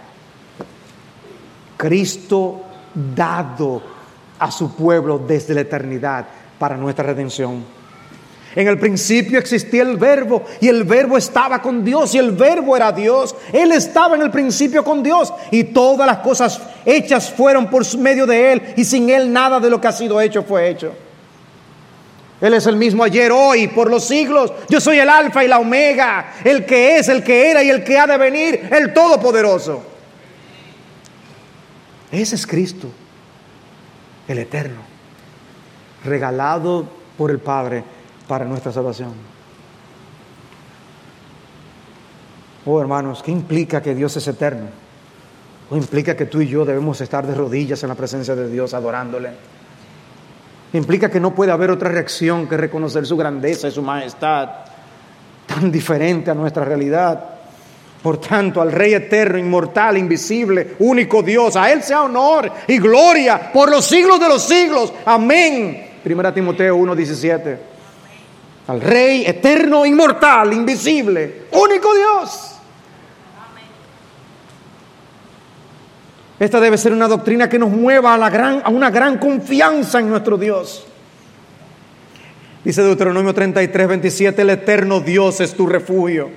Cristo 1.76 2.62
dado 3.14 3.82
a 4.38 4.50
su 4.50 4.74
pueblo 4.74 5.18
desde 5.18 5.52
la 5.52 5.60
eternidad 5.60 6.26
para 6.58 6.78
nuestra 6.78 7.04
redención. 7.04 7.75
En 8.56 8.66
el 8.66 8.78
principio 8.78 9.38
existía 9.38 9.82
el 9.82 9.98
verbo 9.98 10.42
y 10.62 10.68
el 10.68 10.84
verbo 10.84 11.18
estaba 11.18 11.60
con 11.60 11.84
Dios 11.84 12.14
y 12.14 12.18
el 12.18 12.30
verbo 12.30 12.74
era 12.74 12.90
Dios. 12.90 13.36
Él 13.52 13.70
estaba 13.70 14.16
en 14.16 14.22
el 14.22 14.30
principio 14.30 14.82
con 14.82 15.02
Dios 15.02 15.30
y 15.50 15.64
todas 15.64 16.06
las 16.06 16.18
cosas 16.18 16.58
hechas 16.86 17.30
fueron 17.30 17.68
por 17.68 17.84
medio 17.98 18.26
de 18.26 18.52
Él 18.52 18.62
y 18.74 18.84
sin 18.86 19.10
Él 19.10 19.30
nada 19.30 19.60
de 19.60 19.68
lo 19.68 19.78
que 19.78 19.88
ha 19.88 19.92
sido 19.92 20.18
hecho 20.22 20.42
fue 20.42 20.70
hecho. 20.70 20.94
Él 22.40 22.54
es 22.54 22.66
el 22.66 22.76
mismo 22.76 23.04
ayer, 23.04 23.30
hoy, 23.30 23.68
por 23.68 23.90
los 23.90 24.04
siglos. 24.04 24.50
Yo 24.70 24.80
soy 24.80 25.00
el 25.00 25.10
alfa 25.10 25.44
y 25.44 25.48
la 25.48 25.58
omega, 25.58 26.32
el 26.42 26.64
que 26.64 26.96
es, 26.96 27.08
el 27.10 27.22
que 27.22 27.50
era 27.50 27.62
y 27.62 27.68
el 27.68 27.84
que 27.84 27.98
ha 27.98 28.06
de 28.06 28.16
venir, 28.16 28.70
el 28.72 28.94
todopoderoso. 28.94 29.82
Ese 32.10 32.36
es 32.36 32.46
Cristo, 32.46 32.88
el 34.26 34.38
eterno, 34.38 34.80
regalado 36.04 36.88
por 37.18 37.30
el 37.30 37.38
Padre 37.38 37.95
para 38.28 38.44
nuestra 38.44 38.72
salvación. 38.72 39.12
Oh 42.64 42.80
hermanos, 42.80 43.22
¿qué 43.22 43.30
implica 43.30 43.80
que 43.80 43.94
Dios 43.94 44.16
es 44.16 44.26
eterno? 44.26 44.66
¿O 45.70 45.76
implica 45.76 46.16
que 46.16 46.26
tú 46.26 46.40
y 46.40 46.48
yo 46.48 46.64
debemos 46.64 47.00
estar 47.00 47.26
de 47.26 47.34
rodillas 47.34 47.82
en 47.82 47.88
la 47.88 47.94
presencia 47.94 48.34
de 48.34 48.48
Dios 48.48 48.74
adorándole? 48.74 49.30
Implica 50.72 51.08
que 51.08 51.20
no 51.20 51.34
puede 51.34 51.52
haber 51.52 51.70
otra 51.70 51.88
reacción 51.88 52.48
que 52.48 52.56
reconocer 52.56 53.06
su 53.06 53.16
grandeza 53.16 53.68
y 53.68 53.70
su 53.70 53.82
majestad, 53.82 54.48
tan 55.46 55.70
diferente 55.70 56.30
a 56.30 56.34
nuestra 56.34 56.64
realidad. 56.64 57.24
Por 58.02 58.18
tanto, 58.18 58.60
al 58.60 58.72
Rey 58.72 58.94
eterno, 58.94 59.38
inmortal, 59.38 59.96
invisible, 59.96 60.74
único 60.80 61.22
Dios, 61.22 61.56
a 61.56 61.72
Él 61.72 61.82
sea 61.82 62.02
honor 62.02 62.50
y 62.66 62.78
gloria 62.78 63.52
por 63.52 63.70
los 63.70 63.84
siglos 63.84 64.18
de 64.18 64.28
los 64.28 64.42
siglos. 64.42 64.92
Amén. 65.04 65.98
Primera 66.02 66.34
Timoteo 66.34 66.76
1:17 66.76 67.75
al 68.68 68.80
Rey 68.80 69.24
eterno, 69.26 69.86
inmortal, 69.86 70.52
invisible, 70.52 71.46
único 71.52 71.94
Dios. 71.94 72.52
Esta 76.38 76.60
debe 76.60 76.76
ser 76.76 76.92
una 76.92 77.08
doctrina 77.08 77.48
que 77.48 77.58
nos 77.58 77.70
mueva 77.70 78.14
a, 78.14 78.18
la 78.18 78.28
gran, 78.28 78.60
a 78.62 78.68
una 78.68 78.90
gran 78.90 79.18
confianza 79.18 80.00
en 80.00 80.10
nuestro 80.10 80.36
Dios. 80.36 80.86
Dice 82.62 82.82
Deuteronomio 82.82 83.32
33, 83.32 83.88
27, 83.88 84.42
el 84.42 84.50
eterno 84.50 85.00
Dios 85.00 85.40
es 85.40 85.54
tu 85.54 85.66
refugio 85.66 86.28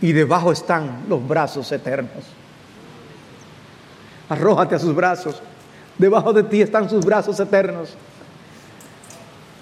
y 0.00 0.12
debajo 0.12 0.52
están 0.52 1.04
los 1.08 1.26
brazos 1.26 1.72
eternos. 1.72 2.24
Arrójate 4.28 4.74
a 4.74 4.78
sus 4.78 4.94
brazos, 4.94 5.42
debajo 5.98 6.32
de 6.32 6.44
ti 6.44 6.60
están 6.60 6.88
sus 6.88 7.04
brazos 7.04 7.40
eternos. 7.40 7.96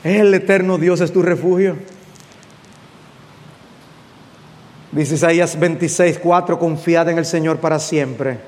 El 0.05 0.35
eterno 0.35 0.79
Dios 0.79 1.01
es 1.01 1.13
tu 1.13 1.23
refugio. 1.23 1.77
Dice 4.91 5.15
Isaías 5.15 5.59
26, 5.59 6.19
4, 6.19 6.59
confiad 6.59 7.09
en 7.09 7.19
el 7.19 7.25
Señor 7.25 7.61
para 7.61 7.79
siempre, 7.79 8.39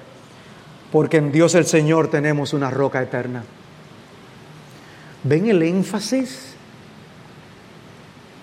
porque 0.92 1.16
en 1.16 1.32
Dios 1.32 1.54
el 1.54 1.64
Señor 1.64 2.08
tenemos 2.10 2.52
una 2.52 2.70
roca 2.70 3.02
eterna. 3.02 3.44
¿Ven 5.22 5.46
el 5.46 5.62
énfasis? 5.62 6.54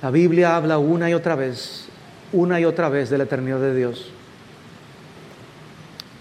La 0.01 0.09
Biblia 0.09 0.55
habla 0.55 0.79
una 0.79 1.09
y 1.09 1.13
otra 1.13 1.35
vez, 1.35 1.89
una 2.33 2.59
y 2.59 2.65
otra 2.65 2.89
vez 2.89 3.11
de 3.11 3.19
la 3.19 3.25
eternidad 3.25 3.59
de 3.59 3.75
Dios. 3.75 4.11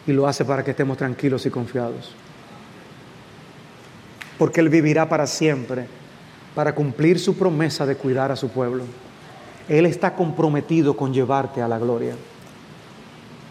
Y 0.06 0.12
lo 0.12 0.26
hace 0.26 0.44
para 0.44 0.62
que 0.62 0.72
estemos 0.72 0.98
tranquilos 0.98 1.46
y 1.46 1.50
confiados. 1.50 2.14
Porque 4.36 4.60
Él 4.60 4.68
vivirá 4.68 5.08
para 5.08 5.26
siempre 5.26 5.86
para 6.54 6.74
cumplir 6.74 7.18
su 7.18 7.36
promesa 7.36 7.86
de 7.86 7.96
cuidar 7.96 8.32
a 8.32 8.36
su 8.36 8.48
pueblo. 8.48 8.84
Él 9.68 9.86
está 9.86 10.14
comprometido 10.14 10.96
con 10.96 11.12
llevarte 11.12 11.62
a 11.62 11.68
la 11.68 11.78
gloria 11.78 12.14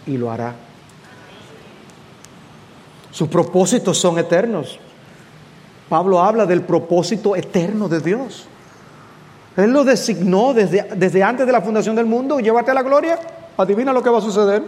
y 0.05 0.17
lo 0.17 0.31
hará. 0.31 0.55
Sus 3.11 3.27
propósitos 3.29 3.97
son 3.97 4.19
eternos. 4.19 4.79
Pablo 5.87 6.21
habla 6.21 6.45
del 6.45 6.61
propósito 6.61 7.35
eterno 7.35 7.87
de 7.87 7.99
Dios. 7.99 8.45
Él 9.57 9.71
lo 9.71 9.83
designó 9.83 10.53
desde, 10.53 10.83
desde 10.95 11.23
antes 11.23 11.45
de 11.45 11.51
la 11.51 11.61
fundación 11.61 11.95
del 11.95 12.05
mundo, 12.05 12.39
llevarte 12.39 12.71
a 12.71 12.73
la 12.73 12.83
gloria. 12.83 13.19
Adivina 13.57 13.91
lo 13.91 14.03
que 14.03 14.09
va 14.09 14.19
a 14.19 14.21
suceder. 14.21 14.63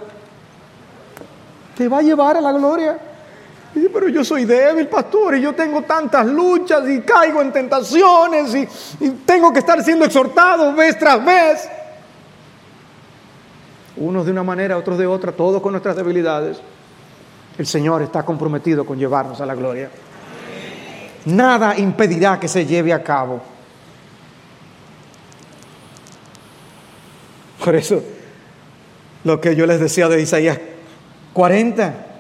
Te 1.78 1.88
va 1.88 2.00
a 2.00 2.02
llevar 2.02 2.38
a 2.38 2.42
la 2.42 2.52
gloria. 2.52 2.98
Pero 3.74 4.10
yo 4.10 4.24
soy 4.24 4.46
débil, 4.46 4.88
pastor, 4.88 5.38
y 5.38 5.42
yo 5.42 5.54
tengo 5.54 5.84
tantas 5.84 6.26
luchas 6.26 6.88
y 6.90 7.02
caigo 7.02 7.42
en 7.42 7.54
tentaciones 7.54 8.54
y, 8.54 9.06
y 9.06 9.10
tengo 9.26 9.54
que 9.54 9.60
estar 9.60 9.82
siendo 9.84 10.06
exhortado 10.06 10.74
vez 10.74 10.98
tras 11.00 11.24
vez. 11.24 11.70
Unos 13.96 14.26
de 14.26 14.32
una 14.32 14.44
manera, 14.44 14.78
otros 14.78 14.98
de 14.98 15.08
otra, 15.08 15.32
todos 15.32 15.62
con 15.62 15.72
nuestras 15.72 15.96
debilidades. 15.96 16.60
El 17.58 17.66
Señor 17.66 18.02
está 18.02 18.24
comprometido 18.24 18.86
con 18.86 18.98
llevarnos 18.98 19.40
a 19.40 19.46
la 19.46 19.56
gloria. 19.56 19.90
Nada 21.26 21.78
impedirá 21.78 22.40
que 22.40 22.48
se 22.48 22.66
lleve 22.66 22.94
a 22.94 23.04
cabo. 23.04 23.42
Por 27.64 27.76
eso, 27.76 28.02
lo 29.24 29.40
que 29.40 29.56
yo 29.56 29.68
les 29.68 29.80
decía 29.80 30.08
de 30.10 30.22
Isaías 30.22 30.60
40, 31.34 32.11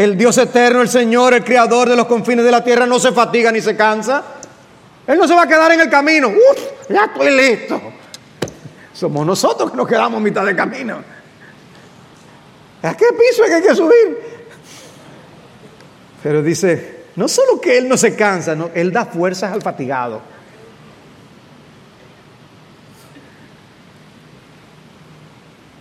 el 0.00 0.16
Dios 0.16 0.38
eterno, 0.38 0.80
el 0.80 0.88
Señor, 0.88 1.34
el 1.34 1.44
creador 1.44 1.86
de 1.86 1.94
los 1.94 2.06
confines 2.06 2.42
de 2.42 2.50
la 2.50 2.64
tierra, 2.64 2.86
no 2.86 2.98
se 2.98 3.12
fatiga 3.12 3.52
ni 3.52 3.60
se 3.60 3.76
cansa. 3.76 4.24
Él 5.06 5.18
no 5.18 5.28
se 5.28 5.34
va 5.34 5.42
a 5.42 5.46
quedar 5.46 5.72
en 5.72 5.80
el 5.80 5.90
camino. 5.90 6.28
Uf, 6.28 6.88
ya 6.88 7.04
estoy 7.04 7.36
listo. 7.36 7.78
Somos 8.94 9.26
nosotros 9.26 9.70
que 9.70 9.76
nos 9.76 9.86
quedamos 9.86 10.16
a 10.16 10.20
mitad 10.22 10.46
del 10.46 10.56
camino. 10.56 11.02
¿A 12.82 12.96
qué 12.96 13.04
piso 13.12 13.44
es 13.44 13.50
que 13.50 13.56
hay 13.56 13.62
que 13.62 13.74
subir? 13.74 14.18
Pero 16.22 16.42
dice, 16.42 17.04
no 17.16 17.28
solo 17.28 17.60
que 17.60 17.76
Él 17.76 17.86
no 17.86 17.98
se 17.98 18.16
cansa, 18.16 18.56
no, 18.56 18.70
Él 18.74 18.92
da 18.92 19.04
fuerzas 19.04 19.52
al 19.52 19.60
fatigado. 19.60 20.22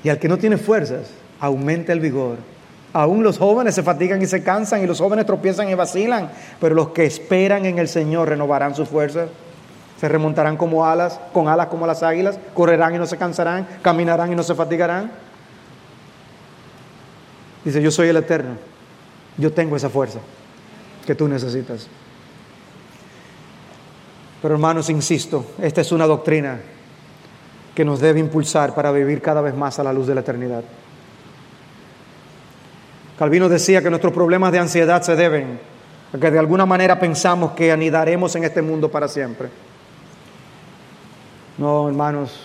Y 0.03 0.09
al 0.09 0.19
que 0.19 0.27
no 0.27 0.37
tiene 0.37 0.57
fuerzas, 0.57 1.07
aumenta 1.39 1.93
el 1.93 2.01
vigor. 2.01 2.58
Aún 2.91 3.23
los 3.23 3.37
jóvenes 3.37 3.75
se 3.75 3.83
fatigan 3.83 4.21
y 4.21 4.25
se 4.25 4.41
cansan 4.41 4.83
y 4.83 4.87
los 4.87 4.99
jóvenes 4.99 5.25
tropiezan 5.25 5.69
y 5.69 5.75
vacilan, 5.75 6.31
pero 6.59 6.73
los 6.73 6.89
que 6.89 7.05
esperan 7.05 7.65
en 7.65 7.77
el 7.77 7.87
Señor 7.87 8.29
renovarán 8.29 8.73
sus 8.73 8.89
fuerzas, 8.89 9.29
se 9.99 10.07
remontarán 10.09 10.57
como 10.57 10.85
alas, 10.85 11.19
con 11.31 11.47
alas 11.47 11.67
como 11.67 11.85
las 11.85 12.01
águilas, 12.01 12.39
correrán 12.53 12.95
y 12.95 12.97
no 12.97 13.05
se 13.05 13.17
cansarán, 13.17 13.67
caminarán 13.81 14.31
y 14.31 14.35
no 14.35 14.43
se 14.43 14.55
fatigarán. 14.55 15.11
Dice, 17.63 17.81
yo 17.81 17.91
soy 17.91 18.07
el 18.07 18.17
eterno, 18.17 18.55
yo 19.37 19.51
tengo 19.53 19.75
esa 19.75 19.89
fuerza 19.89 20.19
que 21.05 21.13
tú 21.13 21.27
necesitas. 21.27 21.87
Pero 24.41 24.53
hermanos, 24.55 24.89
insisto, 24.89 25.45
esta 25.61 25.81
es 25.81 25.91
una 25.91 26.07
doctrina 26.07 26.59
que 27.75 27.85
nos 27.85 27.99
debe 27.99 28.19
impulsar 28.19 28.73
para 28.73 28.91
vivir 28.91 29.21
cada 29.21 29.41
vez 29.41 29.55
más 29.55 29.77
a 29.79 29.83
la 29.83 29.93
luz 29.93 30.07
de 30.07 30.15
la 30.15 30.21
eternidad. 30.21 30.63
Calvino 33.19 33.49
decía 33.49 33.83
que 33.83 33.89
nuestros 33.89 34.13
problemas 34.13 34.53
de 34.53 34.59
ansiedad 34.59 35.01
se 35.01 35.13
deben 35.17 35.59
a 36.13 36.17
que 36.17 36.31
de 36.31 36.39
alguna 36.39 36.65
manera 36.65 37.01
pensamos 37.01 37.51
que 37.51 37.69
anidaremos 37.69 38.33
en 38.37 38.45
este 38.45 38.61
mundo 38.61 38.89
para 38.89 39.09
siempre. 39.09 39.49
No, 41.57 41.89
hermanos, 41.89 42.39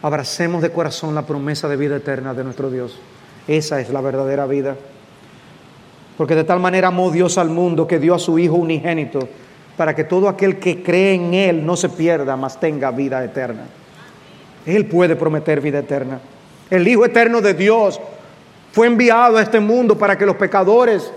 abracemos 0.00 0.62
de 0.62 0.70
corazón 0.70 1.14
la 1.14 1.26
promesa 1.26 1.68
de 1.68 1.76
vida 1.76 1.96
eterna 1.96 2.32
de 2.32 2.44
nuestro 2.44 2.70
Dios. 2.70 2.98
Esa 3.46 3.78
es 3.78 3.90
la 3.90 4.00
verdadera 4.00 4.46
vida. 4.46 4.74
Porque 6.16 6.34
de 6.34 6.44
tal 6.44 6.58
manera 6.58 6.88
amó 6.88 7.10
Dios 7.10 7.36
al 7.36 7.50
mundo 7.50 7.86
que 7.86 7.98
dio 7.98 8.14
a 8.14 8.18
su 8.18 8.38
Hijo 8.38 8.54
unigénito 8.54 9.28
para 9.76 9.94
que 9.94 10.04
todo 10.04 10.30
aquel 10.30 10.58
que 10.58 10.82
cree 10.82 11.12
en 11.12 11.34
Él 11.34 11.66
no 11.66 11.76
se 11.76 11.90
pierda, 11.90 12.38
mas 12.38 12.58
tenga 12.58 12.90
vida 12.90 13.22
eterna. 13.22 13.64
Él 14.64 14.86
puede 14.86 15.14
prometer 15.14 15.60
vida 15.60 15.80
eterna. 15.80 16.20
El 16.70 16.88
Hijo 16.88 17.04
eterno 17.04 17.42
de 17.42 17.52
Dios 17.52 18.00
fue 18.76 18.88
enviado 18.88 19.38
a 19.38 19.42
este 19.42 19.58
mundo 19.58 19.96
para 19.96 20.18
que 20.18 20.26
los 20.26 20.36
pecadores 20.36 21.10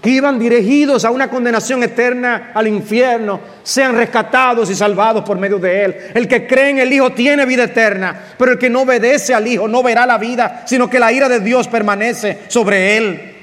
que 0.00 0.10
iban 0.10 0.38
dirigidos 0.38 1.04
a 1.04 1.10
una 1.10 1.28
condenación 1.28 1.82
eterna 1.82 2.52
al 2.54 2.68
infierno 2.68 3.40
sean 3.64 3.96
rescatados 3.96 4.70
y 4.70 4.76
salvados 4.76 5.24
por 5.24 5.36
medio 5.36 5.58
de 5.58 5.84
Él. 5.84 5.96
El 6.14 6.28
que 6.28 6.46
cree 6.46 6.70
en 6.70 6.78
el 6.78 6.92
Hijo 6.92 7.10
tiene 7.10 7.44
vida 7.44 7.64
eterna, 7.64 8.16
pero 8.38 8.52
el 8.52 8.58
que 8.58 8.70
no 8.70 8.82
obedece 8.82 9.34
al 9.34 9.48
Hijo 9.48 9.66
no 9.66 9.82
verá 9.82 10.06
la 10.06 10.16
vida, 10.16 10.62
sino 10.64 10.88
que 10.88 11.00
la 11.00 11.10
ira 11.10 11.28
de 11.28 11.40
Dios 11.40 11.66
permanece 11.66 12.42
sobre 12.46 12.98
Él. 12.98 13.34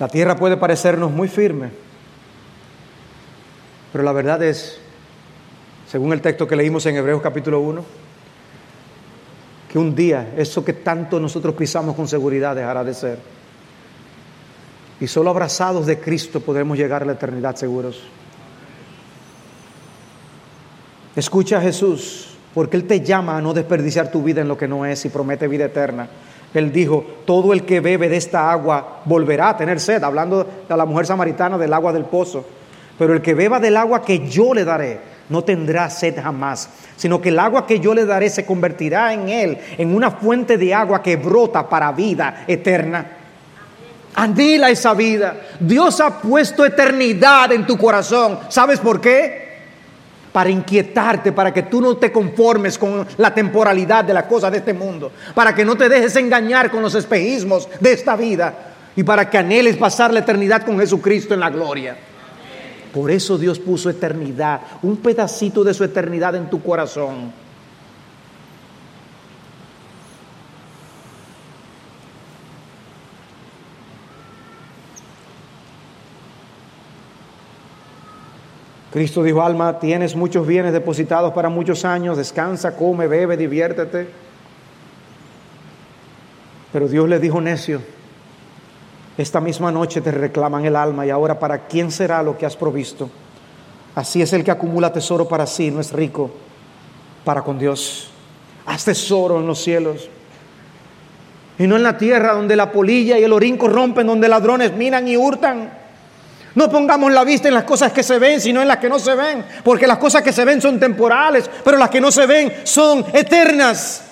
La 0.00 0.08
tierra 0.08 0.34
puede 0.34 0.56
parecernos 0.56 1.12
muy 1.12 1.28
firme, 1.28 1.70
pero 3.92 4.04
la 4.04 4.12
verdad 4.12 4.42
es, 4.42 4.78
según 5.90 6.12
el 6.12 6.20
texto 6.20 6.46
que 6.46 6.56
leímos 6.56 6.84
en 6.86 6.96
Hebreos 6.96 7.22
capítulo 7.22 7.60
1, 7.60 7.84
que 9.70 9.78
un 9.78 9.94
día 9.94 10.34
eso 10.36 10.64
que 10.64 10.72
tanto 10.72 11.20
nosotros 11.20 11.54
pisamos 11.54 11.94
con 11.94 12.08
seguridad 12.08 12.56
dejará 12.56 12.84
de 12.84 12.94
ser. 12.94 13.18
Y 15.00 15.06
solo 15.06 15.30
abrazados 15.30 15.86
de 15.86 16.00
Cristo 16.00 16.40
podremos 16.40 16.76
llegar 16.76 17.02
a 17.02 17.06
la 17.06 17.12
eternidad 17.12 17.54
seguros. 17.56 18.02
Escucha 21.14 21.58
a 21.58 21.60
Jesús, 21.60 22.28
porque 22.54 22.76
Él 22.76 22.84
te 22.84 23.00
llama 23.00 23.36
a 23.36 23.40
no 23.40 23.54
desperdiciar 23.54 24.10
tu 24.10 24.22
vida 24.22 24.40
en 24.40 24.48
lo 24.48 24.56
que 24.56 24.68
no 24.68 24.84
es 24.84 25.04
y 25.04 25.08
promete 25.08 25.48
vida 25.48 25.66
eterna. 25.66 26.08
Él 26.54 26.72
dijo, 26.72 27.04
todo 27.26 27.52
el 27.52 27.64
que 27.64 27.80
bebe 27.80 28.08
de 28.08 28.16
esta 28.16 28.50
agua 28.50 29.02
volverá 29.04 29.50
a 29.50 29.56
tener 29.56 29.80
sed, 29.80 30.02
hablando 30.02 30.46
de 30.68 30.76
la 30.76 30.86
mujer 30.86 31.06
samaritana 31.06 31.58
del 31.58 31.74
agua 31.74 31.92
del 31.92 32.04
pozo. 32.04 32.44
Pero 32.98 33.14
el 33.14 33.22
que 33.22 33.34
beba 33.34 33.60
del 33.60 33.76
agua 33.76 34.02
que 34.02 34.28
yo 34.28 34.52
le 34.52 34.64
daré, 34.64 35.00
no 35.28 35.44
tendrá 35.44 35.88
sed 35.90 36.20
jamás, 36.20 36.68
sino 36.96 37.20
que 37.20 37.28
el 37.28 37.38
agua 37.38 37.66
que 37.66 37.80
yo 37.80 37.94
le 37.94 38.04
daré 38.04 38.30
se 38.30 38.46
convertirá 38.46 39.12
en 39.12 39.28
él, 39.28 39.58
en 39.76 39.94
una 39.94 40.10
fuente 40.10 40.56
de 40.56 40.74
agua 40.74 41.02
que 41.02 41.16
brota 41.16 41.68
para 41.68 41.92
vida 41.92 42.44
eterna. 42.46 43.06
Anhela 44.14 44.70
esa 44.70 44.94
vida. 44.94 45.36
Dios 45.60 46.00
ha 46.00 46.20
puesto 46.20 46.64
eternidad 46.64 47.52
en 47.52 47.66
tu 47.66 47.76
corazón. 47.76 48.38
¿Sabes 48.48 48.80
por 48.80 49.00
qué? 49.00 49.48
para 50.32 50.50
inquietarte, 50.50 51.32
para 51.32 51.52
que 51.52 51.64
tú 51.64 51.80
no 51.80 51.96
te 51.96 52.12
conformes 52.12 52.78
con 52.78 53.04
la 53.16 53.34
temporalidad 53.34 54.04
de 54.04 54.14
las 54.14 54.24
cosas 54.24 54.52
de 54.52 54.58
este 54.58 54.72
mundo, 54.72 55.10
para 55.34 55.54
que 55.54 55.64
no 55.64 55.74
te 55.74 55.88
dejes 55.88 56.14
engañar 56.16 56.70
con 56.70 56.82
los 56.82 56.94
espejismos 56.94 57.68
de 57.80 57.92
esta 57.92 58.14
vida 58.14 58.54
y 58.94 59.02
para 59.02 59.28
que 59.28 59.38
anheles 59.38 59.76
pasar 59.76 60.12
la 60.12 60.20
eternidad 60.20 60.64
con 60.64 60.78
Jesucristo 60.78 61.34
en 61.34 61.40
la 61.40 61.50
gloria. 61.50 61.96
Por 62.98 63.12
eso 63.12 63.38
Dios 63.38 63.60
puso 63.60 63.88
eternidad, 63.88 64.60
un 64.82 64.96
pedacito 64.96 65.62
de 65.62 65.72
su 65.72 65.84
eternidad 65.84 66.34
en 66.34 66.50
tu 66.50 66.60
corazón. 66.60 67.32
Cristo 78.92 79.22
dijo, 79.22 79.42
alma, 79.42 79.78
tienes 79.78 80.16
muchos 80.16 80.44
bienes 80.44 80.72
depositados 80.72 81.32
para 81.32 81.48
muchos 81.48 81.84
años, 81.84 82.16
descansa, 82.16 82.74
come, 82.74 83.06
bebe, 83.06 83.36
diviértete. 83.36 84.08
Pero 86.72 86.88
Dios 86.88 87.08
le 87.08 87.20
dijo, 87.20 87.40
necio, 87.40 87.80
esta 89.18 89.40
misma 89.40 89.72
noche 89.72 90.00
te 90.00 90.12
reclaman 90.12 90.64
el 90.64 90.76
alma 90.76 91.04
y 91.04 91.10
ahora 91.10 91.38
para 91.38 91.66
quién 91.66 91.90
será 91.90 92.22
lo 92.22 92.38
que 92.38 92.46
has 92.46 92.56
provisto. 92.56 93.10
Así 93.96 94.22
es 94.22 94.32
el 94.32 94.44
que 94.44 94.52
acumula 94.52 94.92
tesoro 94.92 95.26
para 95.26 95.44
sí, 95.44 95.72
no 95.72 95.80
es 95.80 95.92
rico 95.92 96.30
para 97.24 97.42
con 97.42 97.58
Dios. 97.58 98.10
Haz 98.64 98.84
tesoro 98.84 99.40
en 99.40 99.46
los 99.46 99.60
cielos 99.60 100.08
y 101.58 101.66
no 101.66 101.74
en 101.74 101.82
la 101.82 101.98
tierra 101.98 102.34
donde 102.34 102.54
la 102.54 102.70
polilla 102.70 103.18
y 103.18 103.24
el 103.24 103.32
orín 103.32 103.56
corrompen, 103.56 104.06
donde 104.06 104.28
ladrones 104.28 104.72
minan 104.74 105.08
y 105.08 105.16
hurtan. 105.16 105.68
No 106.54 106.70
pongamos 106.70 107.12
la 107.12 107.24
vista 107.24 107.48
en 107.48 107.54
las 107.54 107.64
cosas 107.64 107.92
que 107.92 108.04
se 108.04 108.20
ven, 108.20 108.40
sino 108.40 108.62
en 108.62 108.68
las 108.68 108.78
que 108.78 108.88
no 108.88 109.00
se 109.00 109.16
ven, 109.16 109.44
porque 109.64 109.86
las 109.88 109.98
cosas 109.98 110.22
que 110.22 110.32
se 110.32 110.44
ven 110.44 110.62
son 110.62 110.78
temporales, 110.78 111.50
pero 111.64 111.76
las 111.76 111.90
que 111.90 112.00
no 112.00 112.12
se 112.12 112.26
ven 112.26 112.52
son 112.62 113.04
eternas. 113.12 114.07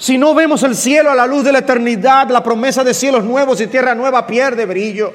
Si 0.00 0.16
no 0.16 0.34
vemos 0.34 0.62
el 0.62 0.74
cielo 0.74 1.10
a 1.10 1.14
la 1.14 1.26
luz 1.26 1.44
de 1.44 1.52
la 1.52 1.58
eternidad, 1.58 2.30
la 2.30 2.42
promesa 2.42 2.82
de 2.82 2.94
cielos 2.94 3.22
nuevos 3.22 3.60
y 3.60 3.66
tierra 3.66 3.94
nueva 3.94 4.26
pierde 4.26 4.64
brillo. 4.64 5.12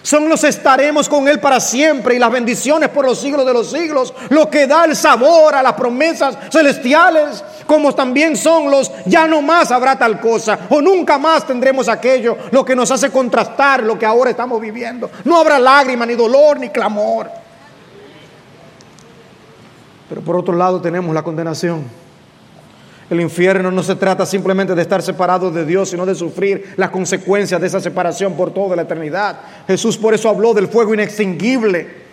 Son 0.00 0.28
los 0.28 0.44
estaremos 0.44 1.08
con 1.08 1.26
Él 1.26 1.40
para 1.40 1.58
siempre 1.58 2.14
y 2.14 2.20
las 2.20 2.30
bendiciones 2.30 2.88
por 2.88 3.04
los 3.04 3.20
siglos 3.20 3.44
de 3.44 3.52
los 3.52 3.68
siglos, 3.68 4.14
lo 4.28 4.48
que 4.48 4.68
da 4.68 4.84
el 4.84 4.94
sabor 4.94 5.56
a 5.56 5.62
las 5.62 5.72
promesas 5.72 6.38
celestiales, 6.52 7.44
como 7.66 7.92
también 7.92 8.36
son 8.36 8.70
los 8.70 8.92
ya 9.06 9.26
no 9.26 9.42
más 9.42 9.72
habrá 9.72 9.98
tal 9.98 10.20
cosa 10.20 10.68
o 10.70 10.80
nunca 10.80 11.18
más 11.18 11.44
tendremos 11.44 11.88
aquello, 11.88 12.38
lo 12.52 12.64
que 12.64 12.76
nos 12.76 12.92
hace 12.92 13.10
contrastar 13.10 13.82
lo 13.82 13.98
que 13.98 14.06
ahora 14.06 14.30
estamos 14.30 14.60
viviendo. 14.60 15.10
No 15.24 15.36
habrá 15.36 15.58
lágrima, 15.58 16.06
ni 16.06 16.14
dolor, 16.14 16.60
ni 16.60 16.68
clamor. 16.68 17.28
Pero 20.08 20.20
por 20.20 20.36
otro 20.36 20.54
lado 20.54 20.80
tenemos 20.80 21.12
la 21.12 21.24
condenación. 21.24 22.09
El 23.10 23.20
infierno 23.20 23.72
no 23.72 23.82
se 23.82 23.96
trata 23.96 24.24
simplemente 24.24 24.72
de 24.72 24.82
estar 24.82 25.02
separado 25.02 25.50
de 25.50 25.66
Dios, 25.66 25.90
sino 25.90 26.06
de 26.06 26.14
sufrir 26.14 26.74
las 26.76 26.90
consecuencias 26.90 27.60
de 27.60 27.66
esa 27.66 27.80
separación 27.80 28.34
por 28.34 28.54
toda 28.54 28.76
la 28.76 28.82
eternidad. 28.82 29.40
Jesús 29.66 29.98
por 29.98 30.14
eso 30.14 30.28
habló 30.28 30.54
del 30.54 30.68
fuego 30.68 30.94
inextinguible. 30.94 32.08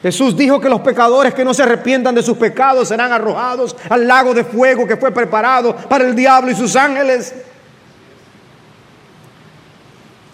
Jesús 0.00 0.34
dijo 0.34 0.58
que 0.60 0.70
los 0.70 0.80
pecadores 0.80 1.34
que 1.34 1.44
no 1.44 1.52
se 1.52 1.62
arrepientan 1.62 2.14
de 2.14 2.22
sus 2.22 2.38
pecados 2.38 2.88
serán 2.88 3.12
arrojados 3.12 3.76
al 3.90 4.06
lago 4.06 4.32
de 4.32 4.44
fuego 4.44 4.86
que 4.86 4.96
fue 4.96 5.10
preparado 5.10 5.76
para 5.76 6.06
el 6.06 6.16
diablo 6.16 6.50
y 6.50 6.54
sus 6.54 6.74
ángeles. 6.74 7.34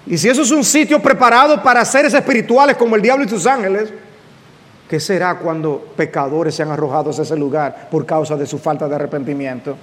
Y 0.07 0.17
si 0.19 0.29
eso 0.29 0.43
es 0.43 0.51
un 0.53 0.63
sitio 0.63 1.03
preparado 1.03 1.61
para 1.63 1.85
seres 1.85 2.15
espirituales 2.15 2.77
como 2.77 2.95
el 2.95 3.03
diablo 3.03 3.25
y 3.25 3.29
sus 3.29 3.45
ángeles, 3.47 3.93
¿Qué 4.89 5.01
será 5.01 5.39
cuando 5.39 5.93
pecadores 5.97 6.55
sean 6.55 6.71
arrojados 6.71 7.19
a 7.19 7.23
ese 7.23 7.37
lugar 7.37 7.89
por 7.91 8.05
causa 8.05 8.37
de 8.37 8.47
su 8.47 8.59
falta 8.59 8.87
de 8.87 8.95
arrepentimiento? 8.95 9.77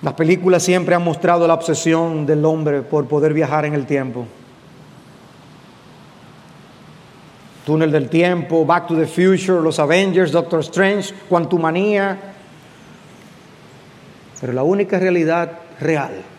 Las 0.00 0.14
películas 0.14 0.62
siempre 0.62 0.94
han 0.94 1.02
mostrado 1.02 1.48
la 1.48 1.54
obsesión 1.54 2.26
del 2.26 2.44
hombre 2.44 2.82
por 2.82 3.08
poder 3.08 3.32
viajar 3.32 3.64
en 3.64 3.74
el 3.74 3.86
tiempo. 3.86 4.26
Túnel 7.66 7.90
del 7.90 8.10
tiempo, 8.10 8.66
Back 8.66 8.88
to 8.88 8.94
the 8.94 9.06
Future, 9.06 9.62
Los 9.62 9.78
Avengers, 9.78 10.30
Doctor 10.30 10.60
Strange, 10.60 11.14
Quantumania. 11.28 12.18
Pero 14.40 14.52
la 14.52 14.62
única 14.62 14.98
realidad 14.98 15.50
real 15.80 16.33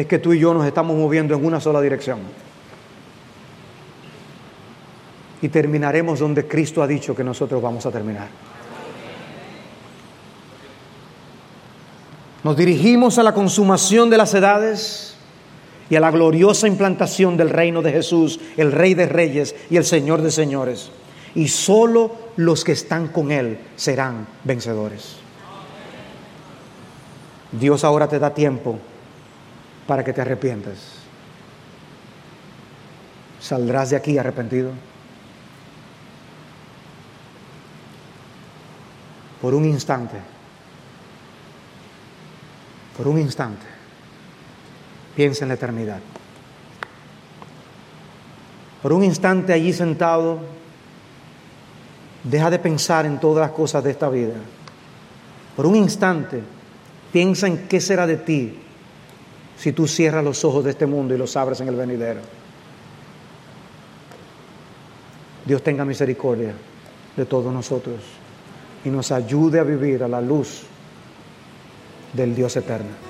es 0.00 0.06
que 0.06 0.20
tú 0.20 0.32
y 0.32 0.38
yo 0.38 0.54
nos 0.54 0.64
estamos 0.64 0.96
moviendo 0.96 1.34
en 1.34 1.44
una 1.44 1.58
sola 1.58 1.80
dirección. 1.80 2.20
Y 5.42 5.48
terminaremos 5.48 6.20
donde 6.20 6.46
Cristo 6.46 6.84
ha 6.84 6.86
dicho 6.86 7.16
que 7.16 7.24
nosotros 7.24 7.60
vamos 7.60 7.84
a 7.84 7.90
terminar. 7.90 8.28
Nos 12.44 12.56
dirigimos 12.56 13.18
a 13.18 13.24
la 13.24 13.34
consumación 13.34 14.08
de 14.08 14.18
las 14.18 14.34
edades 14.34 15.16
y 15.90 15.96
a 15.96 16.00
la 16.00 16.12
gloriosa 16.12 16.68
implantación 16.68 17.36
del 17.36 17.50
reino 17.50 17.82
de 17.82 17.90
Jesús, 17.90 18.38
el 18.56 18.70
Rey 18.70 18.94
de 18.94 19.06
Reyes 19.06 19.56
y 19.68 19.78
el 19.78 19.84
Señor 19.84 20.22
de 20.22 20.30
Señores. 20.30 20.90
Y 21.34 21.48
solo 21.48 22.14
los 22.36 22.62
que 22.62 22.72
están 22.72 23.08
con 23.08 23.32
Él 23.32 23.58
serán 23.74 24.28
vencedores. 24.44 25.16
Dios 27.50 27.82
ahora 27.82 28.08
te 28.08 28.20
da 28.20 28.32
tiempo 28.32 28.78
para 29.88 30.04
que 30.04 30.12
te 30.12 30.20
arrepientas. 30.20 30.76
¿Saldrás 33.40 33.88
de 33.88 33.96
aquí 33.96 34.18
arrepentido? 34.18 34.70
Por 39.40 39.54
un 39.54 39.64
instante, 39.64 40.18
por 42.98 43.08
un 43.08 43.18
instante, 43.18 43.64
piensa 45.16 45.46
en 45.46 45.48
la 45.48 45.54
eternidad. 45.54 46.00
Por 48.82 48.92
un 48.92 49.02
instante 49.04 49.54
allí 49.54 49.72
sentado, 49.72 50.40
deja 52.24 52.50
de 52.50 52.58
pensar 52.58 53.06
en 53.06 53.18
todas 53.18 53.48
las 53.48 53.56
cosas 53.56 53.82
de 53.82 53.92
esta 53.92 54.10
vida. 54.10 54.34
Por 55.56 55.64
un 55.64 55.76
instante, 55.76 56.42
piensa 57.10 57.46
en 57.46 57.68
qué 57.68 57.80
será 57.80 58.06
de 58.06 58.18
ti 58.18 58.67
si 59.58 59.72
tú 59.72 59.88
cierras 59.88 60.24
los 60.24 60.44
ojos 60.44 60.64
de 60.64 60.70
este 60.70 60.86
mundo 60.86 61.14
y 61.14 61.18
los 61.18 61.36
abres 61.36 61.60
en 61.60 61.68
el 61.68 61.74
venidero. 61.74 62.20
Dios 65.44 65.62
tenga 65.62 65.84
misericordia 65.84 66.52
de 67.16 67.24
todos 67.24 67.52
nosotros 67.52 67.96
y 68.84 68.90
nos 68.90 69.10
ayude 69.10 69.58
a 69.58 69.64
vivir 69.64 70.04
a 70.04 70.08
la 70.08 70.20
luz 70.20 70.62
del 72.12 72.34
Dios 72.34 72.56
eterno. 72.56 73.07